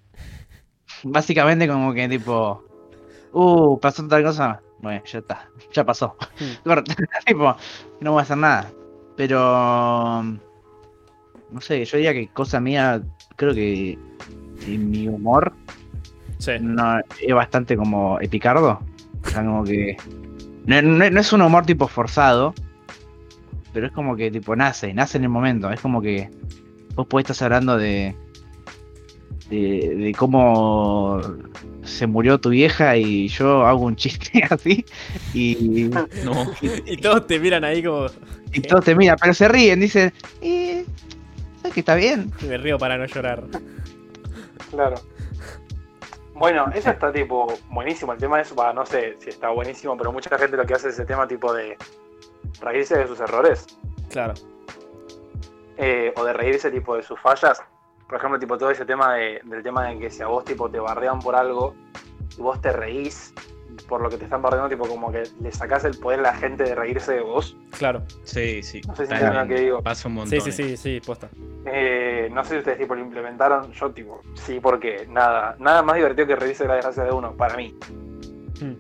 Básicamente 1.05 1.67
como 1.69 1.93
que 1.93 2.09
tipo. 2.09 2.65
Uh, 3.33 3.79
pasó 3.81 4.07
tal 4.07 4.23
cosa. 4.25 4.61
Bueno, 4.81 5.03
ya 5.05 5.19
está. 5.21 5.49
Ya 5.73 5.85
pasó. 5.85 6.17
Hmm. 6.65 6.71
Tipo, 7.27 7.57
no 8.01 8.13
voy 8.13 8.21
a 8.21 8.23
hacer 8.23 8.37
nada. 8.39 8.71
Pero. 9.17 10.23
No 11.51 11.61
sé, 11.61 11.85
yo 11.85 11.97
diría 11.99 12.13
que 12.15 12.29
cosa 12.29 12.61
mía, 12.61 13.03
creo 13.37 13.53
que 13.55 13.99
en 14.67 14.91
mi 14.91 15.07
humor 15.09 15.53
Sí. 16.39 16.53
no, 16.61 16.99
es 17.21 17.35
bastante 17.35 17.77
como 17.77 18.19
epicardo. 18.21 18.81
O 19.25 19.29
sea, 19.29 19.45
como 19.45 19.63
que. 19.65 19.97
No, 20.67 20.81
no- 20.83 21.11
no 21.11 21.21
es 21.21 21.33
un 21.33 21.43
humor 21.43 21.67
tipo 21.67 21.89
forzado, 21.89 22.55
pero 23.73 23.87
es 23.87 23.93
como 23.93 24.17
que 24.17 24.31
tipo 24.31 24.55
nace, 24.57 24.95
nace 24.95 25.19
en 25.19 25.25
el 25.25 25.31
momento. 25.31 25.71
Es 25.71 25.81
como 25.81 26.01
que 26.01 26.31
vos 26.95 27.07
podés 27.07 27.29
estar 27.31 27.53
hablando 27.53 27.77
de, 27.77 28.17
de, 29.61 29.95
de 29.95 30.15
cómo 30.15 31.21
se 31.85 32.07
murió 32.07 32.39
tu 32.39 32.51
vieja 32.51 32.97
y 32.97 33.29
yo 33.29 33.67
hago 33.67 33.81
un 33.85 33.97
chiste 33.97 34.43
así 34.51 34.85
y, 35.35 35.91
No. 36.25 36.53
Y 36.63 36.97
todos 36.97 37.27
te 37.27 37.39
miran 37.39 37.65
ahí 37.65 37.83
como. 37.83 38.07
y 38.53 38.61
todos 38.63 38.85
te 38.85 38.95
miran, 38.95 39.17
pero 39.21 39.35
se 39.35 39.49
ríen, 39.49 39.81
dicen, 39.81 40.13
eh, 40.41 40.85
¿sabes 41.57 41.75
que 41.75 41.81
está 41.81 41.95
bien? 41.97 42.33
Me 42.49 42.57
río 42.57 42.79
para 42.79 42.97
no 42.97 43.05
llorar. 43.07 43.43
Claro. 44.71 44.97
Bueno, 46.35 46.67
eso 46.75 46.91
está 46.91 47.13
tipo 47.13 47.53
buenísimo. 47.71 48.13
El 48.15 48.19
tema 48.19 48.41
es, 48.41 48.53
va, 48.59 48.73
no 48.73 48.87
sé 48.87 49.17
si 49.21 49.29
está 49.29 49.51
buenísimo, 49.51 49.97
pero 49.97 50.13
mucha 50.13 50.37
gente 50.39 50.57
lo 50.57 50.65
que 50.67 50.75
hace 50.75 50.89
es 50.89 50.95
ese 50.95 51.05
tema 51.05 51.29
tipo 51.29 51.53
de 51.53 51.77
reírse 52.61 52.97
de 52.97 53.07
sus 53.07 53.21
errores. 53.21 53.67
Claro. 54.11 54.35
eh, 55.77 56.13
o 56.17 56.25
de 56.25 56.33
reírse 56.33 56.71
tipo 56.71 56.97
de 56.97 57.03
sus 57.03 57.21
fallas. 57.21 57.63
Por 58.13 58.19
ejemplo, 58.19 58.39
tipo 58.39 58.59
todo 58.59 58.71
ese 58.71 58.85
tema 58.85 59.15
de- 59.15 59.41
del 59.43 59.63
tema 59.63 59.87
de 59.89 59.99
que 59.99 60.11
si 60.11 60.21
a 60.23 60.27
vos 60.27 60.45
tipo 60.45 60.69
te 60.69 60.79
bardean 60.79 61.19
por 61.21 61.35
algo 61.35 61.75
y 62.37 62.43
vos 62.43 62.61
te 62.61 62.71
reís 62.71 63.33
por 63.89 64.03
lo 64.03 64.11
que 64.11 64.19
te 64.19 64.25
están 64.25 64.43
bardeando, 64.43 64.69
tipo 64.69 64.87
como 64.87 65.11
que 65.11 65.23
le 65.41 65.51
sacás 65.51 65.85
el 65.87 65.97
poder 65.99 66.19
a 66.19 66.25
la 66.25 66.35
gente 66.35 66.63
de 66.65 66.75
reírse 66.75 67.15
de 67.15 67.21
vos. 67.23 67.57
Claro. 67.79 68.03
Sí, 68.25 68.63
sí. 68.63 68.83
No 68.87 68.95
sé 68.95 69.07
si 69.07 69.15
lo 69.15 69.47
que 69.49 69.55
digo. 69.55 69.83
Pasa 69.83 70.09
un 70.09 70.15
montón. 70.17 70.31
Sí, 70.43 70.43
sí, 70.43 70.53
sí, 70.53 70.77
sí, 70.77 71.01
posta. 71.01 71.31
Eh, 71.65 72.29
no 72.31 72.45
sé 72.45 72.51
si 72.51 72.59
ustedes 72.59 72.77
tipo 72.81 72.95
lo 72.95 73.01
implementaron, 73.01 73.73
yo 73.73 73.91
tipo, 73.93 74.21
sí, 74.35 74.61
porque 74.61 75.07
nada, 75.09 75.57
nada 75.59 75.81
más 75.81 75.97
divertido 75.97 76.27
que 76.27 76.37
reírse 76.37 76.65
de 76.65 76.69
la 76.69 76.75
desgracia 76.75 77.05
de 77.05 77.13
uno, 77.13 77.33
para 77.35 77.57
mí. 77.57 77.75
Hmm. 78.61 78.75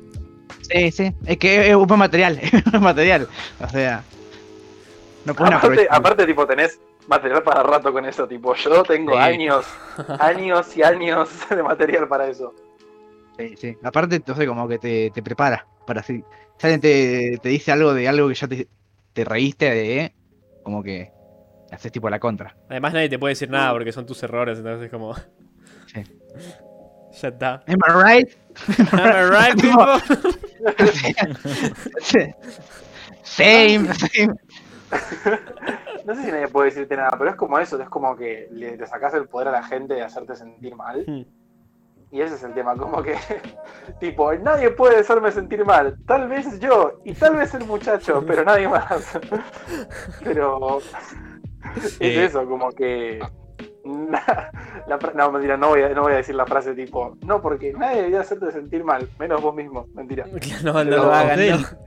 Sí, 0.60 0.90
sí, 0.90 1.10
es 1.24 1.38
que 1.38 1.70
es 1.70 1.74
un 1.74 1.86
buen 1.86 1.98
material, 2.00 2.38
es 2.42 2.52
un 2.52 2.70
buen 2.70 2.82
material. 2.82 3.26
O 3.64 3.68
sea, 3.70 4.04
no 5.24 5.34
pueden 5.34 5.54
Aparte, 5.54 5.66
aprovechar. 5.68 5.96
aparte, 5.98 6.26
tipo, 6.26 6.46
tenés 6.46 6.78
material 7.08 7.42
para 7.42 7.62
rato 7.62 7.92
con 7.92 8.04
eso, 8.06 8.26
tipo, 8.28 8.54
yo 8.54 8.82
tengo 8.84 9.12
Sí. 9.12 9.18
años, 9.18 9.66
años 10.20 10.76
y 10.76 10.82
años 10.82 11.28
de 11.50 11.62
material 11.62 12.08
para 12.08 12.28
eso. 12.28 12.54
Sí, 13.38 13.54
sí. 13.56 13.76
Aparte, 13.82 14.16
entonces 14.16 14.46
como 14.46 14.68
que 14.68 14.78
te, 14.78 15.10
te 15.10 15.22
prepara 15.22 15.66
para 15.86 16.00
así. 16.00 16.22
Si 16.58 16.66
alguien 16.66 16.80
te, 16.80 17.38
te 17.42 17.48
dice 17.48 17.72
algo 17.72 17.94
de 17.94 18.06
algo 18.08 18.28
que 18.28 18.34
ya 18.34 18.46
te, 18.46 18.68
te 19.12 19.24
reíste 19.24 19.70
de, 19.70 20.14
como 20.62 20.82
que 20.82 21.10
haces 21.72 21.90
tipo 21.90 22.08
la 22.10 22.20
contra. 22.20 22.54
Además, 22.68 22.92
nadie 22.92 23.08
te 23.08 23.18
puede 23.18 23.32
decir 23.32 23.50
nada 23.50 23.72
porque 23.72 23.92
son 23.92 24.06
tus 24.06 24.22
errores, 24.22 24.58
entonces, 24.58 24.90
como. 24.90 25.14
Sí. 25.86 26.02
ya 27.22 27.28
está. 27.28 27.64
Am 27.66 27.78
I 27.78 28.02
right? 28.04 28.28
Am 28.92 29.00
I 29.00 29.30
right, 29.30 29.60
people? 29.60 31.02
same, 33.22 33.92
same. 33.94 34.34
No 36.04 36.16
sé 36.16 36.24
si 36.24 36.32
nadie 36.32 36.48
puede 36.48 36.70
decirte 36.70 36.96
nada, 36.96 37.10
pero 37.16 37.30
es 37.30 37.36
como 37.36 37.58
eso, 37.60 37.80
es 37.80 37.88
como 37.88 38.16
que 38.16 38.48
le, 38.50 38.76
le 38.76 38.86
sacás 38.88 39.14
el 39.14 39.28
poder 39.28 39.48
a 39.48 39.52
la 39.52 39.62
gente 39.62 39.94
de 39.94 40.02
hacerte 40.02 40.34
sentir 40.34 40.74
mal. 40.74 41.04
Hmm. 41.06 41.22
Y 42.10 42.20
ese 42.20 42.34
es 42.34 42.42
el 42.42 42.52
tema, 42.54 42.76
como 42.76 43.02
que, 43.02 43.14
tipo, 44.00 44.32
nadie 44.34 44.70
puede 44.70 44.98
hacerme 44.98 45.30
sentir 45.30 45.64
mal. 45.64 45.96
Tal 46.06 46.28
vez 46.28 46.58
yo, 46.58 46.98
y 47.04 47.14
tal 47.14 47.36
vez 47.36 47.54
el 47.54 47.64
muchacho, 47.66 48.22
pero 48.26 48.44
nadie 48.44 48.68
más. 48.68 49.18
Pero 50.24 50.78
es 51.76 52.00
Eh, 52.00 52.24
eso, 52.24 52.44
como 52.46 52.70
que... 52.72 53.20
la 54.88 54.98
fra- 54.98 55.12
no, 55.14 55.30
mentira, 55.32 55.56
no 55.56 55.68
voy, 55.68 55.82
a, 55.84 55.88
no 55.90 56.02
voy 56.02 56.14
a 56.14 56.16
decir 56.16 56.34
la 56.34 56.46
frase 56.46 56.74
tipo, 56.74 57.16
no, 57.24 57.40
porque 57.40 57.72
nadie 57.72 57.96
debería 57.98 58.20
hacerte 58.20 58.50
sentir 58.50 58.82
mal, 58.84 59.08
menos 59.18 59.40
vos 59.40 59.54
mismo, 59.54 59.86
mentira. 59.94 60.26
No, 60.64 60.72
no 60.72 60.90
Pero 60.90 60.96
lo 61.04 61.12
a 61.12 61.20
hagan, 61.20 61.38
ustedes- 61.38 61.60
no. 61.60 61.82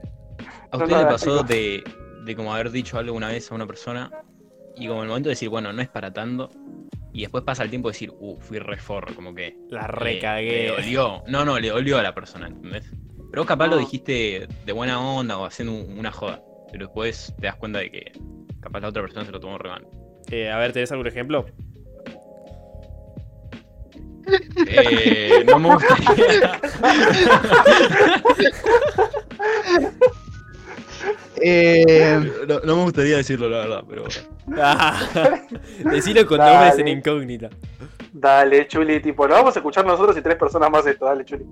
¿A 0.72 0.76
no, 0.78 0.86
les 0.86 1.06
pasó 1.06 1.42
de, 1.44 1.84
de 2.26 2.36
como 2.36 2.52
haber 2.52 2.70
dicho 2.70 2.98
algo 2.98 3.16
una 3.16 3.28
vez 3.28 3.50
a 3.50 3.54
una 3.54 3.66
persona 3.66 4.10
y 4.76 4.88
como 4.88 5.02
el 5.02 5.08
momento 5.08 5.28
de 5.28 5.34
decir, 5.34 5.48
bueno, 5.48 5.72
no 5.72 5.80
es 5.80 5.88
para 5.88 6.12
tanto. 6.12 6.50
Y 7.12 7.20
después 7.22 7.44
pasa 7.44 7.62
el 7.62 7.70
tiempo 7.70 7.88
de 7.88 7.92
decir, 7.94 8.12
uh, 8.18 8.36
fui 8.40 8.58
reforro, 8.58 9.14
como 9.14 9.34
que. 9.34 9.56
La 9.70 9.84
eh, 9.84 9.88
recagué. 9.88 10.50
le 10.64 10.68
dolió. 10.68 11.22
No, 11.28 11.44
no, 11.46 11.58
le 11.58 11.70
dolió 11.70 11.98
a 11.98 12.02
la 12.02 12.14
persona, 12.14 12.48
¿entendés? 12.48 12.90
Pero 13.30 13.42
vos 13.42 13.46
capaz 13.46 13.68
lo 13.68 13.78
dijiste 13.78 14.46
de 14.66 14.72
buena 14.72 15.00
onda 15.00 15.38
o 15.38 15.46
haciendo 15.46 15.72
un- 15.72 15.98
una 15.98 16.12
joda. 16.12 16.42
Pero 16.70 16.86
después 16.86 17.32
te 17.40 17.46
das 17.46 17.56
cuenta 17.56 17.78
de 17.78 17.90
que 17.90 18.12
capaz 18.60 18.80
la 18.80 18.88
otra 18.88 19.00
persona 19.02 19.24
se 19.24 19.32
lo 19.32 19.40
tomó 19.40 19.56
re 19.56 19.70
mal. 19.70 19.86
Eh, 20.30 20.50
a 20.50 20.58
ver, 20.58 20.72
¿tenés 20.72 20.92
algún 20.92 21.06
ejemplo? 21.06 21.46
Eh, 24.66 25.44
no 25.46 25.58
me 25.58 25.72
gustaría. 25.74 26.60
Eh, 31.36 32.18
no, 32.48 32.60
no 32.60 32.76
me 32.76 32.82
gustaría 32.84 33.18
decirlo, 33.18 33.48
la 33.48 33.58
verdad, 33.58 33.84
pero. 33.88 34.04
Ah, 34.56 35.40
Decilo 35.90 36.26
con 36.26 36.38
Dale. 36.38 36.54
nombres 36.54 36.78
en 36.78 36.88
incógnita. 36.88 37.50
Dale, 38.12 38.66
Chuli, 38.66 39.00
tipo, 39.00 39.26
lo 39.26 39.34
vamos 39.34 39.54
a 39.56 39.58
escuchar 39.58 39.84
nosotros 39.84 40.16
y 40.16 40.22
tres 40.22 40.36
personas 40.36 40.70
más 40.70 40.86
esto, 40.86 41.04
dale, 41.04 41.24
Chuli. 41.24 41.44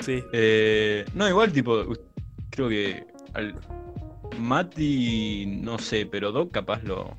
Sí. 0.00 0.22
Eh, 0.32 1.04
no, 1.14 1.28
igual, 1.28 1.52
tipo, 1.52 1.82
creo 2.50 2.68
que 2.68 3.04
al 3.34 3.54
Mati, 4.38 5.46
no 5.46 5.78
sé, 5.78 6.06
pero 6.06 6.32
Doc 6.32 6.52
capaz 6.52 6.82
lo, 6.84 7.16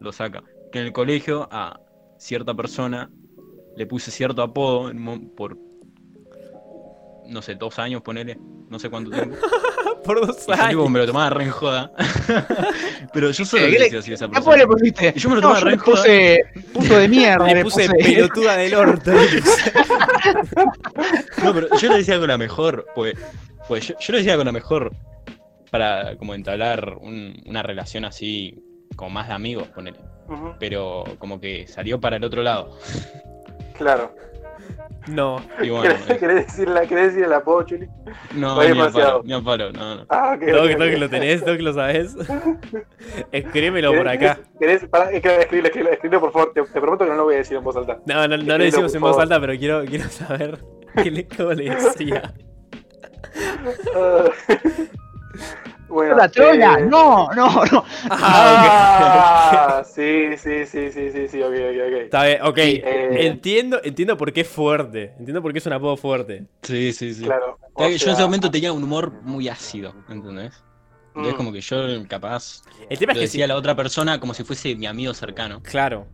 lo 0.00 0.12
saca. 0.12 0.42
Que 0.72 0.80
en 0.80 0.86
el 0.86 0.92
colegio 0.92 1.48
a 1.50 1.80
cierta 2.18 2.54
persona 2.54 3.10
le 3.76 3.86
puse 3.86 4.10
cierto 4.10 4.42
apodo 4.42 4.90
por, 5.36 5.56
no 7.26 7.42
sé, 7.42 7.54
dos 7.54 7.78
años, 7.78 8.02
ponele, 8.02 8.38
no 8.68 8.78
sé 8.78 8.90
cuánto 8.90 9.10
tiempo. 9.10 9.36
Por 10.06 10.26
dos 10.26 10.46
Y 10.68 10.72
yo, 10.72 10.88
me 10.88 11.00
lo 11.00 11.06
tomaba 11.06 11.30
re 11.30 11.44
en 11.44 11.50
joda. 11.50 11.90
pero 13.12 13.30
yo 13.30 13.44
solo 13.44 13.64
¿Qué 13.64 13.70
le 13.72 13.78
le- 13.78 13.84
decía 13.84 13.98
así 13.98 14.12
a 14.12 14.14
esa 14.14 14.28
¿Qué 14.28 14.38
apodo 14.38 14.56
le 14.56 14.66
persona. 14.66 14.78
pusiste? 14.78 15.12
Yo 15.20 15.28
me 15.30 15.34
lo 15.36 15.40
No, 15.40 15.48
tomaba 15.48 15.60
yo 15.60 15.66
re 15.66 15.72
en 15.72 15.78
joda. 15.78 15.96
puse 15.96 16.44
puto 16.72 16.98
de 16.98 17.08
mierda. 17.08 17.46
Le 17.54 17.62
puse 17.62 17.88
pelotuda 17.88 18.56
del 18.56 18.74
orto. 18.74 19.12
No, 21.42 21.54
pero 21.54 21.68
yo 21.78 21.88
lo 21.88 21.96
decía 21.96 22.18
con 22.18 22.28
la 22.28 22.38
mejor, 22.38 22.86
pues, 22.94 23.14
pues 23.68 23.88
yo, 23.88 23.94
yo 23.98 24.12
lo 24.12 24.18
decía 24.18 24.36
con 24.36 24.46
la 24.46 24.52
mejor 24.52 24.92
para 25.70 26.16
como 26.16 26.34
entablar 26.34 26.96
un- 27.00 27.42
una 27.46 27.62
relación 27.62 28.04
así, 28.04 28.62
como 28.94 29.10
más 29.10 29.28
de 29.28 29.34
amigos, 29.34 29.68
ponele. 29.68 29.98
Ujú, 30.28 30.54
Pero 30.58 31.04
como 31.18 31.40
que 31.40 31.66
salió 31.68 32.00
para 32.00 32.16
el 32.16 32.24
otro 32.24 32.42
lado. 32.42 32.78
Claro. 33.78 34.14
No. 35.08 35.40
Y 35.62 35.70
bueno, 35.70 35.82
¿Querés, 35.94 36.10
eh, 36.10 36.16
querés 36.18 36.46
decir 36.46 36.68
la, 36.68 36.86
¿Querés 36.86 37.06
decir 37.08 37.24
el 37.24 37.32
apodo, 37.32 37.62
Chuli? 37.62 37.88
no, 38.34 38.60
ni 38.60 38.68
ni 38.70 38.74
no, 38.78 38.90
no. 39.72 40.06
Ah, 40.08 40.34
ok. 40.36 40.42
Doc, 40.46 40.64
ok, 40.64 40.70
Doc, 40.78 40.88
ok. 40.92 40.98
lo 40.98 41.08
tenés, 41.08 41.44
Doc, 41.44 41.60
lo 41.60 41.72
sabes. 41.72 42.16
Escríbelo 43.32 43.92
por 43.92 44.06
¿Querés- 44.06 44.30
acá. 44.30 44.40
¿Querés? 44.58 44.84
Pará, 44.86 45.10
escribilo, 45.12 45.40
escribilo, 45.42 45.66
escribilo, 45.68 45.92
escribilo, 45.92 46.20
por 46.20 46.32
favor. 46.32 46.52
Te, 46.54 46.62
te 46.62 46.80
prometo 46.80 47.04
que 47.04 47.10
no 47.10 47.16
lo 47.16 47.24
voy 47.24 47.34
a 47.34 47.38
decir 47.38 47.56
en 47.56 47.64
voz 47.64 47.76
alta. 47.76 47.98
No, 48.06 48.26
no, 48.26 48.36
no 48.36 48.58
lo 48.58 48.64
decimos 48.64 48.94
en 48.94 49.00
voz 49.00 49.18
alta, 49.18 49.40
pero 49.40 49.56
quiero, 49.56 49.84
quiero 49.84 50.08
saber 50.08 50.58
qué 51.02 51.10
le, 51.10 51.28
cómo 51.28 51.52
le 51.52 51.70
decía. 51.70 52.34
Bueno. 55.88 56.16
La 56.16 56.28
trola, 56.28 56.78
eh, 56.80 56.86
no, 56.86 57.28
no, 57.34 57.64
no. 57.64 57.84
Ah, 58.10 59.78
Ah, 59.78 59.84
sí, 59.94 60.36
sí, 60.36 60.66
sí, 60.66 60.90
sí, 60.90 61.10
sí, 61.12 61.28
sí, 61.28 61.42
ok, 61.42 61.52
ok, 61.52 61.80
ok. 61.86 61.94
Está 62.04 62.24
bien, 62.24 62.42
ok. 62.42 62.58
eh, 62.58 63.26
Entiendo, 63.26 63.80
entiendo 63.84 64.16
por 64.16 64.32
qué 64.32 64.40
es 64.42 64.48
fuerte. 64.48 65.14
Entiendo 65.18 65.42
por 65.42 65.52
qué 65.52 65.58
es 65.58 65.66
un 65.66 65.72
apodo 65.72 65.96
fuerte. 65.96 66.44
Sí, 66.62 66.92
sí, 66.92 67.14
sí. 67.14 67.24
Claro. 67.24 67.58
o 67.74 67.80
Yo 67.80 67.86
en 68.06 68.12
ese 68.12 68.22
momento 68.22 68.50
tenía 68.50 68.72
un 68.72 68.82
humor 68.82 69.12
muy 69.22 69.48
ácido, 69.48 69.94
¿entendés? 70.08 70.62
Entonces 71.08 71.34
mm, 71.34 71.36
como 71.36 71.52
que 71.52 71.60
yo 71.60 71.78
capaz 72.08 72.62
El 72.90 72.98
tema 72.98 73.12
lo 73.12 73.12
es 73.12 73.18
que 73.18 73.26
decía 73.26 73.44
a 73.44 73.46
si, 73.46 73.52
la 73.52 73.56
otra 73.56 73.74
persona 73.74 74.20
como 74.20 74.34
si 74.34 74.44
fuese 74.44 74.74
mi 74.74 74.86
amigo 74.86 75.14
cercano. 75.14 75.62
claro, 75.62 76.06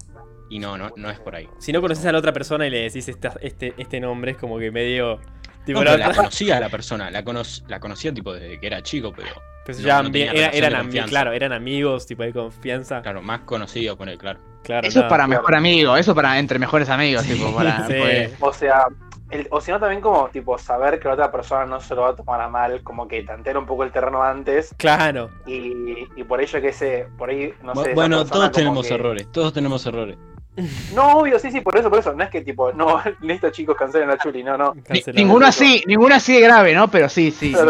Y 0.51 0.59
no, 0.59 0.77
no, 0.77 0.93
no 0.97 1.11
es 1.11 1.19
por 1.19 1.35
ahí. 1.35 1.49
si 1.59 1.73
no 1.73 1.81
conoces 1.81 2.05
a 2.07 2.13
la 2.13 2.19
otra 2.19 2.33
persona 2.33 2.67
y 2.67 2.71
le 2.71 2.83
decís 2.83 3.09
esta- 3.09 3.37
este, 3.41 3.75
este 3.79 4.01
nombre, 4.01 4.33
es 4.33 4.37
como 4.37 4.59
que 4.59 4.71
medio. 4.71 5.19
Tipo, 5.65 5.79
No, 5.79 5.85
la 5.85 5.91
pero 5.93 5.99
la 6.01 6.09
otra- 6.09 6.17
conocía 6.17 6.57
a 6.57 6.61
la 6.61 6.69
persona, 6.69 7.11
la, 7.11 7.25
cono- 7.25 7.43
la 7.69 7.79
conocía 7.81 8.13
tipo 8.13 8.33
desde 8.33 8.59
que 8.59 8.67
era 8.67 8.83
chico, 8.83 9.13
pero 9.15 9.29
pues 9.65 9.79
no- 9.79 9.87
ya 9.87 10.03
no 10.03 10.11
bien- 10.11 10.29
tenía 10.29 10.49
era- 10.49 10.51
relación 10.51 10.65
eran 10.73 10.81
amigos, 10.87 11.09
claro, 11.11 11.33
eran 11.33 11.53
amigos, 11.53 12.07
tipo 12.07 12.23
de 12.25 12.33
confianza. 12.33 13.01
claro, 13.03 13.23
más 13.23 13.41
conocido 13.41 13.97
con 13.97 14.09
él, 14.09 14.19
claro. 14.19 14.41
Claro, 14.65 14.87
Eso 14.87 15.01
es 15.01 15.05
para 15.07 15.25
Claro. 15.27 15.41
mejor 15.41 15.55
amigo, 15.57 15.97
eso 15.97 16.15
para 16.15 16.39
entre 16.39 16.59
mejores 16.59 16.89
amigos, 16.89 17.25
tipo, 17.25 17.53
para. 17.55 17.87
Sí. 17.89 17.95
pues, 17.99 18.33
O 18.41 18.53
sea, 18.53 18.87
el- 19.31 19.47
o 19.51 19.61
si 19.61 19.71
no 19.73 19.81
también 19.81 20.01
como 20.01 20.29
tipo 20.29 20.57
saber 20.59 20.99
que 21.01 21.09
la 21.09 21.15
otra 21.15 21.33
persona 21.33 21.65
no 21.65 21.81
se 21.81 21.95
lo 21.95 22.03
va 22.03 22.11
a 22.11 22.17
tomar 22.17 22.41
a 22.41 22.49
mal, 22.49 22.83
como 22.83 23.09
que 23.09 23.23
tantear 23.23 23.57
un 23.59 23.67
poco 23.67 23.83
el 23.85 23.91
terreno 23.93 24.23
antes 24.23 24.75
Claro. 24.79 25.31
y, 25.47 26.07
y 26.17 26.25
por 26.25 26.41
ello 26.41 26.61
que 26.61 26.73
sé, 26.73 27.07
por 27.19 27.31
ahí, 27.31 27.55
no 27.63 27.75
sé. 27.77 27.83
esa 27.83 27.95
bueno, 27.95 28.25
todos 28.25 28.51
tenemos 28.53 28.87
que- 28.87 28.95
errores, 28.95 29.31
todos 29.33 29.53
tenemos 29.53 29.85
errores. 29.87 30.17
No, 30.95 31.19
obvio, 31.19 31.39
sí, 31.39 31.51
sí, 31.51 31.61
por 31.63 31.77
eso, 31.79 31.89
por 31.89 32.01
eso. 32.01 32.13
No 32.13 32.23
es 32.25 32.29
que 32.31 32.43
tipo, 32.43 32.73
no, 32.73 33.03
listo 33.23 33.49
chicos, 33.51 33.75
cancelen 33.77 34.11
a 34.11 34.19
Chuli, 34.19 34.43
no, 34.45 34.59
no. 34.59 34.75
ni- 34.91 35.03
ninguno 35.15 35.47
así, 35.47 35.83
ninguno 35.87 36.15
así 36.15 36.35
de 36.35 36.41
grave, 36.43 36.75
¿no? 36.75 36.91
Pero 36.91 37.09
sí, 37.09 37.31
sí. 37.31 37.55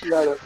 Claro. 0.00 0.36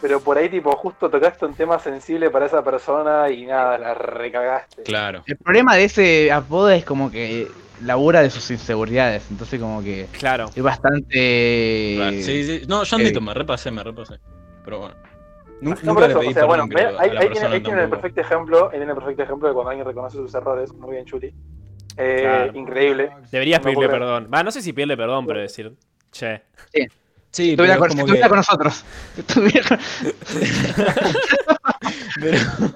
Pero 0.00 0.20
por 0.20 0.38
ahí 0.38 0.48
tipo, 0.48 0.70
justo 0.76 1.10
tocaste 1.10 1.44
un 1.44 1.54
tema 1.54 1.78
sensible 1.80 2.30
para 2.30 2.46
esa 2.46 2.62
persona 2.62 3.28
y 3.30 3.46
nada, 3.46 3.76
la 3.78 3.94
recagaste. 3.94 4.84
Claro. 4.84 5.24
El 5.26 5.36
problema 5.38 5.74
de 5.74 5.84
ese 5.84 6.30
apodo 6.30 6.70
es 6.70 6.84
como 6.84 7.10
que 7.10 7.48
labura 7.82 8.22
de 8.22 8.30
sus 8.30 8.48
inseguridades, 8.52 9.24
entonces 9.30 9.58
como 9.60 9.82
que 9.82 10.06
Claro. 10.18 10.50
es 10.54 10.62
bastante... 10.62 11.94
Claro, 11.96 12.16
Sí, 12.22 12.44
sí. 12.44 12.62
No, 12.68 12.84
yo 12.84 12.96
eh, 12.96 13.00
admito, 13.00 13.20
me 13.20 13.34
repasé, 13.34 13.72
me 13.72 13.82
repasé. 13.82 14.20
Pero 14.64 14.78
bueno. 14.80 14.94
No, 15.60 15.70
Nunca 15.70 15.92
por 15.94 16.00
le 16.02 16.06
eso, 16.08 16.18
pedí 16.20 16.28
o 16.28 16.32
sea, 16.32 16.44
bueno, 16.44 16.64
ahí, 16.64 16.70
la 16.72 17.00
ahí 17.00 17.10
tiene, 17.10 17.26
persona 17.28 17.54
ahí 17.54 17.60
tiene 17.62 17.82
el 17.82 17.90
perfecto 17.90 18.20
ejemplo, 18.20 18.64
ahí 18.66 18.78
tiene 18.78 18.92
el 18.92 18.98
perfecto 18.98 19.22
ejemplo 19.24 19.48
de 19.48 19.54
cuando 19.54 19.70
alguien 19.70 19.86
reconoce 19.86 20.16
sus 20.16 20.34
errores. 20.34 20.72
Muy 20.74 20.92
bien, 20.92 21.04
Chuli. 21.04 21.34
Eh, 21.96 22.18
Claro. 22.22 22.56
Increíble. 22.58 23.10
Deberías 23.32 23.58
No 23.60 23.64
pedirle 23.64 23.88
perdón. 23.88 24.28
Va, 24.32 24.42
no 24.44 24.50
sé 24.52 24.62
si 24.62 24.72
pedirle 24.72 24.96
perdón, 24.96 25.26
pero 25.26 25.40
decir, 25.40 25.74
che. 26.12 26.42
Sí, 27.30 27.50
Estuviera 27.50 27.74
pero 27.74 27.80
con, 27.80 27.88
como 27.90 28.00
estuviera 28.02 28.26
que- 28.26 28.30
con 28.30 28.36
nosotros. 28.38 28.84
Estuviera 29.16 29.78
Pero... 32.20 32.38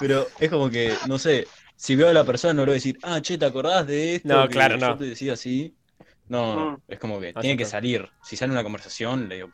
pero 0.00 0.26
es 0.38 0.50
como 0.50 0.70
que, 0.70 0.92
no 1.08 1.18
sé, 1.18 1.46
si 1.76 1.96
veo 1.96 2.08
a 2.08 2.12
la 2.12 2.24
persona 2.24 2.54
no 2.54 2.60
le 2.62 2.66
voy 2.66 2.72
a 2.72 2.74
decir, 2.74 2.98
ah, 3.02 3.20
che, 3.20 3.38
¿te 3.38 3.44
acordás 3.44 3.86
de 3.86 4.16
esto? 4.16 4.28
No, 4.28 4.42
que 4.48 4.54
claro, 4.54 4.76
yo 4.76 4.88
no. 4.88 4.96
te 4.96 5.04
decía 5.04 5.34
así. 5.34 5.74
No, 6.32 6.54
no, 6.56 6.70
Mm. 6.72 6.76
es 6.88 6.98
como 6.98 7.20
que 7.20 7.32
Ah, 7.34 7.40
tiene 7.40 7.56
que 7.56 7.64
salir. 7.64 8.08
Si 8.22 8.36
sale 8.36 8.52
una 8.52 8.62
conversación, 8.62 9.28
le 9.28 9.34
digo, 9.36 9.50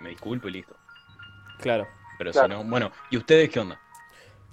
me 0.00 0.08
disculpo 0.10 0.48
y 0.48 0.52
listo. 0.52 0.76
Claro. 1.60 1.86
Pero 2.18 2.32
Claro. 2.32 2.48
si 2.58 2.64
no, 2.64 2.68
bueno, 2.68 2.90
¿y 3.10 3.16
ustedes 3.16 3.48
qué 3.50 3.60
onda? 3.60 3.80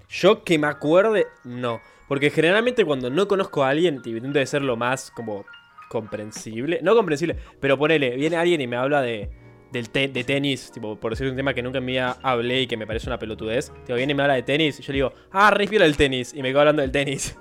Yo 0.09 0.43
que 0.43 0.57
me 0.59 0.68
acuerde, 0.68 1.26
no. 1.43 1.82
Porque 2.07 2.30
generalmente 2.30 2.86
cuando 2.86 3.09
no 3.09 3.28
conozco 3.28 3.63
a 3.63 3.70
alguien, 3.70 3.95
intento 4.05 4.38
de 4.38 4.45
ser 4.45 4.61
lo 4.61 4.78
más 4.78 5.09
como 5.11 5.45
comprensible. 5.89 6.80
No 6.84 6.95
comprensible, 6.95 7.36
pero 7.59 7.78
ponele, 7.78 8.16
viene 8.16 8.36
alguien 8.38 8.61
y 8.61 8.68
me 8.68 8.76
habla 8.76 9.01
de, 9.01 9.30
del 9.72 9.89
te- 9.89 10.07
de 10.07 10.24
tenis, 10.24 10.72
tipo, 10.72 10.99
por 10.99 11.13
decir 11.13 11.28
un 11.28 11.36
tema 11.36 11.53
que 11.55 11.63
nunca 11.63 11.80
en 11.80 11.86
mi 11.86 11.93
vida 11.93 12.18
hablé 12.22 12.61
y 12.61 12.68
que 12.68 12.78
me 12.78 12.86
parece 12.86 13.07
una 13.07 13.18
pelotudez. 13.18 13.72
Tipo, 13.86 13.95
viene 13.95 14.11
y 14.11 14.16
me 14.16 14.22
habla 14.22 14.36
de 14.36 14.43
tenis, 14.43 14.80
y 14.80 14.84
yo 14.84 14.91
le 14.93 14.97
digo, 14.97 15.13
ah, 15.32 15.49
respira 15.49 15.86
el 15.86 15.97
tenis, 15.97 16.34
y 16.34 16.41
me 16.43 16.49
quedo 16.49 16.59
hablando 16.59 16.82
del 16.84 16.91
tenis. 16.91 17.36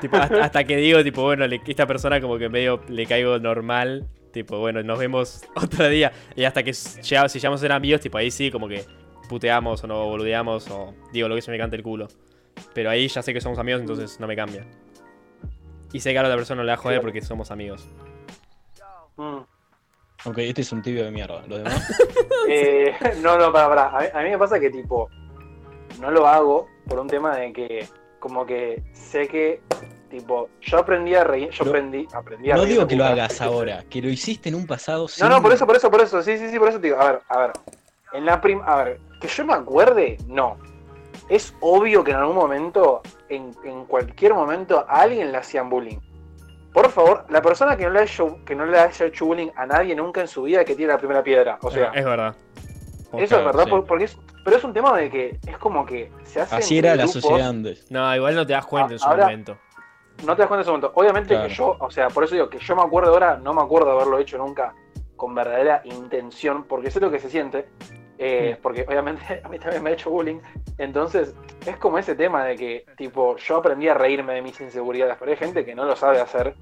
Tipo, 0.00 0.16
hasta, 0.16 0.44
hasta 0.44 0.64
que 0.64 0.76
digo, 0.76 1.02
tipo, 1.02 1.22
bueno, 1.22 1.46
le- 1.46 1.60
esta 1.66 1.86
persona 1.86 2.20
como 2.20 2.38
que 2.38 2.48
medio 2.48 2.80
le 2.88 3.06
caigo 3.06 3.38
normal. 3.38 4.06
Tipo, 4.32 4.58
bueno, 4.58 4.82
nos 4.82 4.98
vemos 4.98 5.44
otro 5.56 5.88
día. 5.88 6.12
Y 6.36 6.44
hasta 6.44 6.62
que 6.62 6.72
llega- 6.72 7.28
si 7.28 7.38
llegamos 7.38 7.60
a 7.60 7.62
ser 7.62 7.72
amigos, 7.72 8.00
tipo, 8.00 8.18
ahí 8.18 8.30
sí, 8.30 8.50
como 8.50 8.68
que 8.68 8.84
puteamos 9.28 9.82
o 9.84 9.86
no 9.86 10.04
boludeamos 10.06 10.68
o 10.70 10.94
digo 11.12 11.28
lo 11.28 11.34
que 11.36 11.42
se 11.42 11.50
me 11.50 11.58
canta 11.58 11.76
el 11.76 11.82
culo. 11.82 12.08
Pero 12.74 12.90
ahí 12.90 13.08
ya 13.08 13.22
sé 13.22 13.32
que 13.32 13.40
somos 13.40 13.58
amigos, 13.58 13.80
entonces 13.80 14.18
no 14.20 14.26
me 14.26 14.36
cambia. 14.36 14.66
Y 15.92 16.00
sé 16.00 16.12
que 16.12 16.18
a 16.18 16.22
la 16.22 16.28
otra 16.28 16.36
persona 16.36 16.58
no 16.58 16.64
le 16.64 16.70
va 16.70 16.74
a 16.74 16.76
joder 16.76 17.00
porque 17.00 17.20
somos 17.22 17.50
amigos. 17.50 17.88
Mm. 19.16 19.38
Ok, 20.26 20.38
este 20.38 20.60
es 20.62 20.70
un 20.72 20.82
tibio 20.82 21.04
de 21.04 21.10
mierda. 21.10 21.42
¿Los 21.48 21.58
demás? 21.58 21.96
Eh, 22.52 22.92
no, 23.22 23.38
no, 23.38 23.52
para, 23.52 23.68
para. 23.68 23.96
A 23.96 24.00
mí, 24.00 24.06
a 24.12 24.22
mí 24.22 24.30
me 24.30 24.38
pasa 24.38 24.58
que 24.58 24.70
tipo, 24.70 25.08
no 26.00 26.10
lo 26.10 26.26
hago 26.26 26.66
por 26.88 26.98
un 26.98 27.06
tema 27.06 27.36
de 27.36 27.52
que 27.52 27.86
como 28.20 28.46
que 28.46 28.82
sé 28.92 29.26
que 29.26 29.60
tipo, 30.08 30.48
yo 30.60 30.78
aprendí 30.78 31.14
a 31.14 31.24
reír, 31.24 31.50
yo 31.50 31.64
No- 31.64 31.70
aprendí, 31.70 32.06
aprendí 32.12 32.50
a 32.50 32.54
No 32.56 32.62
reír 32.62 32.74
digo 32.74 32.86
que 32.86 32.96
lo 32.96 33.04
hagas 33.04 33.40
ahora, 33.40 33.84
que 33.88 34.02
lo 34.02 34.08
hiciste 34.08 34.48
en 34.48 34.54
un 34.56 34.66
pasado 34.66 35.06
No, 35.20 35.28
no, 35.28 35.34
sin- 35.36 35.42
por 35.42 35.52
eso, 35.52 35.66
por 35.66 35.76
eso, 35.76 35.90
por 35.90 36.00
eso, 36.00 36.22
sí, 36.22 36.36
sí, 36.38 36.48
sí, 36.50 36.58
por 36.58 36.68
eso 36.68 36.78
te 36.80 36.88
digo, 36.88 37.00
a 37.00 37.12
ver, 37.12 37.20
a 37.28 37.38
ver, 37.38 37.52
en 38.12 38.24
la 38.24 38.40
prim, 38.40 38.60
a 38.64 38.76
ver, 38.84 39.00
que 39.20 39.28
yo 39.28 39.44
me 39.44 39.54
acuerde, 39.54 40.18
no. 40.26 40.58
Es 41.28 41.54
obvio 41.60 42.02
que 42.02 42.10
en 42.10 42.16
algún 42.16 42.34
momento, 42.34 43.02
en, 43.28 43.52
en 43.64 43.84
cualquier 43.84 44.34
momento, 44.34 44.84
a 44.88 45.02
alguien 45.02 45.30
le 45.30 45.38
hacían 45.38 45.70
bullying. 45.70 45.98
Por 46.72 46.88
favor, 46.90 47.24
la 47.30 47.40
persona 47.40 47.76
que 47.76 47.84
no, 47.84 47.90
le 47.90 48.00
haya, 48.00 48.12
hecho- 48.12 48.38
que 48.44 48.54
no 48.56 48.66
le 48.66 48.78
haya 48.78 49.06
hecho 49.06 49.26
bullying 49.26 49.50
a 49.56 49.64
nadie 49.66 49.94
nunca 49.94 50.20
en 50.20 50.28
su 50.28 50.42
vida 50.42 50.64
que 50.64 50.74
tire 50.74 50.88
la 50.88 50.98
primera 50.98 51.22
piedra. 51.22 51.58
O 51.62 51.70
sea, 51.70 51.92
es 51.94 52.04
verdad. 52.04 52.34
Eso 53.18 53.38
es 53.38 53.44
verdad, 53.44 53.64
sí. 53.64 53.70
porque 53.86 54.04
es, 54.04 54.18
pero 54.44 54.56
es 54.56 54.64
un 54.64 54.72
tema 54.72 54.96
de 54.96 55.10
que 55.10 55.38
es 55.46 55.58
como 55.58 55.84
que 55.86 56.12
se 56.24 56.40
hace 56.40 56.56
Así 56.56 56.78
era 56.78 56.94
la 56.94 57.06
sociedad 57.06 57.48
antes. 57.48 57.90
No, 57.90 58.14
igual 58.14 58.34
no 58.34 58.46
te 58.46 58.52
das 58.52 58.66
cuenta 58.66 58.92
en 58.92 58.98
su 58.98 59.06
Ahora- 59.08 59.24
momento. 59.24 59.58
No 60.24 60.34
te 60.36 60.42
das 60.42 60.48
cuenta 60.48 60.56
en 60.56 60.60
ese 60.60 60.70
momento. 60.70 60.92
Obviamente 60.94 61.28
Claro. 61.34 61.48
que 61.48 61.54
yo, 61.54 61.76
o 61.80 61.90
sea, 61.90 62.08
por 62.08 62.24
eso 62.24 62.34
digo 62.34 62.48
que 62.50 62.58
yo 62.58 62.76
me 62.76 62.82
acuerdo 62.82 63.12
ahora, 63.12 63.36
no 63.38 63.54
me 63.54 63.62
acuerdo 63.62 63.90
haberlo 63.92 64.18
hecho 64.18 64.36
nunca 64.38 64.74
con 65.16 65.34
verdadera 65.34 65.80
intención, 65.84 66.64
porque 66.64 66.90
sé 66.90 67.00
lo 67.00 67.10
que 67.10 67.18
se 67.18 67.30
siente, 67.30 67.68
eh, 68.18 68.56
Mm. 68.58 68.62
porque 68.62 68.84
obviamente 68.86 69.22
a 69.44 69.48
mí 69.48 69.58
también 69.58 69.82
me 69.82 69.90
ha 69.90 69.92
hecho 69.94 70.10
bullying, 70.10 70.40
entonces 70.78 71.34
es 71.66 71.76
como 71.78 71.98
ese 71.98 72.14
tema 72.14 72.44
de 72.44 72.56
que, 72.56 72.84
tipo, 72.96 73.36
yo 73.38 73.56
aprendí 73.56 73.88
a 73.88 73.94
reírme 73.94 74.34
de 74.34 74.42
mis 74.42 74.60
inseguridades, 74.60 75.16
pero 75.18 75.30
hay 75.30 75.36
gente 75.38 75.64
que 75.64 75.74
no 75.74 75.84
lo 75.84 75.96
sabe 75.96 76.20
hacer 76.20 76.54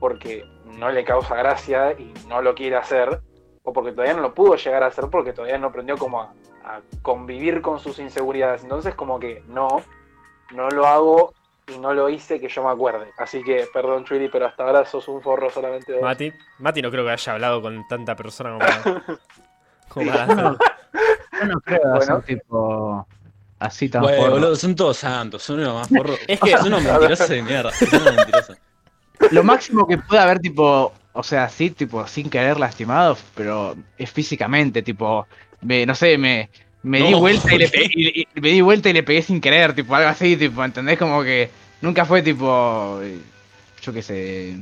porque 0.00 0.44
no 0.78 0.90
le 0.90 1.04
causa 1.04 1.34
gracia 1.36 1.92
y 1.92 2.12
no 2.28 2.40
lo 2.42 2.54
quiere 2.54 2.76
hacer, 2.76 3.20
o 3.64 3.72
porque 3.72 3.92
todavía 3.92 4.14
no 4.14 4.22
lo 4.22 4.34
pudo 4.34 4.56
llegar 4.56 4.82
a 4.82 4.86
hacer 4.86 5.04
porque 5.10 5.32
todavía 5.32 5.58
no 5.58 5.68
aprendió 5.68 5.96
como 5.96 6.20
a, 6.20 6.32
a 6.64 6.80
convivir 7.02 7.60
con 7.62 7.78
sus 7.78 7.98
inseguridades. 7.98 8.62
Entonces 8.62 8.94
como 8.94 9.20
que 9.20 9.42
no, 9.48 9.82
no 10.52 10.68
lo 10.70 10.86
hago 10.86 11.32
y 11.72 11.78
no 11.78 11.94
lo 11.94 12.08
hice 12.08 12.40
que 12.40 12.48
yo 12.48 12.64
me 12.64 12.70
acuerde. 12.70 13.12
Así 13.18 13.42
que, 13.44 13.66
perdón 13.72 14.04
Chuli, 14.04 14.28
pero 14.28 14.46
hasta 14.46 14.64
ahora 14.64 14.84
sos 14.84 15.06
un 15.08 15.22
forro 15.22 15.48
solamente 15.48 15.92
vos. 15.92 16.02
Mati. 16.02 16.32
Mati 16.58 16.82
no 16.82 16.90
creo 16.90 17.04
que 17.04 17.12
haya 17.12 17.32
hablado 17.32 17.62
con 17.62 17.86
tanta 17.86 18.16
persona 18.16 18.50
como 18.50 18.58
para, 18.58 19.18
como 19.88 20.10
para 20.10 20.26
Yo 20.26 21.46
no, 21.46 21.60
creo 21.60 21.80
Bueno. 21.82 21.98
hacer 21.98 22.22
tipo 22.22 23.06
así 23.60 23.88
tan 23.88 24.02
boludo, 24.02 24.56
son 24.56 24.74
todos 24.74 24.96
santos, 24.96 25.40
son 25.44 25.60
unos 25.60 25.74
más 25.74 25.88
forros. 25.88 26.18
Es 26.26 26.40
que- 26.40 26.50
son 26.58 26.66
unos 26.66 26.82
mentirosos 26.82 27.28
de 27.28 27.42
mierda. 27.42 27.70
Son 27.70 28.00
unos 28.02 28.16
mentirosos. 28.16 28.58
Lo 29.30 29.44
máximo 29.44 29.86
que 29.86 29.98
puede 29.98 30.20
haber, 30.20 30.40
tipo, 30.40 30.92
o 31.12 31.22
sea, 31.22 31.48
sí, 31.48 31.70
tipo, 31.70 32.06
sin 32.06 32.30
querer 32.30 32.58
lastimado, 32.58 33.16
pero 33.34 33.76
es 33.98 34.10
físicamente, 34.10 34.82
tipo, 34.82 35.26
me, 35.60 35.84
no 35.86 35.94
sé, 35.94 36.16
me, 36.18 36.48
me 36.82 36.98
di 36.98 37.14
vuelta 37.14 37.54
y 37.54 37.58
le 37.58 37.68
pegué, 37.68 37.88
y- 37.94 38.20
y- 38.22 38.40
me 38.40 38.48
di 38.48 38.60
vuelta 38.60 38.88
y 38.88 38.92
le 38.94 39.02
pegué 39.02 39.22
sin 39.22 39.40
querer, 39.40 39.74
tipo, 39.74 39.94
algo 39.94 40.08
así, 40.08 40.36
tipo, 40.36 40.64
¿entendés? 40.64 40.98
Como 40.98 41.22
que 41.22 41.50
nunca 41.82 42.04
fue 42.04 42.22
tipo, 42.22 43.00
yo 43.82 43.92
qué 43.92 44.02
sé, 44.02 44.56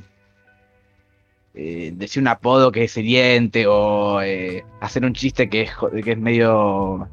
eh, 1.55 1.93
decir 1.95 2.23
un 2.23 2.29
apodo 2.29 2.71
que 2.73 2.85
es 2.85 2.97
hiriente 2.97 3.67
o 3.67 4.21
eh, 4.23 4.65
hacer 4.81 5.05
un 5.05 5.13
chiste 5.15 5.49
que 5.49 5.63
es, 5.63 5.71
que 6.05 6.13
es 6.13 6.19
medio 6.19 7.09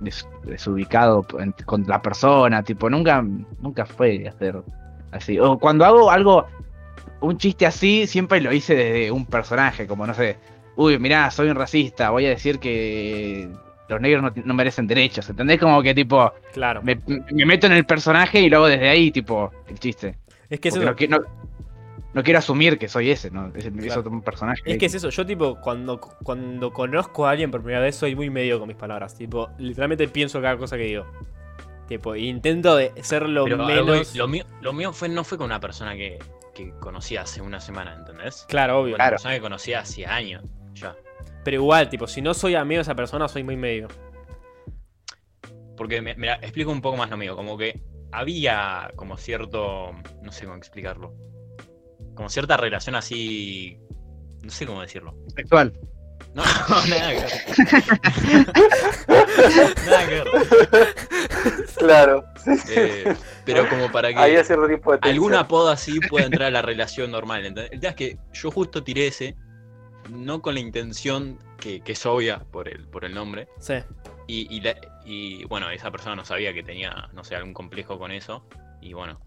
des- 0.00 0.26
desubicado 0.44 1.24
con 1.66 1.84
la 1.86 2.02
persona, 2.02 2.62
tipo, 2.62 2.90
nunca, 2.90 3.22
nunca 3.60 3.86
fue 3.86 4.26
hacer 4.28 4.56
así. 5.12 5.38
O 5.38 5.58
cuando 5.58 5.84
hago 5.84 6.10
algo, 6.10 6.46
un 7.22 7.38
chiste 7.38 7.66
así, 7.66 8.06
siempre 8.06 8.40
lo 8.40 8.52
hice 8.52 8.74
desde 8.74 9.10
un 9.10 9.24
personaje, 9.26 9.86
como 9.86 10.06
no 10.06 10.14
sé, 10.14 10.36
uy, 10.76 10.98
mirá, 10.98 11.30
soy 11.30 11.48
un 11.48 11.56
racista, 11.56 12.10
voy 12.10 12.26
a 12.26 12.30
decir 12.30 12.58
que 12.58 13.48
los 13.88 14.00
negros 14.00 14.22
no, 14.22 14.32
no 14.44 14.54
merecen 14.54 14.86
derechos, 14.86 15.28
¿entendés? 15.30 15.58
Como 15.60 15.82
que 15.82 15.94
tipo, 15.94 16.32
Claro. 16.52 16.82
me, 16.82 16.98
me 17.32 17.44
meto 17.46 17.66
en 17.66 17.72
el 17.72 17.84
personaje 17.84 18.40
y 18.40 18.48
luego 18.50 18.66
desde 18.66 18.88
ahí, 18.88 19.10
tipo, 19.10 19.50
el 19.68 19.78
chiste. 19.78 20.16
Es 20.50 20.60
que 20.60 20.68
eso. 20.68 20.80
no, 20.82 20.94
no- 21.08 21.42
no 22.14 22.22
quiero 22.22 22.40
asumir 22.40 22.78
que 22.78 22.88
soy 22.88 23.10
ese, 23.10 23.30
¿no? 23.30 23.48
Es, 23.54 23.64
es 23.64 23.72
Claro. 23.72 24.00
otro 24.00 24.20
personaje. 24.20 24.60
Es 24.66 24.76
que 24.76 24.84
es 24.86 24.94
eso, 24.94 25.08
yo 25.08 25.24
tipo, 25.24 25.58
cuando, 25.60 25.98
cuando 25.98 26.70
conozco 26.70 27.26
a 27.26 27.30
alguien 27.30 27.50
por 27.50 27.62
primera 27.62 27.82
vez 27.82 27.96
soy 27.96 28.14
muy 28.14 28.28
medio 28.28 28.58
con 28.58 28.68
mis 28.68 28.76
palabras. 28.76 29.16
Tipo, 29.16 29.48
literalmente 29.58 30.06
pienso 30.08 30.40
cada 30.42 30.58
cosa 30.58 30.76
que 30.76 30.82
digo. 30.84 31.06
Tipo, 31.88 32.14
intento 32.14 32.76
de 32.76 32.92
ser 33.02 33.28
lo 33.28 33.44
Pero 33.44 33.64
algo- 33.66 33.92
menos. 33.92 34.14
lo 34.14 34.28
mío, 34.28 34.44
lo 34.60 34.72
mío 34.74 34.92
fue, 34.92 35.08
no 35.08 35.24
fue 35.24 35.38
con 35.38 35.46
una 35.46 35.58
persona 35.60 35.94
que, 35.94 36.18
que 36.54 36.70
conocí 36.80 37.16
hace 37.16 37.40
una 37.40 37.60
semana, 37.60 37.94
¿entendés? 37.94 38.44
Claro, 38.48 38.80
obvio. 38.80 38.92
Con 38.92 38.96
Claro. 38.96 39.08
una 39.10 39.16
persona 39.16 39.34
que 39.34 39.40
conocía 39.40 39.80
hace 39.80 40.06
años 40.06 40.44
ya. 40.74 40.94
Pero 41.44 41.56
igual, 41.56 41.88
tipo, 41.88 42.06
si 42.06 42.22
no 42.22 42.34
soy 42.34 42.54
amigo 42.54 42.78
de 42.78 42.82
esa 42.82 42.94
persona, 42.94 43.26
soy 43.28 43.42
muy 43.42 43.56
medio. 43.56 43.88
Porque, 45.76 46.00
me- 46.00 46.14
mira, 46.14 46.34
explico 46.36 46.70
un 46.70 46.80
poco 46.80 46.96
más 46.96 47.10
lo 47.10 47.16
mío. 47.16 47.34
Como 47.36 47.56
que 47.58 47.80
había 48.12 48.90
como 48.96 49.16
cierto. 49.16 49.92
No 50.22 50.30
sé 50.32 50.44
cómo 50.44 50.56
explicarlo. 50.56 51.14
Como 52.14 52.28
cierta 52.28 52.56
relación 52.56 52.94
así. 52.94 53.78
No 54.42 54.50
sé 54.50 54.66
cómo 54.66 54.82
decirlo. 54.82 55.14
Sexual. 55.34 55.72
No, 56.34 56.42
nada 56.88 57.10
que 57.10 57.20
ver. 57.20 57.32
nada 59.86 60.06
que 60.06 60.14
ver. 60.14 61.61
Claro, 61.84 62.24
sí, 62.44 62.56
sí. 62.58 62.72
Eh, 62.76 63.16
pero 63.44 63.68
como 63.68 63.90
para 63.90 64.12
que. 64.12 64.18
Había 64.18 64.44
cierto 64.44 64.66
tipo 64.68 64.92
de 64.92 64.98
tensión. 64.98 65.14
algún 65.14 65.34
apodo 65.34 65.68
así 65.70 65.98
puede 66.00 66.26
entrar 66.26 66.48
a 66.48 66.50
la 66.50 66.62
relación 66.62 67.10
normal. 67.10 67.44
¿entendés? 67.46 67.72
El 67.72 67.80
tema 67.80 67.90
es 67.90 67.96
que 67.96 68.16
yo 68.32 68.50
justo 68.50 68.82
tiré 68.82 69.06
ese, 69.08 69.36
no 70.10 70.42
con 70.42 70.54
la 70.54 70.60
intención 70.60 71.38
que, 71.58 71.80
que 71.80 71.92
es 71.92 72.06
obvia 72.06 72.40
por 72.50 72.68
el, 72.68 72.86
por 72.88 73.04
el 73.04 73.14
nombre. 73.14 73.48
Sí. 73.58 73.74
Y, 74.26 74.54
y, 74.54 74.60
la- 74.60 74.76
y, 75.04 75.44
bueno, 75.44 75.70
esa 75.70 75.90
persona 75.90 76.16
no 76.16 76.24
sabía 76.24 76.52
que 76.52 76.62
tenía, 76.62 77.08
no 77.12 77.24
sé, 77.24 77.34
algún 77.36 77.54
complejo 77.54 77.98
con 77.98 78.12
eso. 78.12 78.44
Y 78.80 78.92
bueno, 78.94 79.20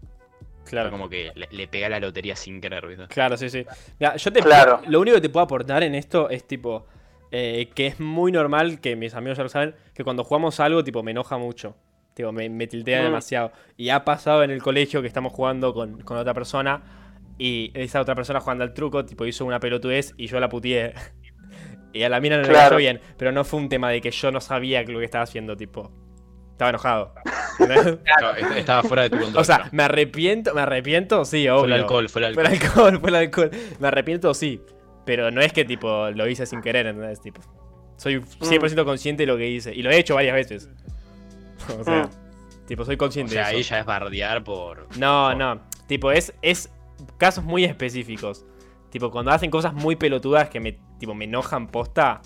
fue 0.64 0.70
Claro. 0.70 0.90
como 0.90 1.08
que 1.08 1.32
le, 1.34 1.48
le 1.50 1.68
pegué 1.68 1.84
a 1.86 1.88
la 1.90 2.00
lotería 2.00 2.34
sin 2.36 2.60
querer, 2.60 2.86
¿viste? 2.86 3.06
Claro, 3.08 3.36
sí, 3.36 3.48
sí. 3.50 3.64
Mira, 4.00 4.16
yo 4.16 4.32
te 4.32 4.40
Claro. 4.40 4.80
lo 4.86 5.00
único 5.00 5.14
que 5.16 5.20
te 5.20 5.28
puedo 5.28 5.44
aportar 5.44 5.82
en 5.82 5.94
esto 5.94 6.28
es 6.30 6.46
tipo 6.46 6.86
eh, 7.30 7.70
que 7.74 7.86
es 7.88 8.00
muy 8.00 8.32
normal 8.32 8.80
que 8.80 8.96
mis 8.96 9.14
amigos 9.14 9.36
ya 9.38 9.42
lo 9.44 9.48
saben 9.48 9.74
que 9.94 10.04
cuando 10.04 10.24
jugamos 10.24 10.58
algo 10.60 10.82
tipo 10.84 11.02
me 11.02 11.10
enoja 11.12 11.36
mucho. 11.38 11.76
Tipo, 12.16 12.32
me, 12.32 12.48
me 12.48 12.66
tiltea 12.66 13.00
Mm. 13.02 13.04
demasiado. 13.04 13.52
Y 13.76 13.90
ha 13.90 14.02
pasado 14.02 14.42
en 14.42 14.50
el 14.50 14.62
colegio 14.62 15.02
que 15.02 15.06
estamos 15.08 15.34
jugando 15.34 15.74
con, 15.74 16.00
con 16.00 16.16
otra 16.16 16.32
persona 16.32 16.82
y 17.38 17.70
esa 17.74 18.00
otra 18.00 18.14
persona 18.14 18.40
jugando 18.40 18.64
al 18.64 18.72
truco, 18.72 19.04
tipo, 19.04 19.26
hizo 19.26 19.44
una 19.44 19.60
pelotudez 19.60 20.14
y 20.16 20.26
yo 20.26 20.40
la 20.40 20.48
putié. 20.48 20.94
y 21.92 22.02
a 22.04 22.08
la 22.08 22.18
mina 22.20 22.36
no 22.38 22.42
le 22.44 22.48
Claro. 22.48 22.70
cayó 22.70 22.78
bien. 22.78 23.00
Pero 23.18 23.32
no 23.32 23.44
fue 23.44 23.60
un 23.60 23.68
tema 23.68 23.90
de 23.90 24.00
que 24.00 24.10
yo 24.10 24.32
no 24.32 24.40
sabía 24.40 24.82
lo 24.84 24.98
que 24.98 25.04
estaba 25.04 25.24
haciendo, 25.24 25.58
tipo. 25.58 25.92
Estaba 26.52 26.70
enojado. 26.70 27.14
Claro, 27.58 28.36
est- 28.36 28.56
Estaba 28.58 28.82
fuera 28.82 29.02
de 29.04 29.10
tu 29.10 29.18
control. 29.18 29.40
o 29.40 29.44
sea, 29.44 29.68
me 29.72 29.82
arrepiento, 29.82 30.52
me 30.54 30.60
arrepiento, 30.62 31.24
sí, 31.26 31.48
obvio. 31.48 31.60
fue 31.60 31.66
el 31.68 31.72
alcohol, 31.74 32.08
fue 32.10 32.26
el 32.26 32.34
Fue 32.34 32.42
alcohol. 32.44 32.54
el 32.54 32.68
alcohol, 32.70 33.00
fue 33.00 33.08
el 33.10 33.16
alcohol. 33.16 33.50
Me 33.78 33.88
arrepiento, 33.88 34.32
sí. 34.34 34.60
Pero 35.06 35.30
no 35.30 35.40
es 35.42 35.52
que, 35.52 35.64
tipo, 35.66 36.10
lo 36.10 36.26
hice 36.28 36.44
sin 36.46 36.60
querer, 36.62 36.86
¿entendés? 36.86 37.20
Tipo, 37.20 37.40
soy 37.96 38.16
100% 38.20 38.84
consciente 38.84 39.22
de 39.22 39.26
lo 39.26 39.36
que 39.38 39.48
hice. 39.48 39.74
Y 39.74 39.82
lo 39.82 39.90
he 39.90 39.98
hecho 39.98 40.14
varias 40.16 40.34
veces. 40.34 40.68
O 41.80 41.84
sea, 41.84 42.08
tipo, 42.66 42.84
soy 42.84 42.94
O 42.94 42.98
consciente 42.98 43.32
sea, 43.32 43.44
de 43.44 43.48
ahí 43.54 43.60
eso. 43.60 43.70
ya 43.70 43.80
es 43.80 43.86
bardear 43.86 44.44
por. 44.44 44.86
No, 44.98 45.28
por- 45.28 45.36
no. 45.36 45.60
Tipo, 45.86 46.10
es, 46.10 46.32
es 46.42 46.70
casos 47.18 47.44
muy 47.44 47.64
específicos. 47.64 48.44
Tipo, 48.90 49.10
cuando 49.10 49.30
hacen 49.30 49.50
cosas 49.50 49.72
muy 49.74 49.96
pelotudas 49.96 50.48
que 50.48 50.60
me, 50.60 50.78
tipo, 50.98 51.14
me 51.14 51.24
enojan 51.26 51.66
posta, 51.68 52.22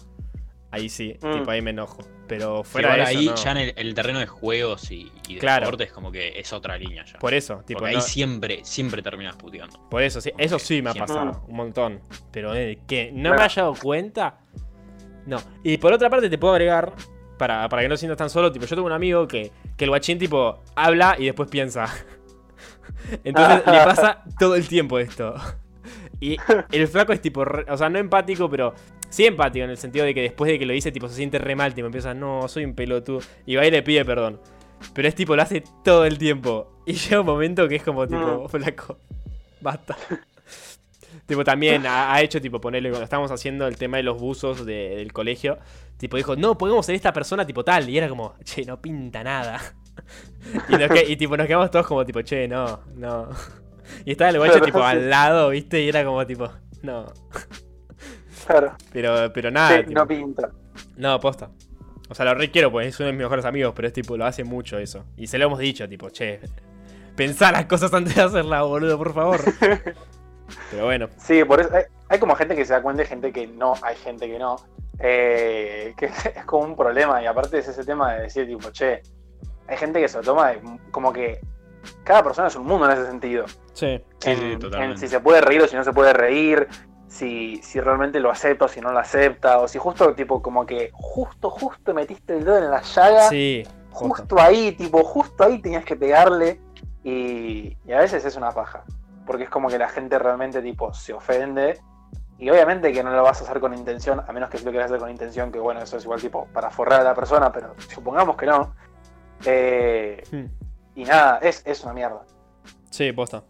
ahí 0.70 0.88
sí, 0.88 1.16
Mm. 1.22 1.32
tipo, 1.38 1.50
ahí 1.50 1.62
me 1.62 1.70
enojo. 1.70 1.98
Pero 2.28 2.62
fuera 2.62 2.90
Igual 2.94 2.98
de 3.06 3.10
eso, 3.10 3.18
ahí 3.20 3.26
no. 3.26 3.34
ya 3.34 3.50
en 3.50 3.56
el, 3.56 3.74
el 3.76 3.94
terreno 3.94 4.20
de 4.20 4.26
juegos 4.28 4.88
y, 4.92 5.10
y 5.28 5.34
de 5.34 5.40
Claro. 5.40 5.66
deportes 5.66 5.90
como 5.92 6.12
que 6.12 6.38
es 6.38 6.52
otra 6.52 6.78
línea 6.78 7.04
ya. 7.04 7.18
Por 7.18 7.34
eso, 7.34 7.62
tipo, 7.66 7.80
Porque 7.80 7.94
no- 7.94 7.98
ahí 7.98 8.04
siempre, 8.04 8.60
siempre 8.64 9.02
terminas 9.02 9.34
puteando. 9.34 9.80
Por 9.90 10.00
eso, 10.04 10.20
sí, 10.20 10.30
eso 10.38 10.58
sí 10.60 10.80
me 10.80 10.90
ha 10.90 10.94
pasado, 10.94 11.44
un 11.48 11.56
montón. 11.56 12.00
Pero 12.30 12.54
eh, 12.54 12.78
que 12.86 13.10
no 13.12 13.34
me 13.34 13.42
haya 13.42 13.62
dado 13.62 13.74
cuenta, 13.74 14.38
no. 15.26 15.38
Y 15.64 15.76
por 15.78 15.92
otra 15.92 16.08
parte 16.08 16.30
te 16.30 16.38
puedo 16.38 16.54
agregar, 16.54 16.92
para, 17.40 17.66
para 17.70 17.82
que 17.82 17.88
no 17.88 17.96
sientas 17.96 18.18
tan 18.18 18.28
solo, 18.30 18.52
tipo, 18.52 18.66
yo 18.66 18.76
tengo 18.76 18.86
un 18.86 18.92
amigo 18.92 19.26
que, 19.26 19.50
que 19.76 19.84
el 19.84 19.90
guachín, 19.90 20.18
tipo, 20.18 20.60
habla 20.76 21.16
y 21.18 21.24
después 21.24 21.48
piensa. 21.48 21.86
Entonces 23.24 23.62
le 23.66 23.78
pasa 23.84 24.22
todo 24.38 24.54
el 24.54 24.68
tiempo 24.68 24.98
esto. 24.98 25.34
Y 26.20 26.36
el 26.70 26.86
flaco 26.86 27.14
es 27.14 27.22
tipo, 27.22 27.44
re- 27.46 27.64
o 27.72 27.76
sea, 27.78 27.88
no 27.88 27.98
empático, 27.98 28.50
pero 28.50 28.74
sí 29.08 29.24
empático 29.24 29.64
en 29.64 29.70
el 29.70 29.78
sentido 29.78 30.04
de 30.04 30.12
que 30.12 30.20
después 30.20 30.50
de 30.50 30.58
que 30.58 30.66
lo 30.66 30.74
dice, 30.74 30.92
tipo, 30.92 31.08
se 31.08 31.14
siente 31.14 31.38
re 31.38 31.56
mal, 31.56 31.72
tipo, 31.72 31.86
empieza, 31.86 32.12
no, 32.12 32.46
soy 32.46 32.66
un 32.66 32.74
pelotudo. 32.74 33.20
Y 33.46 33.56
va 33.56 33.64
y 33.66 33.70
le 33.70 33.82
pide 33.82 34.04
perdón. 34.04 34.38
Pero 34.92 35.08
es 35.08 35.14
tipo, 35.14 35.34
lo 35.34 35.42
hace 35.42 35.64
todo 35.82 36.04
el 36.04 36.18
tiempo. 36.18 36.70
Y 36.86 36.92
llega 36.94 37.20
un 37.20 37.26
momento 37.26 37.68
que 37.68 37.76
es 37.76 37.82
como, 37.82 38.06
tipo, 38.06 38.48
flaco, 38.48 38.98
basta. 39.60 39.96
Tipo, 41.30 41.44
también 41.44 41.86
ha, 41.86 42.12
ha 42.12 42.20
hecho, 42.20 42.40
tipo, 42.40 42.60
ponerle, 42.60 42.90
cuando 42.90 43.04
estábamos 43.04 43.30
haciendo 43.30 43.66
el 43.66 43.76
tema 43.76 43.96
de 43.96 44.02
los 44.02 44.20
buzos 44.20 44.66
de- 44.66 44.96
del 44.96 45.12
colegio, 45.12 45.58
tipo, 45.96 46.16
dijo, 46.18 46.36
no, 46.36 46.58
podemos 46.58 46.84
ser 46.84 46.94
esta 46.94 47.12
persona, 47.12 47.46
tipo, 47.46 47.64
tal. 47.64 47.88
Y 47.88 47.96
era 47.96 48.08
como, 48.08 48.34
che, 48.44 48.64
no 48.64 48.80
pinta 48.82 49.22
nada. 49.24 49.60
y, 50.68 50.72
nos 50.76 50.90
que- 50.90 51.04
y, 51.08 51.16
tipo, 51.16 51.36
nos 51.36 51.46
quedamos 51.46 51.70
todos 51.70 51.86
como, 51.86 52.04
tipo, 52.04 52.20
che, 52.22 52.46
no, 52.48 52.80
no. 52.96 53.28
Y 54.04 54.12
estaba 54.12 54.30
el 54.30 54.36
guacho, 54.38 54.52
Claro, 54.54 54.66
tipo, 54.66 54.78
sí. 54.78 54.84
al 54.84 55.10
lado, 55.10 55.48
¿viste? 55.50 55.80
Y 55.82 55.88
era 55.88 56.04
como, 56.04 56.24
tipo, 56.26 56.48
no. 56.82 57.06
Claro. 58.46 58.72
Pero, 58.92 59.32
pero 59.32 59.50
nada, 59.50 59.78
Sí, 59.78 59.84
tipo, 59.86 60.00
no 60.00 60.06
pinta. 60.08 60.50
no, 60.96 61.18
posta. 61.20 61.50
O 62.08 62.14
sea, 62.14 62.24
lo 62.24 62.34
re 62.34 62.50
quiero, 62.50 62.70
pues 62.72 62.88
es 62.88 62.98
uno 63.00 63.06
de 63.06 63.12
mis 63.12 63.22
mejores 63.22 63.44
amigos, 63.44 63.72
pero 63.76 63.86
es 63.88 63.94
tipo, 63.94 64.16
lo 64.16 64.24
hace 64.26 64.42
mucho 64.44 64.78
eso. 64.78 65.04
Y 65.16 65.26
se 65.28 65.38
lo 65.38 65.44
hemos 65.46 65.58
dicho, 65.60 65.88
tipo, 65.88 66.08
che, 66.10 66.40
pensá 67.16 67.52
las 67.52 67.66
cosas 67.66 67.92
antes 67.94 68.14
de 68.16 68.22
hacerlas, 68.22 68.62
boludo, 68.62 68.96
por 68.98 69.12
favor. 69.14 69.40
Pero 70.70 70.84
bueno, 70.84 71.08
Sí, 71.18 71.44
por 71.44 71.60
eso 71.60 71.70
hay, 71.74 71.84
hay 72.08 72.18
como 72.18 72.34
gente 72.34 72.54
que 72.56 72.64
se 72.64 72.72
da 72.72 72.82
cuenta 72.82 73.02
y 73.02 73.06
gente 73.06 73.32
que 73.32 73.46
no, 73.46 73.74
hay 73.82 73.96
gente 73.96 74.26
que 74.26 74.38
no. 74.38 74.56
eh, 74.98 75.94
que 75.96 76.06
es 76.36 76.44
como 76.44 76.64
un 76.64 76.76
problema 76.76 77.22
y 77.22 77.26
aparte 77.26 77.58
es 77.58 77.68
ese 77.68 77.84
tema 77.84 78.12
de 78.14 78.22
decir 78.22 78.46
tipo, 78.46 78.70
che, 78.70 79.02
hay 79.68 79.76
gente 79.76 80.00
que 80.00 80.08
se 80.08 80.18
lo 80.18 80.24
toma 80.24 80.48
de- 80.50 80.60
como 80.90 81.12
que 81.12 81.40
cada 82.04 82.22
persona 82.22 82.48
es 82.48 82.56
un 82.56 82.66
mundo 82.66 82.86
en 82.86 82.92
ese 82.92 83.06
sentido. 83.06 83.46
sí. 83.72 84.02
Sí, 84.18 84.30
en, 84.32 84.38
sí, 84.38 84.44
en 84.52 84.58
totalmente. 84.58 84.98
si 84.98 85.08
se 85.08 85.18
puede 85.20 85.40
reír 85.40 85.62
o 85.62 85.66
si 85.68 85.74
no 85.76 85.82
se 85.84 85.92
puede 85.94 86.12
reír, 86.12 86.68
si, 87.08 87.56
si 87.62 87.80
realmente 87.80 88.20
lo 88.20 88.30
acepta 88.30 88.66
o 88.66 88.68
si 88.68 88.80
no 88.82 88.92
lo 88.92 88.98
acepta, 88.98 89.58
o 89.60 89.66
si 89.66 89.78
justo 89.78 90.12
tipo 90.14 90.42
como 90.42 90.66
que 90.66 90.90
justo, 90.92 91.48
justo 91.48 91.94
metiste 91.94 92.36
el 92.36 92.44
dedo 92.44 92.58
en 92.58 92.70
la 92.70 92.82
llaga, 92.82 93.28
Sí, 93.30 93.66
justo 93.90 94.38
ahí, 94.38 94.72
tipo, 94.72 95.02
justo 95.04 95.42
ahí 95.44 95.58
tenías 95.62 95.84
que 95.86 95.96
pegarle 95.96 96.60
y, 97.02 97.76
y 97.86 97.92
a 97.92 98.00
veces 98.00 98.22
es 98.26 98.36
una 98.36 98.50
paja, 98.52 98.84
porque 99.30 99.44
es 99.44 99.48
como 99.50 99.68
que 99.68 99.78
la 99.78 99.88
gente 99.88 100.18
realmente 100.18 100.60
tipo 100.60 100.92
se 100.92 101.12
ofende 101.12 101.78
Y 102.36 102.50
obviamente 102.50 102.90
que 102.92 103.04
no 103.04 103.12
lo 103.12 103.22
vas 103.22 103.40
a 103.40 103.44
hacer 103.44 103.60
con 103.60 103.72
intención, 103.74 104.20
a 104.26 104.32
menos 104.32 104.50
que 104.50 104.58
si 104.58 104.64
lo 104.64 104.72
quieras 104.72 104.90
hacer 104.90 104.98
con 104.98 105.08
intención, 105.08 105.52
que 105.52 105.60
bueno, 105.60 105.80
eso 105.82 105.98
es 105.98 106.02
igual 106.04 106.20
tipo 106.20 106.48
para 106.52 106.68
forrar 106.70 107.02
a 107.02 107.04
la 107.04 107.14
persona, 107.14 107.52
pero 107.52 107.76
supongamos 107.94 108.34
que 108.36 108.46
no. 108.46 108.74
Eh, 109.44 110.22
Hmm. 110.32 110.46
y 110.96 111.04
nada, 111.04 111.38
es, 111.42 111.62
es 111.64 111.84
una 111.84 111.92
mierda. 111.92 112.22
Sí, 112.90 113.12
posta. 113.12 113.44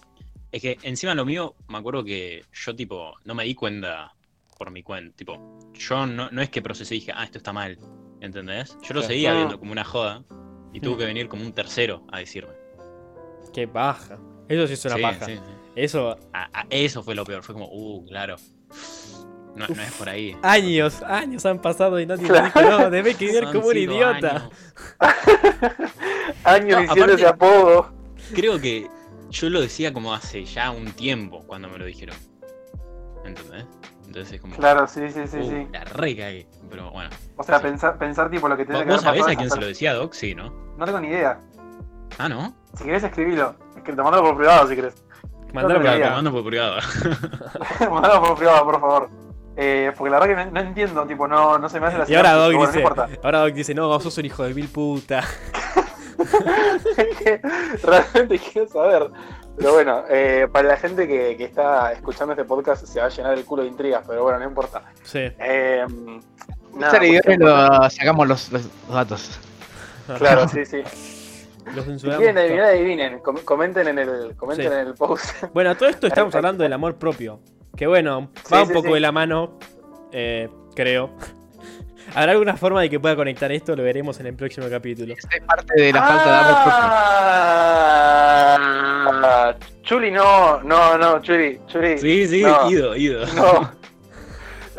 Es 0.52 0.60
que 0.60 0.76
encima 0.82 1.14
lo 1.14 1.24
mío, 1.24 1.54
me 1.68 1.78
acuerdo 1.78 2.04
que 2.04 2.44
yo 2.52 2.76
tipo, 2.76 3.14
no 3.24 3.34
me 3.34 3.44
di 3.44 3.54
cuenta 3.54 4.12
por 4.58 4.70
mi 4.70 4.82
cuenta. 4.82 5.16
Tipo, 5.16 5.38
yo 5.72 6.04
no, 6.06 6.28
no 6.30 6.42
es 6.42 6.50
que 6.50 6.60
procesé 6.60 6.96
y 6.96 6.98
dije, 7.00 7.12
ah, 7.14 7.24
esto 7.24 7.38
está 7.38 7.52
mal. 7.54 7.78
¿Entendés? 8.20 8.76
Yo 8.82 8.92
lo 8.94 9.00
Sí. 9.02 9.06
seguía 9.06 9.30
Ah. 9.30 9.36
viendo 9.36 9.58
como 9.58 9.72
una 9.72 9.84
joda. 9.84 10.24
Y 10.74 10.80
tuvo 10.80 10.96
Mm. 10.96 10.98
que 10.98 11.04
venir 11.06 11.28
como 11.28 11.44
un 11.44 11.52
tercero 11.54 12.02
a 12.12 12.18
decirme. 12.18 12.52
Qué 13.54 13.64
baja. 13.66 14.18
Eso 14.48 14.66
sí 14.66 14.72
es 14.74 14.84
una 14.84 14.96
Sí, 14.96 15.02
paja. 15.02 15.24
sí, 15.26 15.36
sí. 15.36 15.42
Eso, 15.76 16.18
A- 16.32 16.48
a- 16.60 16.66
eso 16.70 17.02
fue 17.02 17.14
lo 17.14 17.24
peor. 17.24 17.42
Fue 17.42 17.54
como, 17.54 17.68
uh, 17.70 18.04
claro. 18.06 18.36
No, 19.56 19.66
no 19.66 19.82
es 19.82 19.92
por 19.94 20.08
ahí. 20.08 20.36
años, 20.42 21.02
años 21.02 21.44
han 21.44 21.58
pasado 21.60 21.98
y 22.00 22.06
nadie 22.06 22.30
me 22.30 22.40
dijo, 22.42 22.60
no, 22.62 22.88
debe 22.90 23.14
quedar 23.14 23.52
como 23.52 23.66
un 23.68 23.76
idiota. 23.76 24.30
años. 24.36 24.50
Años 26.44 26.70
No, 26.76 26.80
diciendo 26.82 27.04
aparte- 27.04 27.14
ese 27.14 27.26
apodo. 27.26 27.92
Creo 28.34 28.60
que 28.60 28.88
yo 29.30 29.50
lo 29.50 29.60
decía 29.60 29.92
como 29.92 30.14
hace 30.14 30.44
ya 30.44 30.70
un 30.70 30.86
tiempo 30.92 31.40
cuando 31.46 31.68
me 31.68 31.78
lo 31.78 31.84
dijeron. 31.84 32.16
¿Entendés? 33.24 33.66
Entonces 34.06 34.32
es 34.34 34.40
como. 34.40 34.56
Claro, 34.56 34.86
sí, 34.86 35.00
sí, 35.10 35.26
sí, 35.26 35.38
uh, 35.38 35.48
sí. 35.48 35.68
La 35.72 35.84
re 35.84 36.16
cagué. 36.16 36.46
Pero 36.68 36.90
bueno. 36.92 37.10
O 37.36 37.42
sea, 37.42 37.60
pensar, 37.60 37.98
pensar 37.98 38.30
tipo 38.30 38.48
lo 38.48 38.56
que 38.56 38.64
¿Vos, 38.64 38.70
tiene 38.72 38.84
que 38.86 38.92
vos 38.92 39.02
sabés 39.02 39.26
a 39.26 39.32
es 39.32 39.36
quién 39.36 39.50
se 39.50 39.60
lo 39.60 39.66
decía, 39.66 39.94
Doc? 39.94 40.12
Sí, 40.14 40.34
¿no? 40.34 40.50
No 40.78 40.84
tengo 40.84 41.00
ni 41.00 41.08
idea. 41.08 41.38
Ah, 42.18 42.28
¿no? 42.28 42.54
Si 42.76 42.84
querés 42.84 43.02
escribilo. 43.04 43.54
Es 43.76 43.82
que 43.82 43.92
te 43.92 44.02
mando 44.02 44.22
por 44.22 44.36
privado 44.36 44.68
si 44.68 44.74
querés. 44.76 44.94
Mandalo 45.52 45.80
por 45.80 46.10
mando 46.10 46.32
por 46.32 46.44
privado. 46.44 46.76
Mandalo 47.90 48.22
por 48.22 48.36
privado, 48.36 48.64
por 48.64 48.80
favor. 48.80 49.10
Eh, 49.56 49.92
porque 49.96 50.10
la 50.10 50.18
verdad 50.20 50.44
que 50.44 50.50
no, 50.50 50.50
no 50.52 50.68
entiendo, 50.68 51.06
tipo, 51.06 51.28
no, 51.28 51.58
no 51.58 51.68
se 51.68 51.80
me 51.80 51.86
hace 51.86 51.98
la 51.98 52.08
Y 52.08 52.14
ahora 52.14 52.32
Doc 52.32 52.54
bueno, 52.54 52.60
dice, 52.66 52.72
no 52.72 52.88
importa. 52.88 53.08
ahora 53.22 53.40
Doc 53.40 53.52
dice, 53.52 53.74
no, 53.74 53.88
vos 53.88 54.02
sos 54.02 54.16
un 54.18 54.24
hijo 54.24 54.44
de 54.44 54.54
mil 54.54 54.68
puta. 54.68 55.22
que 57.18 57.40
realmente 57.82 58.38
quiero 58.38 58.68
saber. 58.68 59.10
Pero 59.56 59.72
bueno, 59.74 60.04
eh, 60.08 60.48
para 60.50 60.68
la 60.68 60.76
gente 60.76 61.06
que, 61.06 61.36
que 61.36 61.44
está 61.44 61.92
escuchando 61.92 62.32
este 62.32 62.44
podcast 62.44 62.86
se 62.86 63.00
va 63.00 63.06
a 63.06 63.08
llenar 63.10 63.36
el 63.36 63.44
culo 63.44 63.62
de 63.62 63.68
intrigas, 63.68 64.02
pero 64.06 64.22
bueno, 64.22 64.38
no 64.38 64.46
importa. 64.46 64.82
Sí. 65.02 65.30
Eh, 65.38 65.84
nada, 66.74 66.98
lo 67.38 67.90
sacamos 67.90 68.28
los, 68.28 68.52
los 68.52 68.68
datos. 68.88 69.38
Claro, 70.18 70.48
sí, 70.48 70.64
sí. 70.64 70.82
Los 71.74 71.84
Si 71.84 71.90
censuramos 71.90 72.18
quieren 72.18 72.34
todo. 72.36 72.44
adivinar, 72.44 72.64
adivinen. 72.66 73.18
Com- 73.20 73.38
comenten 73.44 73.88
en 73.88 73.98
el, 73.98 74.36
comenten 74.36 74.66
Sí. 74.68 74.72
en 74.72 74.86
el 74.88 74.94
post. 74.94 75.24
Bueno, 75.54 75.70
a 75.70 75.74
todo 75.74 75.88
esto 75.88 76.06
estamos 76.06 76.34
hablando 76.34 76.62
del 76.62 76.72
amor 76.72 76.96
propio. 76.96 77.40
Que 77.76 77.86
bueno, 77.86 78.30
Sí, 78.44 78.54
va 78.54 78.62
un 78.62 78.68
sí, 78.68 78.72
poco 78.74 78.88
sí. 78.88 78.94
de 78.94 79.00
la 79.00 79.12
mano, 79.12 79.58
eh, 80.12 80.48
creo. 80.74 81.10
¿Habrá 82.14 82.32
alguna 82.32 82.56
forma 82.56 82.80
de 82.82 82.90
que 82.90 82.98
pueda 82.98 83.14
conectar 83.14 83.52
esto? 83.52 83.76
Lo 83.76 83.82
veremos 83.84 84.18
en 84.20 84.26
el 84.26 84.34
próximo 84.34 84.66
capítulo. 84.68 85.14
Es 85.14 85.26
parte 85.46 85.80
de 85.80 85.92
la 85.92 86.02
falta 86.02 86.24
de 86.24 86.38
amor 86.38 86.62
propio. 86.64 86.80
Ah, 89.22 89.54
Chuli, 89.82 90.10
no, 90.10 90.62
no, 90.62 90.96
no, 90.98 91.20
Chuli, 91.20 91.60
Chuli. 91.66 91.98
Sí, 91.98 92.26
sí, 92.26 92.42
no, 92.42 92.70
ido, 92.70 92.96
ido. 92.96 93.26
No. 93.34 93.70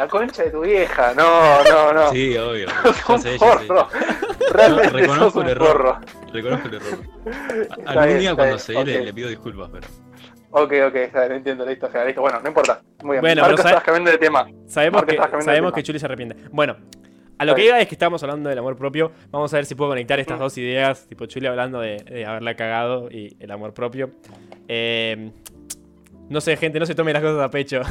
La 0.01 0.07
concha 0.07 0.41
de 0.41 0.49
tu 0.49 0.61
vieja, 0.61 1.13
no, 1.13 1.63
no, 1.63 1.93
no. 1.93 2.11
Sí, 2.11 2.35
obvio. 2.35 2.67
sos 3.05 3.23
un 3.25 3.37
porro. 3.37 3.87
Realmente 4.51 4.91
No, 4.91 4.97
reconozco 4.97 5.25
sos 5.25 5.35
un 5.35 5.43
el 5.43 5.49
error. 5.51 5.67
porro. 5.67 5.99
Reconozco 6.33 6.67
el 6.69 6.73
error. 6.73 6.99
Está 7.61 7.75
Algún 7.91 8.05
bien, 8.07 8.19
día 8.19 8.33
cuando 8.35 8.57
se 8.57 8.73
dé 8.73 8.83
le, 8.83 9.13
pido 9.13 9.29
disculpas, 9.29 9.69
pero. 9.71 9.87
Ok, 10.49 10.73
ok, 10.87 10.95
está 10.95 11.19
bien, 11.27 11.33
entiendo, 11.33 11.67
listo, 11.67 11.87
ya, 11.93 12.03
listo. 12.03 12.19
Bueno, 12.21 12.39
no 12.41 12.47
importa. 12.47 12.81
Muy 13.03 13.11
bien. 13.11 13.21
Bueno, 13.21 13.41
Marco, 13.43 13.57
pero 13.57 13.67
estás 13.69 13.83
cambiando 13.83 14.09
de 14.09 14.17
tema. 14.17 14.49
Sabemos 14.65 15.03
Marco, 15.05 15.37
que, 15.37 15.43
sabemos 15.43 15.71
que 15.71 15.83
Chuli 15.83 15.99
se 15.99 16.05
arrepiente. 16.07 16.35
Bueno, 16.49 16.77
a 17.37 17.45
lo 17.45 17.53
que 17.53 17.65
iba 17.65 17.79
es 17.79 17.87
que 17.87 17.93
estamos 17.93 18.23
hablando 18.23 18.49
del 18.49 18.57
amor 18.57 18.75
propio. 18.77 19.11
Vamos 19.29 19.53
a 19.53 19.57
ver 19.57 19.67
si 19.67 19.75
puedo 19.75 19.91
conectar 19.91 20.19
estas 20.19 20.39
dos 20.39 20.57
ideas. 20.57 21.07
Tipo, 21.09 21.27
Chuli 21.27 21.45
hablando 21.45 21.79
de, 21.79 21.97
de 21.97 22.25
haberla 22.25 22.55
cagado 22.55 23.07
y 23.11 23.37
el 23.39 23.51
amor 23.51 23.75
propio. 23.75 24.09
Eh, 24.67 25.29
no 26.27 26.41
sé, 26.41 26.57
gente, 26.57 26.79
no 26.79 26.87
se 26.87 26.95
tomen 26.95 27.13
las 27.13 27.21
cosas 27.21 27.43
a 27.43 27.51
pecho. 27.51 27.81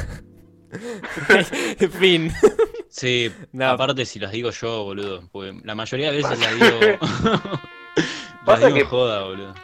fin. 1.99 2.31
Sí, 2.89 3.33
No. 3.53 3.69
aparte 3.71 4.05
si 4.05 4.19
las 4.19 4.33
digo 4.33 4.51
yo, 4.51 4.85
boludo. 4.85 5.23
Porque 5.33 5.55
la 5.65 5.75
mayoría 5.75 6.11
de 6.11 6.17
veces 6.19 6.39
las 6.39 6.55
digo. 6.55 6.99
las 8.47 8.61
digo 8.61 8.75
que- 8.75 8.85
joda, 8.85 9.25
boludo. 9.25 9.55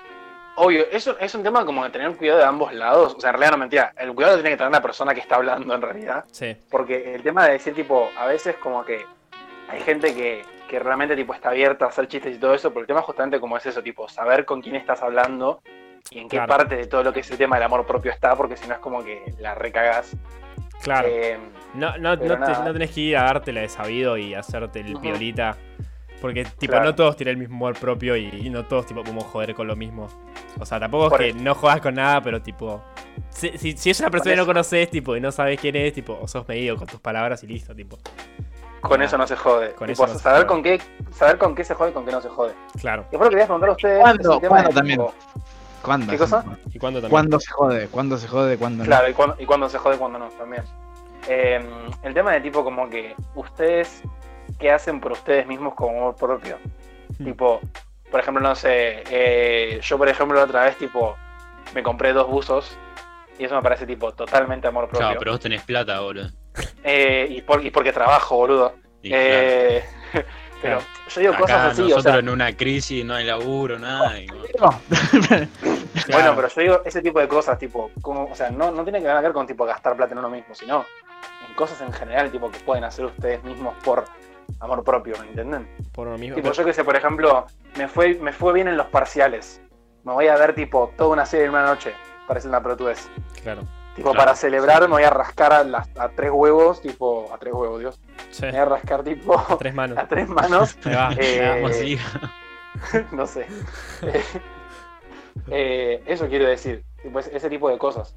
Obvio, 0.59 0.87
eso 0.91 1.19
es 1.19 1.35
un 1.35 1.43
tema 1.43 1.67
como 1.67 1.85
de 1.85 1.91
tener 1.91 2.17
cuidado 2.17 2.39
de 2.39 2.47
ambos 2.47 2.73
lados. 2.73 3.15
O 3.17 3.21
sea, 3.21 3.29
en 3.29 3.35
realidad 3.35 3.51
no 3.53 3.59
mentira. 3.59 3.93
El 3.99 4.15
cuidado 4.15 4.37
lo 4.37 4.43
tiene 4.43 4.55
que 4.55 4.59
tener 4.59 4.73
la 4.73 4.81
persona 4.81 5.13
que 5.13 5.21
está 5.21 5.37
hablando 5.37 5.75
en 5.75 5.83
realidad. 5.83 6.25
Sí, 6.33 6.57
Porque 6.71 7.15
el 7.15 7.23
tema 7.23 7.45
de 7.45 7.53
decir, 7.53 7.75
tipo, 7.75 8.09
a 8.19 8.25
veces 8.27 8.57
como 8.57 8.83
que 8.83 9.05
hay 9.69 9.81
gente 9.83 10.15
que, 10.15 10.47
que 10.67 10.79
realmente 10.79 11.15
tipo 11.15 11.35
está 11.35 11.51
abierta 11.51 11.85
a 11.85 11.89
hacer 11.89 12.09
chistes 12.09 12.37
y 12.37 12.39
todo 12.39 12.55
eso, 12.55 12.71
pero 12.71 12.81
el 12.81 12.87
tema 12.87 13.03
justamente 13.03 13.39
como 13.39 13.59
es 13.59 13.67
eso, 13.67 13.83
tipo, 13.83 14.09
saber 14.09 14.47
con 14.47 14.63
quién 14.63 14.77
estás 14.77 15.03
hablando 15.03 15.61
y 16.11 16.21
en 16.21 16.29
qué 16.31 16.39
Claro. 16.39 16.49
parte 16.57 16.77
de 16.77 16.87
todo 16.87 17.03
lo 17.03 17.13
que 17.13 17.21
es 17.21 17.31
el 17.31 17.37
tema 17.37 17.57
del 17.57 17.65
amor 17.65 17.85
propio 17.87 18.11
está, 18.11 18.35
porque 18.35 18.57
si 18.57 18.67
no 18.67 18.73
es 18.75 18.81
como 18.81 19.05
que 19.05 19.35
la 19.39 19.55
recagas. 19.55 20.17
Claro. 20.87 21.09
Eh, 21.11 21.39
No, 21.75 21.99
no, 21.99 22.17
no, 22.17 22.19
te- 22.19 22.37
no 22.65 22.73
tenés 22.73 22.91
que 22.93 23.01
ir 23.03 23.17
a 23.19 23.25
dártela 23.25 23.61
de 23.61 23.69
sabido 23.69 24.17
y 24.17 24.33
hacerte 24.35 24.81
el 24.81 24.95
Ujú. 24.95 25.03
piolita. 25.03 25.57
Porque, 26.23 26.47
tipo, 26.59 26.71
Claro. 26.73 26.87
no 26.87 26.95
todos 26.95 27.15
tienen 27.17 27.33
el 27.35 27.39
mismo 27.41 27.57
amor 27.57 27.79
propio 27.79 28.17
y, 28.17 28.25
y 28.29 28.49
no 28.49 28.65
todos, 28.65 28.87
tipo, 28.87 29.03
podemos 29.03 29.25
joder 29.25 29.55
con 29.55 29.67
lo 29.67 29.77
mismo. 29.77 30.09
O 30.59 30.65
sea, 30.65 30.81
tampoco 30.81 31.11
Por 31.11 31.23
es 31.23 31.35
que 31.35 31.41
no 31.43 31.55
jodas 31.55 31.83
con 31.83 31.95
nada, 31.95 32.23
pero, 32.23 32.41
tipo. 32.41 32.83
Si, 33.29 33.51
si, 33.59 33.73
si 33.77 33.91
es 33.91 34.01
una 34.01 34.09
persona 34.11 34.33
que 34.33 34.37
no 34.39 34.47
conoces, 34.47 34.89
tipo, 34.91 35.15
y 35.15 35.21
no 35.21 35.31
sabes 35.31 35.61
quién 35.61 35.77
es, 35.77 35.93
tipo, 35.93 36.19
o 36.19 36.27
sos 36.27 36.49
medido 36.49 36.77
con 36.79 36.87
tus 36.87 37.01
palabras 37.01 37.43
y 37.45 37.47
listo, 37.49 37.75
tipo. 37.75 37.99
con 38.81 39.03
eso 39.03 39.19
no 39.19 39.27
se 39.27 39.37
jode. 39.37 39.73
con 39.75 39.89
Tipo, 39.89 40.05
eso 40.05 40.13
no 40.15 40.19
se 40.19 40.23
saber 40.25 40.47
jode. 40.47 40.49
con 40.49 40.63
qué, 40.63 40.81
saber 41.13 41.37
con 41.37 41.55
qué 41.55 41.65
se 41.65 41.75
jode 41.75 41.91
y 41.91 41.93
con 41.93 42.07
qué 42.07 42.13
no 42.13 42.23
se 42.23 42.29
jode. 42.31 42.55
Claro. 42.81 43.03
Y 43.09 43.11
después 43.11 43.21
lo 43.27 43.31
que 43.31 43.35
quería 43.35 43.45
preguntar 43.47 43.69
a 43.69 43.73
ustedes 43.73 44.01
¿Cuándo? 44.01 44.41
¿Cuándo 44.49 44.71
también? 44.71 44.99
tipo, 44.99 45.15
¿Cuándo? 45.83 46.11
¿Qué 46.11 46.19
cosa? 46.19 46.45
¿Y 46.73 46.79
cuándo 46.79 47.01
también? 47.01 47.11
¿Cuándo 47.11 47.41
se 47.41 47.51
jode? 47.53 47.89
¿Cuándo 47.89 48.19
se 48.19 48.29
jode? 48.29 48.57
¿Cuándo 48.59 48.85
no? 48.85 48.89
Claro, 48.89 49.09
y 49.09 49.13
cuándo, 49.15 49.37
y 49.39 49.47
cuándo 49.47 49.69
se 49.69 49.79
jode 49.79 49.97
y 49.97 49.99
cuándo 49.99 50.19
no, 50.19 50.29
también. 50.31 50.65
Eh, 51.29 51.61
el 52.03 52.15
tema 52.15 52.33
de 52.33 52.41
tipo 52.41 52.65
como 52.65 52.89
que 52.89 53.15
ustedes, 53.35 54.03
¿qué 54.59 54.71
hacen 54.71 55.01
por 55.01 55.13
ustedes 55.13 55.47
mismos 55.47 55.75
como 55.75 55.91
amor 55.99 56.17
propio? 56.17 56.59
Hmm. 57.19 57.25
Tipo, 57.25 57.61
por 58.11 58.21
ejemplo, 58.21 58.43
no 58.43 58.55
sé, 58.55 59.03
eh, 59.11 59.81
yo 59.83 59.99
por 59.99 60.09
ejemplo 60.09 60.37
la 60.39 60.45
otra 60.45 60.65
vez 60.65 60.77
tipo 60.77 61.17
me 61.75 61.83
compré 61.83 62.13
dos 62.13 62.29
buzos 62.29 62.77
y 63.39 63.45
eso 63.45 63.55
me 63.57 63.63
parece 63.63 63.87
tipo 63.87 64.13
totalmente 64.13 64.69
amor 64.69 64.85
propio. 64.89 65.01
Claro, 65.07 65.19
pero 65.19 65.33
vos 65.33 65.41
tenés 65.41 65.63
plata, 65.63 66.01
boludo. 66.01 66.31
Eh, 66.85 67.27
y, 67.31 67.43
por- 67.43 67.65
y 67.65 67.71
porque 67.71 67.93
trabajo, 67.93 68.37
boludo. 68.37 68.75
Y 69.03 69.11
claro, 69.11 69.25
Eh, 69.25 69.85
pero 70.67 70.81
yo 71.09 71.21
digo 71.21 71.33
acá 71.35 71.41
cosas 71.43 71.73
así, 71.73 71.81
o 71.81 71.85
nosotros 71.85 72.03
sea, 72.05 72.19
en 72.19 72.29
una 72.29 72.57
crisis, 72.57 73.05
no 73.05 73.15
hay 73.15 73.25
laburo, 73.25 73.79
nada. 73.79 74.19
y- 74.21 74.27
No. 74.27 74.81
bueno, 76.13 76.37
pero 76.37 76.49
yo 76.49 76.61
digo 76.61 76.83
ese 76.85 77.03
tipo 77.03 77.21
de 77.21 77.29
cosas, 77.29 77.59
tipo, 77.59 77.91
como, 78.03 78.25
o 78.25 78.35
sea, 78.35 78.51
no, 78.51 78.71
no 78.71 78.83
tiene 78.85 79.01
que 79.01 79.07
ver 79.07 79.33
con 79.33 79.47
tipo 79.47 79.65
gastar 79.65 79.97
plata 79.97 80.13
en 80.13 80.19
uno 80.19 80.31
mismo, 80.31 80.55
sino 80.55 80.85
en 81.49 81.55
cosas 81.55 81.81
en 81.81 81.93
general, 81.93 82.31
tipo, 82.31 82.51
que 82.51 82.59
pueden 82.61 82.85
hacer 82.85 83.05
ustedes 83.07 83.43
mismos 83.45 83.75
por 83.85 84.05
amor 84.61 84.85
propio, 84.85 85.15
¿me 85.21 85.29
entienden? 85.29 85.69
Por 85.93 86.09
lo 86.09 86.19
mismo. 86.19 86.37
Tipo, 86.37 86.53
yo 86.53 86.65
que 86.65 86.73
sé, 86.73 86.85
por 86.85 86.97
ejemplo, 86.97 87.47
me 87.77 87.89
fue, 87.89 88.15
me 88.15 88.33
fue 88.33 88.53
bien 88.53 88.69
en 88.69 88.77
los 88.77 88.87
parciales. 88.87 89.61
Me 90.05 90.13
voy 90.13 90.29
a 90.29 90.37
ver, 90.37 90.55
tipo, 90.55 90.93
toda 90.97 91.11
una 91.11 91.27
serie 91.27 91.47
en 91.47 91.51
una 91.51 91.65
noche. 91.65 91.93
Parece 92.29 92.49
una 92.49 92.63
pelotudez. 92.63 93.09
Claro. 93.43 93.63
Tipo, 93.97 94.11
Claro. 94.13 94.19
para 94.27 94.37
celebrar 94.37 94.83
me 94.83 94.89
voy 94.89 95.03
a 95.05 95.11
rascar 95.11 95.53
a, 95.53 95.65
las, 95.65 95.89
a 95.97 96.11
tres 96.11 96.31
huevos, 96.33 96.81
tipo, 96.83 97.33
a 97.33 97.39
tres 97.39 97.53
huevos, 97.55 97.81
Dios. 97.81 97.99
Sí. 98.31 98.43
Me 98.43 98.51
voy 98.53 98.61
a 98.61 98.65
rascar, 98.67 99.03
tipo, 99.03 99.43
Tres 99.59 99.75
manos. 99.75 99.99
a 99.99 100.07
tres 100.07 100.29
manos. 100.29 100.77
Va. 100.87 101.11
Eh, 101.19 101.65
así. 101.67 101.99
no 103.13 103.27
sé. 103.27 103.47
Eh, 104.03 104.23
eh, 105.51 106.03
eso 106.07 106.29
quiero 106.29 106.47
decir. 106.47 106.83
Tipo, 107.03 107.21
ese, 107.21 107.49
tipo 107.51 107.71
de 107.71 107.79
cosas. 107.79 108.15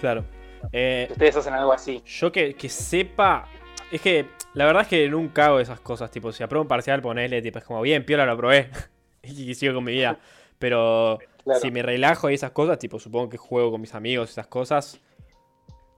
Claro. 0.00 0.24
Eh, 0.72 1.08
ustedes 1.10 1.36
hacen 1.36 1.54
algo 1.54 1.72
así. 1.72 2.02
Yo 2.06 2.30
que, 2.30 2.54
que 2.54 2.68
sepa. 2.68 3.46
Es 3.90 4.00
que 4.00 4.26
la 4.54 4.64
verdad 4.66 4.82
es 4.82 4.88
que 4.88 5.08
nunca 5.08 5.46
hago 5.46 5.60
esas 5.60 5.80
cosas. 5.80 6.10
Tipo, 6.10 6.32
si 6.32 6.42
apruebo 6.42 6.62
un 6.62 6.68
parcial, 6.68 7.00
ponele, 7.02 7.40
tipo, 7.42 7.58
es 7.58 7.64
como 7.64 7.80
bien, 7.82 8.04
piola, 8.04 8.26
lo 8.26 8.32
aprobé. 8.32 8.70
y 9.22 9.54
sigo 9.54 9.74
con 9.74 9.84
mi 9.84 9.92
vida. 9.92 10.18
Pero 10.58 11.18
Claro. 11.44 11.58
si 11.60 11.72
me 11.72 11.82
relajo 11.82 12.30
y 12.30 12.34
esas 12.34 12.52
cosas, 12.52 12.78
tipo, 12.78 13.00
supongo 13.00 13.28
que 13.28 13.36
juego 13.36 13.72
con 13.72 13.80
mis 13.80 13.94
amigos, 13.96 14.30
esas 14.30 14.46
cosas. 14.46 15.00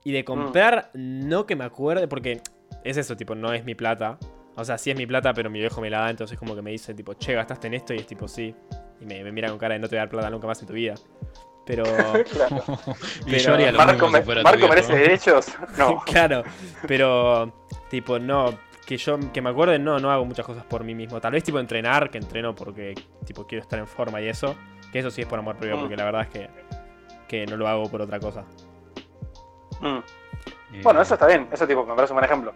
Y 0.05 0.11
de 0.13 0.23
comprar, 0.23 0.91
no 0.93 1.45
que 1.45 1.55
me 1.57 1.65
acuerde, 1.65 2.07
porque 2.07 2.39
es 2.83 2.95
eso, 2.95 3.17
tipo, 3.17 3.35
no 3.35 3.51
es 3.51 3.65
mi 3.65 3.75
plata. 3.75 4.17
O 4.55 4.63
sea, 4.63 4.77
sí 4.77 4.89
es 4.91 4.95
mi 4.97 5.05
plata, 5.05 5.33
pero 5.33 5.49
mi 5.49 5.59
viejo 5.59 5.81
me 5.81 5.89
la 5.89 5.99
da, 6.01 6.09
entonces 6.11 6.37
como 6.39 6.55
que 6.55 6.61
me 6.61 6.71
dice, 6.71 6.93
tipo, 6.93 7.15
che, 7.15 7.33
gastaste 7.33 7.67
en 7.67 7.73
esto 7.73 7.93
y 7.93 7.97
es 7.97 8.07
tipo, 8.07 8.27
sí. 8.27 8.55
Y 9.01 9.05
me, 9.05 9.21
me 9.23 9.31
mira 9.33 9.49
con 9.49 9.57
cara 9.57 9.73
de 9.73 9.79
no 9.79 9.87
te 9.89 9.95
voy 9.95 9.97
a 9.97 10.01
dar 10.03 10.09
plata 10.09 10.29
nunca 10.29 10.47
más 10.47 10.61
en 10.61 10.67
tu 10.67 10.73
vida. 10.73 10.93
Pero, 11.65 11.83
Claro. 12.31 12.63
Y 13.25 13.31
Pero- 13.31 13.37
yo 13.39 13.53
haría 13.55 13.71
lo 13.71 13.77
Marco, 13.79 13.93
mismo 13.93 14.09
me- 14.11 14.19
si 14.19 14.25
fuera 14.25 14.41
tu 14.41 14.43
Marco 14.45 14.57
viejo. 14.59 14.69
merece 14.73 14.95
derechos. 14.95 15.47
No. 15.77 15.99
claro, 16.05 16.43
pero, 16.87 17.51
tipo, 17.89 18.19
no, 18.19 18.53
que 18.85 18.97
yo, 18.97 19.17
que 19.33 19.41
me 19.41 19.49
acuerde, 19.49 19.79
no, 19.79 19.97
no 19.99 20.11
hago 20.11 20.23
muchas 20.23 20.45
cosas 20.45 20.63
por 20.65 20.83
mí 20.83 20.93
mismo. 20.93 21.19
Tal 21.19 21.31
vez, 21.31 21.43
tipo, 21.43 21.57
entrenar, 21.59 22.11
que 22.11 22.19
entreno 22.19 22.53
porque, 22.53 22.93
tipo, 23.25 23.47
quiero 23.47 23.63
estar 23.63 23.79
en 23.79 23.87
forma 23.87 24.21
y 24.21 24.27
eso. 24.27 24.55
Que 24.91 24.99
eso 24.99 25.09
sí 25.09 25.21
es 25.21 25.27
por 25.27 25.39
amor 25.39 25.57
propio, 25.57 25.75
Mm. 25.77 25.79
porque 25.79 25.97
la 25.97 26.05
verdad 26.05 26.21
es 26.21 26.27
que, 26.29 26.49
que 27.27 27.45
no 27.47 27.57
lo 27.57 27.67
hago 27.67 27.89
por 27.89 28.01
otra 28.03 28.19
cosa. 28.19 28.45
Mm. 29.81 29.97
Eh, 30.73 30.81
Bueno, 30.83 31.01
eso 31.01 31.13
está 31.15 31.27
bien, 31.27 31.47
eso 31.51 31.67
tipo 31.67 31.85
me 31.85 31.95
parece 31.95 32.13
un 32.13 32.19
buen 32.19 32.25
ejemplo. 32.25 32.53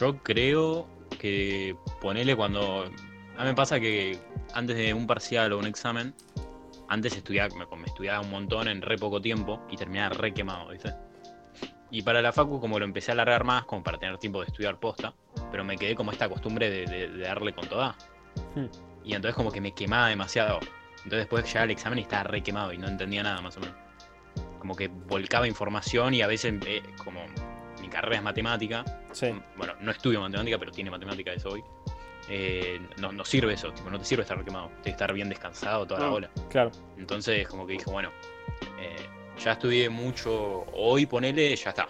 Yo 0.00 0.16
creo 0.22 0.86
que 1.18 1.76
ponele 2.00 2.34
cuando. 2.36 2.84
A 3.36 3.42
mí 3.42 3.48
me 3.48 3.54
pasa 3.54 3.78
que 3.80 4.18
antes 4.54 4.76
de 4.76 4.92
un 4.94 5.06
parcial 5.06 5.52
o 5.52 5.58
un 5.58 5.66
examen, 5.66 6.14
antes 6.88 7.16
estudiaba, 7.16 7.54
me, 7.56 7.66
me 7.76 7.86
estudiaba 7.86 8.20
un 8.20 8.30
montón 8.30 8.68
en 8.68 8.82
re 8.82 8.96
poco 8.98 9.20
tiempo 9.20 9.60
y 9.70 9.76
terminaba 9.76 10.14
re 10.14 10.32
quemado, 10.34 10.68
¿viste? 10.68 10.94
Y 11.90 12.02
para 12.02 12.22
la 12.22 12.32
facu, 12.32 12.60
como 12.60 12.78
lo 12.78 12.84
empecé 12.84 13.10
a 13.10 13.14
alargar 13.14 13.44
más, 13.44 13.64
como 13.64 13.82
para 13.82 13.98
tener 13.98 14.16
tiempo 14.18 14.40
de 14.40 14.46
estudiar 14.46 14.78
posta, 14.78 15.12
pero 15.50 15.64
me 15.64 15.76
quedé 15.76 15.94
como 15.94 16.12
esta 16.12 16.28
costumbre 16.28 16.70
de, 16.70 16.86
de- 16.86 17.08
de 17.08 17.22
darle 17.22 17.52
con 17.52 17.68
toda. 17.68 17.96
Hmm. 18.54 18.66
Y 19.04 19.14
entonces 19.14 19.34
como 19.34 19.50
que 19.50 19.60
me 19.60 19.72
quemaba 19.72 20.08
demasiado. 20.08 20.60
Entonces 20.98 21.20
después 21.20 21.44
llegaba 21.46 21.64
el 21.64 21.70
examen 21.72 21.98
y 21.98 22.02
estaba 22.02 22.24
re 22.24 22.42
quemado 22.42 22.72
y 22.72 22.78
no 22.78 22.86
entendía 22.86 23.22
nada 23.22 23.40
más 23.40 23.56
o 23.56 23.60
menos. 23.60 23.74
Como 24.60 24.76
que 24.76 24.86
volcaba 24.88 25.48
información 25.48 26.14
y 26.14 26.22
a 26.22 26.28
veces, 26.28 26.54
eh, 26.66 26.82
como 27.02 27.22
mi 27.80 27.88
carrera 27.88 28.16
es 28.16 28.22
matemática, 28.22 28.84
Sí. 29.10 29.34
bueno, 29.56 29.72
no 29.80 29.90
estudio 29.90 30.20
matemática, 30.20 30.58
pero 30.58 30.70
tiene 30.70 30.90
matemática 30.90 31.32
eso 31.32 31.48
hoy. 31.48 31.64
Eh, 32.28 32.80
no, 33.00 33.10
no 33.10 33.24
sirve 33.24 33.54
eso, 33.54 33.72
tipo, 33.72 33.90
no 33.90 33.98
te 33.98 34.04
sirve 34.04 34.22
estar 34.22 34.42
quemado, 34.44 34.66
tienes 34.68 34.84
que 34.84 34.90
estar 34.90 35.12
bien 35.12 35.28
descansado 35.28 35.86
toda 35.86 36.00
la 36.00 36.06
Mm. 36.06 36.10
bola. 36.12 36.30
Claro. 36.50 36.70
Entonces, 36.98 37.48
como 37.48 37.66
que 37.66 37.72
dije, 37.72 37.90
bueno, 37.90 38.10
eh, 38.78 38.96
ya 39.38 39.52
estudié 39.52 39.88
mucho, 39.88 40.64
hoy 40.74 41.06
ponele, 41.06 41.56
ya 41.56 41.70
está, 41.70 41.88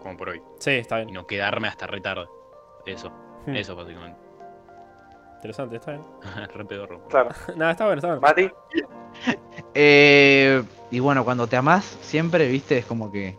como 0.00 0.16
por 0.16 0.30
hoy. 0.30 0.40
Sí, 0.60 0.70
está 0.70 1.00
Y 1.00 1.04
bien. 1.06 1.14
no 1.14 1.26
quedarme 1.26 1.68
hasta 1.68 1.86
re 1.86 2.00
tarde. 2.00 2.26
Eso, 2.86 3.10
Hmm. 3.44 3.56
eso 3.56 3.74
básicamente. 3.76 4.18
Interesante, 5.36 5.76
está 5.76 5.90
bien. 5.90 6.04
re 6.54 6.64
pedorro. 6.64 7.06
Claro. 7.08 7.28
Nada, 7.56 7.72
está 7.72 7.84
bueno, 7.86 7.98
está 7.98 8.08
bueno. 8.16 8.20
Mati, 8.22 8.50
Eh, 9.74 10.62
y 10.90 11.00
bueno, 11.00 11.24
cuando 11.24 11.46
te 11.46 11.56
amás, 11.56 11.98
siempre, 12.02 12.48
viste, 12.48 12.78
es 12.78 12.86
como 12.86 13.10
que 13.10 13.36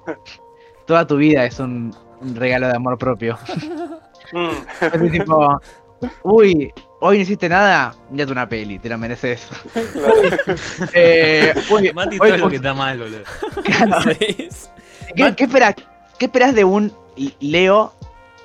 toda 0.86 1.07
tu 1.07 1.17
vida 1.17 1.45
es 1.45 1.59
un, 1.59 1.95
un 2.21 2.36
regalo 2.36 2.67
de 2.67 2.75
amor 2.75 2.97
propio. 2.97 3.38
mm, 4.33 4.49
Es 4.81 5.11
tipo, 5.11 5.61
uy, 6.23 6.71
hoy 6.99 7.17
no 7.17 7.21
hiciste 7.23 7.47
nada, 7.47 7.95
mírate 8.09 8.31
una 8.31 8.49
peli, 8.49 8.79
te 8.79 8.89
lo 8.89 8.97
mereces. 8.97 9.47
claro. 9.93 10.13
Eh, 10.93 11.53
uy, 11.69 11.91
Mati, 11.93 12.17
hoy 12.19 12.29
todo 12.29 12.38
lo 12.38 12.49
que 12.49 12.57
está 12.57 12.73
mal, 12.73 12.97
boludo. 12.97 13.23
¿Qué, 15.15 15.36
qué 15.36 15.43
esperas, 15.43 15.75
¿Qué 16.17 16.25
esperas 16.25 16.55
de 16.55 16.63
un 16.63 16.93
Leo 17.39 17.93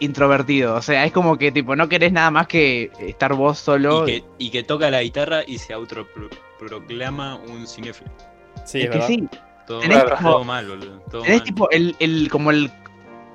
introvertido? 0.01 0.75
O 0.75 0.83
sea, 0.83 1.05
es 1.05 1.13
como 1.13 1.37
que 1.39 1.53
tipo, 1.53 1.77
no 1.77 1.89
querés 1.89 2.13
nada 2.13 2.31
más 2.31 2.47
que 2.47 2.91
estar 3.01 3.35
vos 3.35 3.59
solo. 3.59 4.09
Y 4.09 4.21
que, 4.21 4.25
y 4.39 4.51
que 4.51 4.63
toca 4.63 4.91
la 4.91 5.03
guitarra 5.03 5.43
y 5.47 5.59
se 5.59 5.75
autoproclama 6.65 7.37
un 7.37 7.67
cinéfilo. 7.67 8.11
Sí, 8.65 8.79
es 8.79 8.85
es 8.85 8.91
que 8.91 8.99
verdad. 8.99 9.07
sí, 9.07 9.29
Todo, 9.67 9.81
Tenés 9.81 9.99
mal, 9.99 10.17
como- 10.17 10.31
todo 10.31 10.45
mal, 10.45 10.67
boludo. 10.69 10.99
Todo 11.11 11.23
tenés 11.23 11.39
mal. 11.39 11.45
tipo 11.47 11.71
el, 11.71 11.97
el, 12.01 12.29
como 12.31 12.51
el 12.51 12.71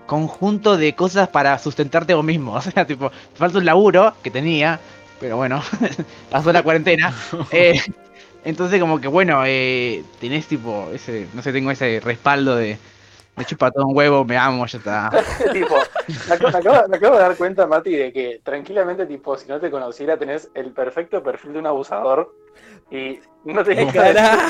conjunto 0.06 0.78
de 0.78 0.94
cosas 0.94 1.30
para 1.30 1.58
sustentarte 1.60 2.14
vos 2.14 2.24
mismo. 2.26 2.54
O 2.56 2.62
sea, 2.62 2.86
tipo, 2.86 3.12
falta 3.36 3.58
un 3.58 3.66
laburo 3.66 4.14
que 4.24 4.32
tenía, 4.32 4.80
pero 5.20 5.38
bueno, 5.38 5.62
pasó 6.30 6.52
la 6.54 6.64
cuarentena. 6.64 7.14
Eh, 7.52 7.80
entonces 8.44 8.80
como 8.80 9.02
que 9.02 9.08
bueno, 9.08 9.42
eh, 9.46 10.04
tenés 10.20 10.46
tipo 10.48 10.90
ese, 10.94 11.28
no 11.34 11.42
sé, 11.42 11.52
tengo 11.52 11.72
ese 11.72 12.00
respaldo 12.00 12.56
de 12.56 12.78
me 13.36 13.46
chupa 13.46 13.72
todo 13.72 13.86
un 13.88 13.96
huevo, 13.96 14.24
me 14.26 14.38
amo, 14.38 14.66
ya 14.66 14.78
está. 14.78 15.10
tipo, 15.54 15.76
me 16.30 16.36
acabo, 16.36 16.52
me 16.52 16.60
acabo- 16.60 16.88
me 16.88 16.98
acabo 16.98 17.16
de 17.16 17.22
dar 17.22 17.36
cuenta, 17.36 17.68
Mati, 17.68 17.96
de 17.96 18.14
que 18.14 18.42
tranquilamente, 18.44 19.06
tipo, 19.06 19.38
si 19.38 19.48
no 19.48 19.60
te 19.60 19.70
conociera, 19.72 20.18
tenés 20.18 20.50
el 20.54 20.72
perfecto 20.72 21.22
perfil 21.24 21.54
de 21.54 21.60
un 21.60 21.68
abusador 21.68 22.34
y 22.92 23.20
no 23.44 23.64
te 23.64 23.76
¡Qué 23.76 23.88
carajo! 23.88 24.48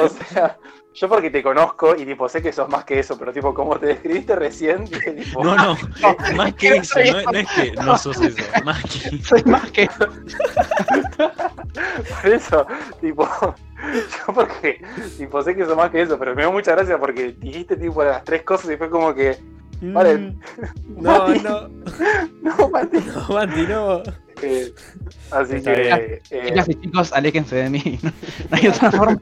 O 0.00 0.08
sea, 0.08 0.56
yo 0.94 1.08
porque 1.08 1.30
te 1.30 1.42
conozco 1.42 1.94
y 1.96 2.04
tipo 2.06 2.28
sé 2.28 2.40
que 2.42 2.52
sos 2.52 2.68
más 2.68 2.84
que 2.84 2.98
eso, 3.00 3.18
pero 3.18 3.32
tipo 3.32 3.52
como 3.54 3.78
te 3.78 3.86
describiste 3.86 4.34
recién, 4.36 4.84
dije 4.86 5.12
tipo, 5.12 5.44
No, 5.44 5.54
no, 5.56 5.76
más 6.36 6.54
que 6.54 6.76
eso, 6.76 6.98
no, 7.00 7.32
no 7.32 7.38
es 7.38 7.48
que 7.50 7.72
no 7.72 7.98
sos 7.98 8.20
eso, 8.20 8.42
más 8.64 8.82
que 8.84 9.18
Soy 9.24 9.42
más 9.44 9.70
que 9.70 9.88
por 12.22 12.32
eso, 12.32 12.66
tipo, 13.00 13.28
yo 14.26 14.34
porque 14.34 14.80
tipo 15.18 15.42
sé 15.42 15.54
que 15.56 15.64
sos 15.64 15.76
más 15.76 15.90
que 15.90 16.02
eso, 16.02 16.18
pero 16.18 16.34
me 16.34 16.42
dio 16.42 16.52
mucha 16.52 16.72
gracia 16.72 16.98
porque 16.98 17.32
dijiste 17.38 17.76
tipo 17.76 18.02
las 18.04 18.22
tres 18.24 18.42
cosas 18.42 18.70
y 18.70 18.76
fue 18.76 18.88
como 18.90 19.14
que, 19.14 19.36
Vale. 19.84 20.16
Mm. 20.18 20.40
No, 21.02 21.28
no, 21.42 21.68
no, 22.42 22.68
Mati. 22.68 22.98
no, 22.98 23.34
Mati, 23.34 23.62
no. 23.66 24.02
Eh, 24.42 24.72
así 25.30 25.56
Está 25.56 25.74
que, 25.74 26.22
eh, 26.30 26.42
chicas 26.48 26.68
y 26.68 26.74
chicos, 26.76 27.12
aléjense 27.12 27.56
de 27.56 27.70
mí. 27.70 27.98
No, 28.02 28.10
no 28.50 28.56
hay 28.56 28.68
otra 28.68 28.90
forma. 28.92 29.20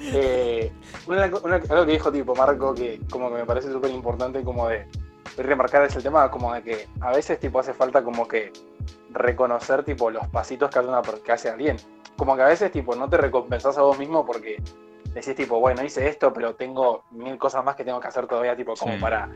Eh, 0.00 0.70
una, 1.06 1.30
una- 1.42 1.56
algo 1.56 1.86
que 1.86 1.92
dijo 1.92 2.12
tipo 2.12 2.34
Marco 2.34 2.74
que 2.74 3.00
como 3.10 3.30
que 3.30 3.36
me 3.36 3.46
parece 3.46 3.70
súper 3.72 3.90
importante 3.90 4.42
como 4.42 4.68
de 4.68 4.86
remarcar 5.42 5.82
es 5.84 5.96
el 5.96 6.02
tema 6.02 6.30
como 6.30 6.52
de 6.54 6.62
que 6.62 6.88
a 7.00 7.10
veces 7.12 7.38
tipo 7.40 7.58
hace 7.58 7.74
falta 7.74 8.02
como 8.04 8.26
que 8.28 8.52
reconocer 9.10 9.84
tipo 9.84 10.10
los 10.10 10.26
pasitos 10.28 10.70
que 10.70 10.78
hace 10.78 10.88
una 10.88 11.02
que 11.02 11.32
hace 11.32 11.48
alguien. 11.50 11.76
Como 12.16 12.36
que 12.36 12.42
a 12.42 12.46
veces 12.46 12.70
tipo 12.70 12.94
no 12.94 13.08
te 13.08 13.16
recompensás 13.16 13.76
a 13.78 13.82
vos 13.82 13.98
mismo 13.98 14.24
porque 14.24 14.62
decís 15.12 15.34
tipo, 15.34 15.58
bueno, 15.60 15.82
hice 15.84 16.08
esto, 16.08 16.32
pero 16.32 16.54
tengo 16.54 17.04
mil 17.12 17.38
cosas 17.38 17.64
más 17.64 17.76
que 17.76 17.84
tengo 17.84 18.00
que 18.00 18.08
hacer 18.08 18.26
todavía 18.26 18.56
tipo 18.56 18.74
como 18.74 18.94
Sí. 18.94 19.00
para 19.00 19.28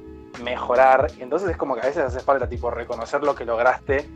mejorar. 0.43 1.09
Y 1.19 1.23
entonces 1.23 1.51
es 1.51 1.57
como 1.57 1.75
que 1.75 1.81
a 1.81 1.85
veces 1.87 2.05
hace 2.05 2.21
falta 2.21 2.49
tipo 2.49 2.71
reconocer 2.71 3.23
lo 3.23 3.35
que 3.35 3.45
lograste 3.45 4.09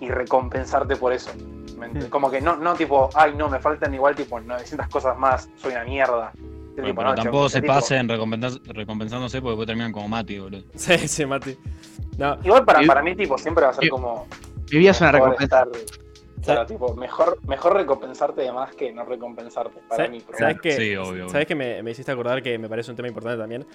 y 0.00 0.08
recompensarte 0.10 0.96
por 0.96 1.12
eso. 1.12 1.30
¿Me 1.78 1.88
ent- 1.90 2.06
Mm. 2.06 2.10
Como 2.10 2.30
que 2.30 2.40
no, 2.40 2.56
no 2.56 2.74
tipo, 2.74 3.08
ay 3.14 3.34
no, 3.34 3.48
me 3.48 3.58
faltan 3.58 3.92
igual 3.94 4.14
tipo 4.14 4.38
900 4.40 4.88
cosas 4.88 5.16
más, 5.18 5.48
soy 5.56 5.72
una 5.72 5.84
mierda. 5.84 6.32
Es 6.72 6.76
Bueno, 6.76 6.88
tipo, 6.90 6.96
pero 7.02 7.08
no, 7.10 7.14
tampoco 7.16 7.48
se 7.48 7.60
tipo- 7.60 7.72
pasen 7.74 8.08
recompensándose 8.08 9.40
porque 9.40 9.50
después 9.50 9.66
terminan 9.66 9.92
como 9.92 10.08
Mati, 10.08 10.38
boludo. 10.38 10.62
Sí, 10.74 10.96
sí, 11.08 11.26
Mati. 11.26 11.56
No, 12.18 12.38
Igual 12.42 12.64
para, 12.64 12.80
para 12.86 13.02
mí 13.02 13.14
tipo 13.14 13.36
siempre 13.38 13.64
va 13.64 13.70
a 13.70 13.74
ser 13.74 13.88
como 13.88 14.26
es 14.70 15.00
una 15.00 15.12
recompensa. 15.12 15.44
estar- 15.64 15.68
claro, 16.42 16.66
tipo, 16.66 16.94
mejor, 16.94 17.38
mejor 17.46 17.74
recompensarte 17.76 18.40
de 18.42 18.52
más 18.52 18.74
que 18.74 18.90
no 18.92 19.04
recompensarte 19.04 19.80
para 19.88 19.96
¿sabes, 19.96 20.10
mí. 20.10 20.22
pero 20.26 20.38
sabes 20.38 20.56
qué? 20.62 20.72
Sí, 20.72 20.96
obvio, 20.96 21.10
obvio. 21.10 21.28
¿Sabes 21.28 21.46
que 21.46 21.54
me, 21.54 21.82
me 21.82 21.90
hiciste 21.90 22.10
acordar 22.10 22.42
que 22.42 22.58
me 22.58 22.68
parece 22.68 22.90
un 22.90 22.96
tema 22.96 23.08
importante 23.08 23.38
también? 23.38 23.66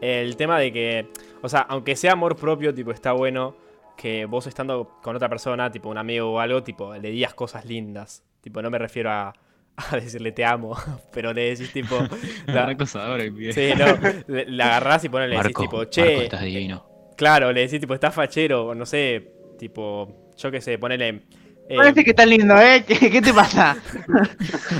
El 0.00 0.36
tema 0.36 0.58
de 0.58 0.72
que, 0.72 1.08
o 1.42 1.48
sea, 1.48 1.60
aunque 1.62 1.96
sea 1.96 2.12
amor 2.12 2.36
propio, 2.36 2.72
tipo, 2.74 2.92
está 2.92 3.12
bueno 3.12 3.56
que 3.96 4.26
vos 4.26 4.46
estando 4.46 4.96
con 5.02 5.16
otra 5.16 5.28
persona, 5.28 5.70
tipo 5.72 5.88
un 5.88 5.98
amigo 5.98 6.32
o 6.32 6.38
algo, 6.40 6.62
tipo, 6.62 6.94
le 6.94 7.10
digas 7.10 7.34
cosas 7.34 7.64
lindas. 7.64 8.22
Tipo, 8.40 8.62
no 8.62 8.70
me 8.70 8.78
refiero 8.78 9.10
a, 9.10 9.34
a 9.90 9.96
decirle 9.96 10.32
te 10.32 10.44
amo, 10.44 10.76
pero 11.12 11.32
le 11.32 11.50
decís 11.50 11.72
tipo... 11.72 11.96
la- 12.46 12.64
Una 12.64 12.76
cosa 12.76 13.06
ahora 13.06 13.24
que 13.24 13.32
pide. 13.32 13.52
sí, 13.52 13.74
no, 13.76 13.98
le, 14.26 14.46
la 14.46 14.66
agarrás 14.66 15.04
y 15.04 15.08
ponele, 15.08 15.30
le 15.30 15.36
decís 15.38 15.56
tipo, 15.56 15.78
Marco, 15.78 15.90
che, 15.90 16.24
estás 16.24 16.42
divino. 16.42 16.84
claro, 17.16 17.52
le 17.52 17.62
decís 17.62 17.80
tipo, 17.80 17.94
estás 17.94 18.14
fachero, 18.14 18.66
o 18.68 18.74
no 18.74 18.86
sé, 18.86 19.32
tipo, 19.58 20.08
yo 20.36 20.50
qué 20.50 20.60
sé, 20.60 20.78
ponele... 20.78 21.22
eh, 21.68 21.76
Parece 21.76 22.04
que 22.04 22.10
estás 22.10 22.26
lindo, 22.26 22.56
¿eh? 22.60 22.84
¿Qué, 22.86 23.10
qué 23.10 23.22
te 23.22 23.32
pasa? 23.32 23.76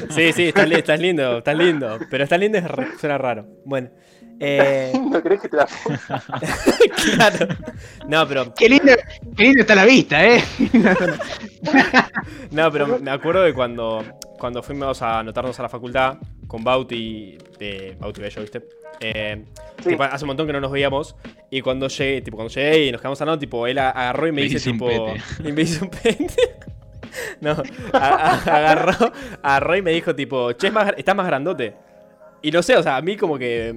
Sí, 0.09 0.32
sí, 0.32 0.44
estás, 0.49 0.68
li- 0.68 0.78
estás 0.78 1.01
lindo, 1.01 1.38
estás 1.38 1.57
lindo. 1.57 1.99
Pero 2.11 2.24
estás 2.24 2.38
lindo 2.40 2.59
es 2.59 2.64
suena 3.01 3.18
raro. 3.18 3.46
Bueno. 3.64 3.90
Eh, 4.41 4.93
¿No 5.11 5.20
crees 5.22 5.41
que 5.43 5.49
te 5.49 5.57
la 5.57 5.66
claro. 7.16 7.47
No, 8.07 8.26
pero, 8.28 8.55
Qué 8.55 8.68
lindo, 8.68 8.93
qué 9.36 9.43
lindo 9.45 9.61
está 9.62 9.74
la 9.74 9.84
vista, 9.84 10.24
¿eh? 10.24 10.43
no, 12.51 12.70
pero 12.70 12.99
me 13.01 13.11
acuerdo 13.11 13.43
de 13.43 13.53
cuando, 13.55 14.05
cuando 14.39 14.62
fuimos 14.62 15.03
a 15.03 15.20
anotarnos 15.20 15.59
a 15.59 15.62
la 15.62 15.68
facultad 15.68 16.18
con 16.47 16.64
Bauti, 16.64 17.36
eh, 17.61 17.97
Bauti 17.99 18.20
Bello, 18.20 18.43
¿viste? 18.43 18.62
Eh, 19.01 19.45
Sí. 19.82 19.91
tipo, 19.91 20.03
hace 20.03 20.24
un 20.24 20.28
montón 20.28 20.47
que 20.49 20.53
no 20.53 20.61
nos 20.61 20.72
veíamos. 20.72 21.14
Y 21.51 21.61
cuando 21.61 21.86
llegué, 21.86 22.20
tipo, 22.20 22.36
cuando 22.36 22.53
llegué 22.53 22.86
y 22.86 22.93
nos 22.93 23.01
quedamos 23.01 23.20
hablando, 23.20 23.39
tipo, 23.39 23.64
él 23.66 23.78
agarró 23.78 24.26
y 24.26 24.32
me, 24.32 24.43
Me 24.43 24.49
dice, 24.49 24.72
tipo. 24.72 25.14
Y 25.45 25.53
me 25.53 25.62
hizo 25.62 25.84
un 25.84 25.91
pete. 25.91 26.57
No, 27.41 27.53
a- 27.93 27.99
a- 27.99 28.57
agarró, 28.57 29.12
agarró 29.43 29.76
y 29.76 29.82
me 29.82 29.93
dijo, 29.93 30.14
tipo, 30.16 30.51
che, 30.53 30.66
es 30.68 30.72
más, 30.72 30.93
estás 30.97 31.14
más 31.14 31.26
grandote. 31.26 31.76
Y 32.41 32.51
no 32.53 32.62
sé, 32.62 32.76
o 32.76 32.82
sea, 32.82 32.97
a 32.97 33.03
mí 33.03 33.16
como 33.16 33.36
que, 33.39 33.74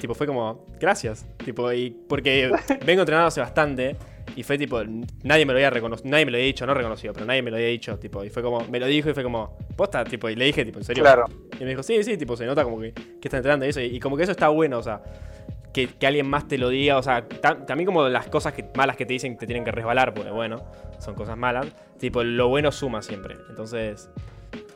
tipo, 0.00 0.14
fue 0.14 0.26
como, 0.26 0.66
gracias. 0.80 1.26
Tipo, 1.44 1.72
y 1.72 1.90
porque 2.08 2.50
vengo 2.86 3.02
entrenando 3.02 3.26
hace 3.28 3.40
bastante 3.40 3.96
y 4.36 4.42
fue 4.42 4.58
tipo, 4.58 4.80
nadie 5.24 5.44
me 5.46 5.52
lo 5.52 5.58
había 5.58 5.70
reconocido, 5.70 6.10
nadie 6.10 6.24
me 6.24 6.30
lo 6.30 6.36
había 6.36 6.46
dicho, 6.46 6.66
no 6.66 6.74
reconocido, 6.74 7.12
pero 7.12 7.26
nadie 7.26 7.42
me 7.42 7.50
lo 7.50 7.56
había 7.56 7.68
dicho, 7.68 7.98
tipo, 7.98 8.22
y 8.24 8.28
fue 8.30 8.42
como, 8.42 8.60
me 8.68 8.78
lo 8.78 8.86
dijo 8.86 9.08
y 9.10 9.14
fue 9.14 9.22
como, 9.22 9.56
posta, 9.76 10.04
tipo, 10.04 10.28
y 10.28 10.36
le 10.36 10.44
dije, 10.46 10.64
tipo, 10.64 10.78
en 10.78 10.84
serio. 10.84 11.02
Claro. 11.02 11.24
Y 11.58 11.64
me 11.64 11.70
dijo, 11.70 11.82
sí, 11.82 12.02
sí, 12.04 12.16
tipo, 12.16 12.36
se 12.36 12.44
nota 12.46 12.62
como 12.64 12.80
que, 12.80 12.92
que 12.92 13.28
está 13.28 13.38
entrenando 13.38 13.64
y 13.66 13.70
eso, 13.70 13.80
y, 13.80 13.86
y 13.86 14.00
como 14.00 14.16
que 14.16 14.24
eso 14.24 14.32
está 14.32 14.48
bueno, 14.48 14.78
o 14.78 14.82
sea, 14.82 15.02
que, 15.72 15.88
que 15.88 16.06
alguien 16.06 16.28
más 16.28 16.46
te 16.48 16.58
lo 16.58 16.68
diga, 16.68 16.98
o 16.98 17.02
sea, 17.02 17.26
ta- 17.26 17.64
también 17.66 17.86
como 17.86 18.08
las 18.08 18.26
cosas 18.28 18.52
que, 18.52 18.64
malas 18.76 18.96
que 18.96 19.06
te 19.06 19.12
dicen 19.14 19.34
que 19.34 19.40
te 19.40 19.46
tienen 19.46 19.64
que 19.64 19.72
resbalar, 19.72 20.12
porque 20.14 20.30
bueno, 20.30 20.62
son 20.98 21.14
cosas 21.14 21.36
malas, 21.38 21.66
tipo, 21.98 22.22
lo 22.22 22.48
bueno 22.48 22.72
suma 22.72 23.02
siempre, 23.02 23.36
entonces, 23.48 24.10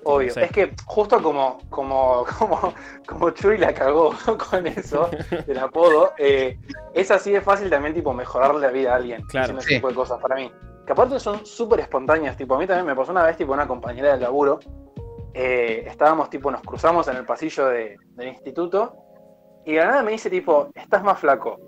Obvio. 0.05 0.33
Es 0.35 0.51
que 0.53 0.73
justo 0.87 1.23
como, 1.23 1.59
como, 1.69 2.25
como, 2.39 2.75
como 3.07 3.31
Chuy 3.31 3.59
la 3.59 3.73
cagó 3.75 4.15
con 4.51 4.67
eso, 4.67 5.11
del 5.47 5.59
apodo, 5.59 6.13
eh, 6.19 6.59
es 6.95 7.11
así 7.11 7.33
de 7.33 7.41
fácil 7.41 7.69
también 7.71 7.95
tipo 7.95 8.13
mejorarle 8.15 8.61
la 8.67 8.73
vida 8.73 8.93
a 8.93 8.97
alguien 8.97 9.23
Claro. 9.23 9.43
haciendo 9.45 9.61
ese 9.61 9.69
Sí. 9.69 9.75
tipo 9.77 9.89
de 9.89 9.95
cosas 9.95 10.19
para 10.21 10.37
mí. 10.37 10.51
Que 10.87 10.93
aparte 10.93 11.21
son 11.21 11.45
súper 11.47 11.81
espontáneas, 11.81 12.37
tipo, 12.37 12.55
a 12.55 12.59
mí 12.59 12.67
también 12.67 12.87
me 12.87 12.97
pasó 12.97 13.13
una 13.13 13.25
vez, 13.25 13.37
tipo, 13.37 13.53
una 13.53 13.69
compañera 13.69 14.13
del 14.13 14.21
laburo, 14.23 14.59
eh, 15.35 15.85
estábamos, 15.87 16.29
tipo, 16.31 16.51
nos 16.51 16.63
cruzamos 16.63 17.07
en 17.09 17.17
el 17.17 17.25
pasillo 17.25 17.67
de- 17.67 17.97
del 18.17 18.29
instituto 18.29 18.95
Y 19.67 19.75
de 19.75 19.81
la 19.81 19.87
nada 19.89 20.03
me 20.03 20.13
dice 20.13 20.31
tipo, 20.31 20.71
estás 20.75 21.03
más 21.05 21.19
flaco. 21.21 21.61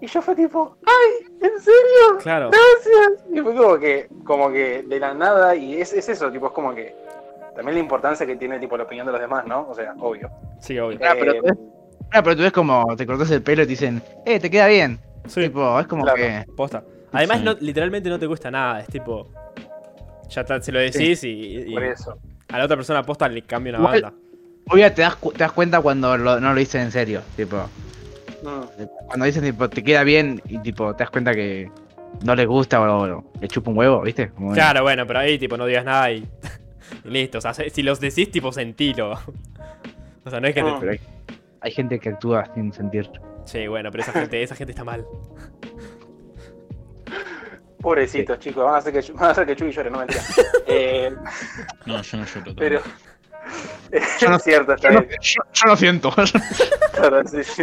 Y 0.00 0.06
yo 0.06 0.22
fue 0.22 0.36
tipo, 0.36 0.76
¡ay! 0.86 1.26
¿En 1.42 1.60
serio? 1.60 2.18
Claro. 2.22 2.48
Gracias. 2.48 3.26
Y 3.34 3.40
fue 3.40 3.54
como 3.56 3.76
que, 3.78 4.08
como 4.24 4.50
que 4.52 4.84
de 4.84 5.00
la 5.00 5.12
nada, 5.14 5.56
y 5.56 5.80
es, 5.80 5.92
es 5.92 6.08
eso, 6.08 6.30
tipo, 6.30 6.46
es 6.46 6.52
como 6.52 6.72
que 6.74 6.94
también 7.60 7.74
la 7.76 7.80
importancia 7.82 8.26
que 8.26 8.36
tiene 8.36 8.58
tipo 8.58 8.76
la 8.76 8.84
opinión 8.84 9.04
de 9.06 9.12
los 9.12 9.20
demás, 9.20 9.46
¿no? 9.46 9.68
O 9.68 9.74
sea, 9.74 9.94
obvio. 9.98 10.30
Sí, 10.60 10.78
obvio. 10.78 10.98
Ah, 11.02 11.14
pero- 11.18 11.32
Eh, 11.34 11.54
Ah, 12.12 12.22
pero 12.24 12.34
tú 12.34 12.42
ves 12.42 12.52
como 12.52 12.84
te 12.96 13.06
cortas 13.06 13.30
el 13.30 13.40
pelo 13.42 13.62
y 13.62 13.66
te 13.66 13.70
dicen, 13.70 14.02
eh, 14.26 14.40
te 14.40 14.50
queda 14.50 14.66
bien. 14.66 14.98
Sí, 15.26 15.42
Tipo, 15.42 15.78
es 15.78 15.86
como 15.86 16.02
Claro. 16.02 16.16
que. 16.16 16.44
posta. 16.56 16.82
Además, 17.12 17.38
Sí. 17.38 17.44
no, 17.44 17.52
literalmente 17.60 18.08
no 18.08 18.18
te 18.18 18.26
cuesta 18.26 18.50
nada. 18.50 18.80
Es 18.80 18.88
tipo. 18.88 19.28
Ya 20.28 20.40
está, 20.40 20.60
se 20.60 20.72
lo 20.72 20.78
decís 20.80 21.22
y, 21.24 21.58
y 21.68 21.74
por 21.74 21.84
eso. 21.84 22.18
a 22.48 22.58
la 22.58 22.64
otra 22.64 22.76
persona 22.76 23.02
posta 23.04 23.28
le 23.28 23.42
cambia 23.42 23.70
una 23.78 23.78
Igual- 23.80 24.02
banda. 24.02 24.18
Obvio, 24.70 24.92
te 24.92 25.02
das, 25.02 25.16
cu- 25.16 25.32
te 25.32 25.38
das 25.38 25.52
cuenta 25.52 25.80
cuando 25.80 26.16
lo- 26.16 26.40
no 26.40 26.52
lo 26.52 26.58
dicen 26.58 26.80
en 26.82 26.90
serio. 26.92 27.20
Tipo, 27.36 27.56
Mm. 28.42 28.84
cuando 29.06 29.26
dicen, 29.26 29.42
tipo, 29.44 29.68
te 29.68 29.84
queda 29.84 30.02
bien 30.02 30.40
y, 30.48 30.58
tipo, 30.58 30.94
te 30.96 31.04
das 31.04 31.10
cuenta 31.10 31.32
que 31.34 31.70
no 32.24 32.34
les 32.34 32.46
gusta 32.46 32.80
o, 32.80 33.02
o 33.18 33.24
le 33.40 33.46
chupa 33.48 33.70
un 33.70 33.78
huevo, 33.78 34.00
¿viste? 34.02 34.30
Como, 34.30 34.52
Claro, 34.52 34.82
bueno, 34.82 35.06
pero 35.06 35.20
ahí 35.20 35.38
tipo 35.38 35.56
no 35.56 35.66
digas 35.66 35.84
nada 35.84 36.10
y 36.10 36.24
listo. 37.04 37.38
O 37.38 37.40
sea, 37.40 37.54
se- 37.54 37.70
si 37.70 37.82
los 37.82 38.00
decís, 38.00 38.30
tipo 38.30 38.52
sentilo. 38.52 39.18
O 40.24 40.30
sea, 40.30 40.40
no 40.40 40.46
es 40.48 40.54
que 40.54 40.62
te-. 40.62 40.72
Pero 40.80 40.92
hay, 40.92 41.00
hay 41.60 41.70
gente 41.72 41.98
que 41.98 42.10
actúa 42.10 42.50
sin 42.54 42.72
sentir. 42.72 43.10
Sí, 43.44 43.66
bueno, 43.66 43.90
pero 43.90 44.02
esa 44.02 44.12
gente, 44.12 44.42
esa 44.42 44.54
gente 44.54 44.72
está 44.72 44.84
mal. 44.84 45.04
Pobrecitos, 47.80 48.38
chicos, 48.38 48.62
van 48.64 48.74
a 48.74 48.78
hacer 48.78 48.92
que, 48.92 49.12
van 49.12 49.24
a 49.24 49.30
hacer 49.30 49.46
que 49.46 49.56
Chuy 49.56 49.72
llore, 49.72 49.90
no 49.90 49.98
mentira. 49.98 50.22
eh, 50.66 51.10
No, 51.86 52.02
yo 52.02 52.18
no 52.18 52.26
lloro 52.26 52.44
todo. 52.44 52.54
pero. 52.56 52.82
Yo 54.20 54.28
no- 54.28 54.36
es 54.36 54.42
cierto, 54.44 54.74
está 54.74 54.88
Yo 54.90 55.00
no, 55.00 55.06
bien. 55.06 55.18
yo- 55.22 55.42
yo 55.52 55.66
lo 55.66 55.76
siento. 55.76 56.14
Claro, 56.92 57.26
sí, 57.26 57.42
sí. 57.42 57.62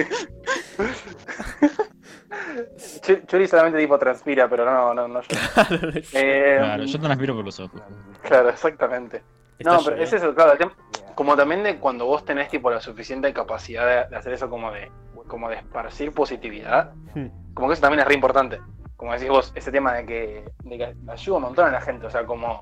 Chu- 3.01 3.21
Churi 3.25 3.47
solamente 3.47 3.79
tipo 3.79 3.97
transpira, 3.97 4.47
pero 4.49 4.65
no, 4.65 4.93
no, 4.93 5.07
no 5.07 5.21
llora. 5.21 5.89
Eh, 6.13 6.55
Claro, 6.59 6.83
yo 6.83 6.99
transpiro 6.99 7.35
por 7.35 7.45
los 7.45 7.59
ojos. 7.59 7.81
Claro, 8.23 8.49
exactamente. 8.49 9.23
No, 9.59 9.79
pero 9.83 9.95
es 9.97 10.11
lloviendo. 10.11 10.15
eso, 10.15 10.35
claro. 10.35 10.71
Como 11.15 11.35
también 11.35 11.63
de 11.63 11.77
cuando 11.77 12.05
vos 12.05 12.23
tenés 12.25 12.49
tipo 12.49 12.69
la 12.69 12.79
suficiente 12.81 13.31
capacidad 13.33 13.87
de, 13.87 14.09
de 14.09 14.15
hacer 14.15 14.33
eso 14.33 14.49
como 14.49 14.71
de, 14.71 14.91
como 15.27 15.49
de 15.49 15.55
esparcir 15.57 16.11
positividad, 16.11 16.91
Hmm. 17.15 17.27
como 17.55 17.67
que 17.69 17.73
eso 17.73 17.81
también 17.81 18.01
es 18.01 18.07
re 18.07 18.13
importante. 18.13 18.59
Como 18.97 19.13
decís 19.13 19.29
vos, 19.29 19.51
ese 19.55 19.71
tema 19.71 19.93
de 19.93 20.05
que, 20.05 20.45
de 20.63 20.77
que 20.77 20.95
ayuda 21.07 21.37
un 21.37 21.43
montón 21.43 21.67
a 21.67 21.71
la 21.71 21.81
gente. 21.81 22.05
O 22.05 22.09
sea, 22.09 22.25
como, 22.25 22.61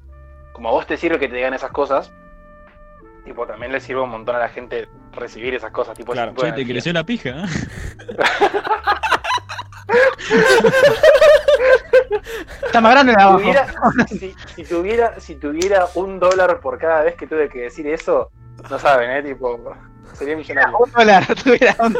como 0.53 0.69
a 0.69 0.71
vos 0.71 0.85
te 0.85 0.95
sirve 0.97 1.17
que 1.19 1.27
te 1.27 1.35
digan 1.35 1.53
esas 1.53 1.71
cosas, 1.71 2.11
tipo 3.25 3.45
también 3.47 3.71
le 3.71 3.79
sirve 3.79 4.01
un 4.01 4.09
montón 4.11 4.35
a 4.35 4.39
la 4.39 4.49
gente 4.49 4.87
recibir 5.13 5.53
esas 5.55 5.71
cosas. 5.71 5.97
Tipo, 5.97 6.13
ese 6.13 6.21
Claro. 6.21 6.35
Che, 6.37 6.51
te 6.53 6.65
creció 6.65 6.93
la 6.93 7.03
pija, 7.03 7.29
¿eh? 7.29 7.45
Está 12.65 12.81
más 12.81 12.91
grande 12.91 13.13
de 13.13 13.17
Si 13.19 13.23
abajo. 13.23 13.39
tuviera, 13.39 13.67
si, 14.07 14.35
si 14.55 14.63
tuviera, 14.63 15.19
si 15.19 15.35
tuviera 15.35 15.87
un 15.95 16.19
dólar 16.19 16.59
por 16.59 16.77
cada 16.77 17.03
vez 17.03 17.15
que 17.15 17.27
tuve 17.27 17.49
que 17.49 17.61
decir 17.61 17.87
eso, 17.87 18.31
no 18.69 18.79
saben, 18.79 19.09
¿eh? 19.11 19.23
Tipo, 19.23 19.75
sería 20.13 20.35
millonario. 20.35 20.77
Un 20.77 20.91
dólar, 20.91 21.25
tuviera 21.43 21.75
un- 21.79 21.97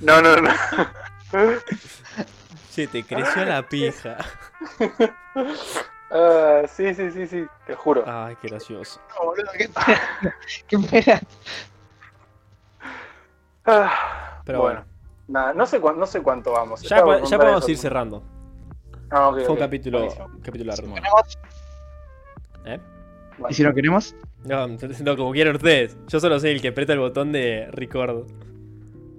No, 0.00 0.20
no, 0.22 0.36
no. 0.36 0.50
Che, 2.74 2.86
te 2.88 3.04
creció 3.04 3.44
la 3.44 3.62
pija. 3.62 4.16
Ah, 6.10 6.62
sí, 6.68 6.94
sí, 6.94 7.10
sí, 7.10 7.26
sí, 7.26 7.46
te 7.66 7.74
juro. 7.74 8.04
Ay, 8.06 8.36
qué 8.40 8.48
gracioso. 8.48 9.00
boludo, 9.22 9.50
qué 9.56 9.68
pena. 9.68 10.36
Qué 10.68 10.78
pena. 10.78 11.20
Ah, 13.66 14.40
Pero 14.44 14.60
bueno, 14.60 14.84
nada, 15.28 15.52
no 15.54 15.66
sé, 15.66 15.80
cuán- 15.80 15.98
no 15.98 16.06
sé 16.06 16.22
cuánto 16.22 16.52
vamos. 16.52 16.82
Ya, 16.82 17.02
podemos 17.02 17.30
eso. 17.32 17.70
ir 17.70 17.78
cerrando. 17.78 18.22
Ah, 19.10 19.30
Fue 19.32 19.44
un 19.46 19.50
ok, 19.52 19.58
capítulo, 19.58 20.08
capítulo 20.42 20.70
largo. 20.70 20.94
¿Eh? 22.66 22.80
Bueno. 23.38 23.48
¿Y 23.50 23.54
si 23.54 23.62
no 23.62 23.74
queremos? 23.74 24.14
No, 24.44 24.66
no, 24.68 25.16
como 25.16 25.32
quieran 25.32 25.56
ustedes. 25.56 25.96
Yo 26.08 26.20
solo 26.20 26.38
soy 26.40 26.50
el 26.50 26.60
que 26.62 26.68
aprieta 26.68 26.92
el 26.92 26.98
botón 26.98 27.32
de 27.32 27.68
record. 27.70 28.26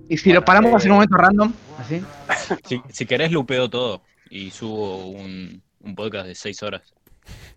¿Y 0.08 0.18
si 0.18 0.32
lo 0.32 0.44
paramos 0.46 0.84
eh, 0.84 0.86
en 0.86 0.92
un 0.92 0.98
momento 0.98 1.18
random? 1.18 1.54
¿Así? 1.80 2.04
si, 2.66 2.82
si 2.90 3.06
querés, 3.06 3.32
lupeo 3.32 3.70
todo 3.70 4.02
y 4.30 4.52
subo 4.52 5.08
un, 5.08 5.62
un 5.82 5.96
podcast 5.96 6.28
de 6.28 6.36
6 6.36 6.64
horas. 6.64 6.94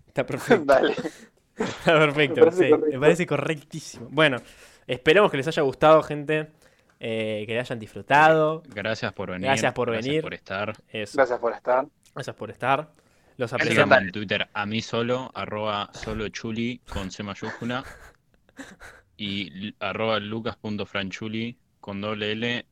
Está 0.07 0.25
perfecto. 0.25 0.65
Dale. 0.67 0.95
Está 1.57 1.99
perfecto. 1.99 2.37
Me 2.37 2.47
parece 2.47 2.69
sí, 2.69 2.75
me 2.93 3.01
parece 3.01 3.27
correctísimo. 3.27 4.09
Bueno, 4.11 4.39
esperemos 4.87 5.31
que 5.31 5.37
les 5.39 5.49
haya 5.49 5.63
gustado, 5.63 6.03
gente. 6.03 6.51
Eh, 7.01 7.45
que 7.47 7.59
hayan 7.59 7.79
disfrutado. 7.79 8.63
Gracias 8.69 9.13
por 9.13 9.31
venir. 9.31 9.47
Gracias 9.47 9.73
por 9.73 9.91
venir. 9.91 10.23
por 10.23 10.35
estar. 10.35 10.75
Eso. 10.91 11.17
Gracias 11.17 11.39
por 11.39 11.53
estar. 11.53 11.87
Gracias 12.15 12.37
por 12.37 12.51
estar. 12.51 12.79
Los 13.37 13.51
Gracias, 13.53 13.53
apreciamos. 13.79 13.99
En 13.99 14.13
Twitter 14.13 14.49
a 14.53 14.67
mí 14.67 14.83
solo, 14.83 15.31
arroba 15.35 15.91
solo 15.93 16.29
chuli 16.29 16.81
con 16.93 17.11
C 17.11 17.23
mayúscula. 17.23 17.85
Y 19.21 19.75
arroba 19.81 20.21
lucas.franchuli 20.21 21.57
con 21.81 22.01
doble 22.01 22.33
L 22.33 22.67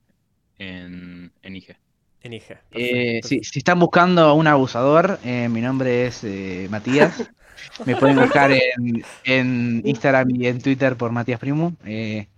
en, 0.59 1.33
en 1.43 1.57
IG. 1.57 1.77
En 2.23 2.33
IG. 2.33 2.43
Eh, 2.71 3.21
Perfecto. 3.21 3.29
si, 3.29 3.43
si 3.43 3.59
están 3.59 3.81
buscando 3.81 4.33
un 4.35 4.47
abusador, 4.47 5.19
eh, 5.25 5.49
mi 5.49 5.61
nombre 5.61 6.07
es 6.07 6.23
eh, 6.23 6.69
Matías. 6.71 7.29
Me 7.85 7.97
pueden 7.97 8.17
buscar 8.17 8.53
en, 8.53 9.05
en 9.25 9.83
Instagram 9.85 10.31
y 10.37 10.47
en 10.47 10.61
Twitter 10.63 10.95
por 10.97 11.11
Matías 11.11 11.41
Primo. 11.41 11.75
eh, 11.85 12.29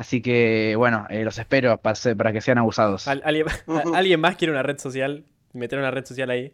así 0.00 0.20
que, 0.22 0.74
bueno, 0.76 1.06
eh, 1.10 1.22
los 1.24 1.38
espero 1.38 1.76
para, 1.78 1.94
ser- 1.94 2.16
para 2.16 2.32
que 2.32 2.40
sean 2.40 2.58
abusados. 2.58 3.06
Al- 3.06 3.22
¿Alguien, 3.24 3.46
a- 3.68 3.96
¿Alguien 3.98 4.20
más 4.20 4.36
quiere 4.36 4.52
una 4.52 4.62
red 4.62 4.78
social? 4.78 5.24
Meter 5.52 5.78
una 5.78 5.90
red 5.90 6.04
social 6.04 6.30
ahí. 6.30 6.52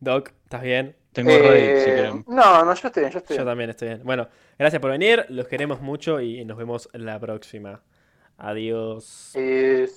Doc, 0.00 0.30
¿estás 0.44 0.62
bien? 0.62 0.94
Tengo 1.12 1.30
Eh, 1.30 1.38
Reddit 1.38 1.76
si 1.78 1.90
quieren. 1.90 2.24
no, 2.28 2.64
no, 2.64 2.74
yo 2.74 2.86
estoy 2.88 3.00
bien, 3.02 3.12
yo 3.12 3.18
estoy 3.20 3.36
Yo 3.36 3.42
bien. 3.42 3.50
también 3.50 3.70
estoy 3.70 3.88
bien. 3.88 4.00
Bueno, 4.04 4.28
gracias 4.58 4.80
por 4.82 4.90
venir. 4.90 5.24
Los 5.30 5.48
queremos 5.48 5.80
mucho 5.80 6.20
y 6.20 6.44
nos 6.44 6.58
vemos 6.58 6.88
la 6.92 7.18
próxima. 7.18 7.80
Adiós. 8.38 9.30
Eh, 9.34 9.88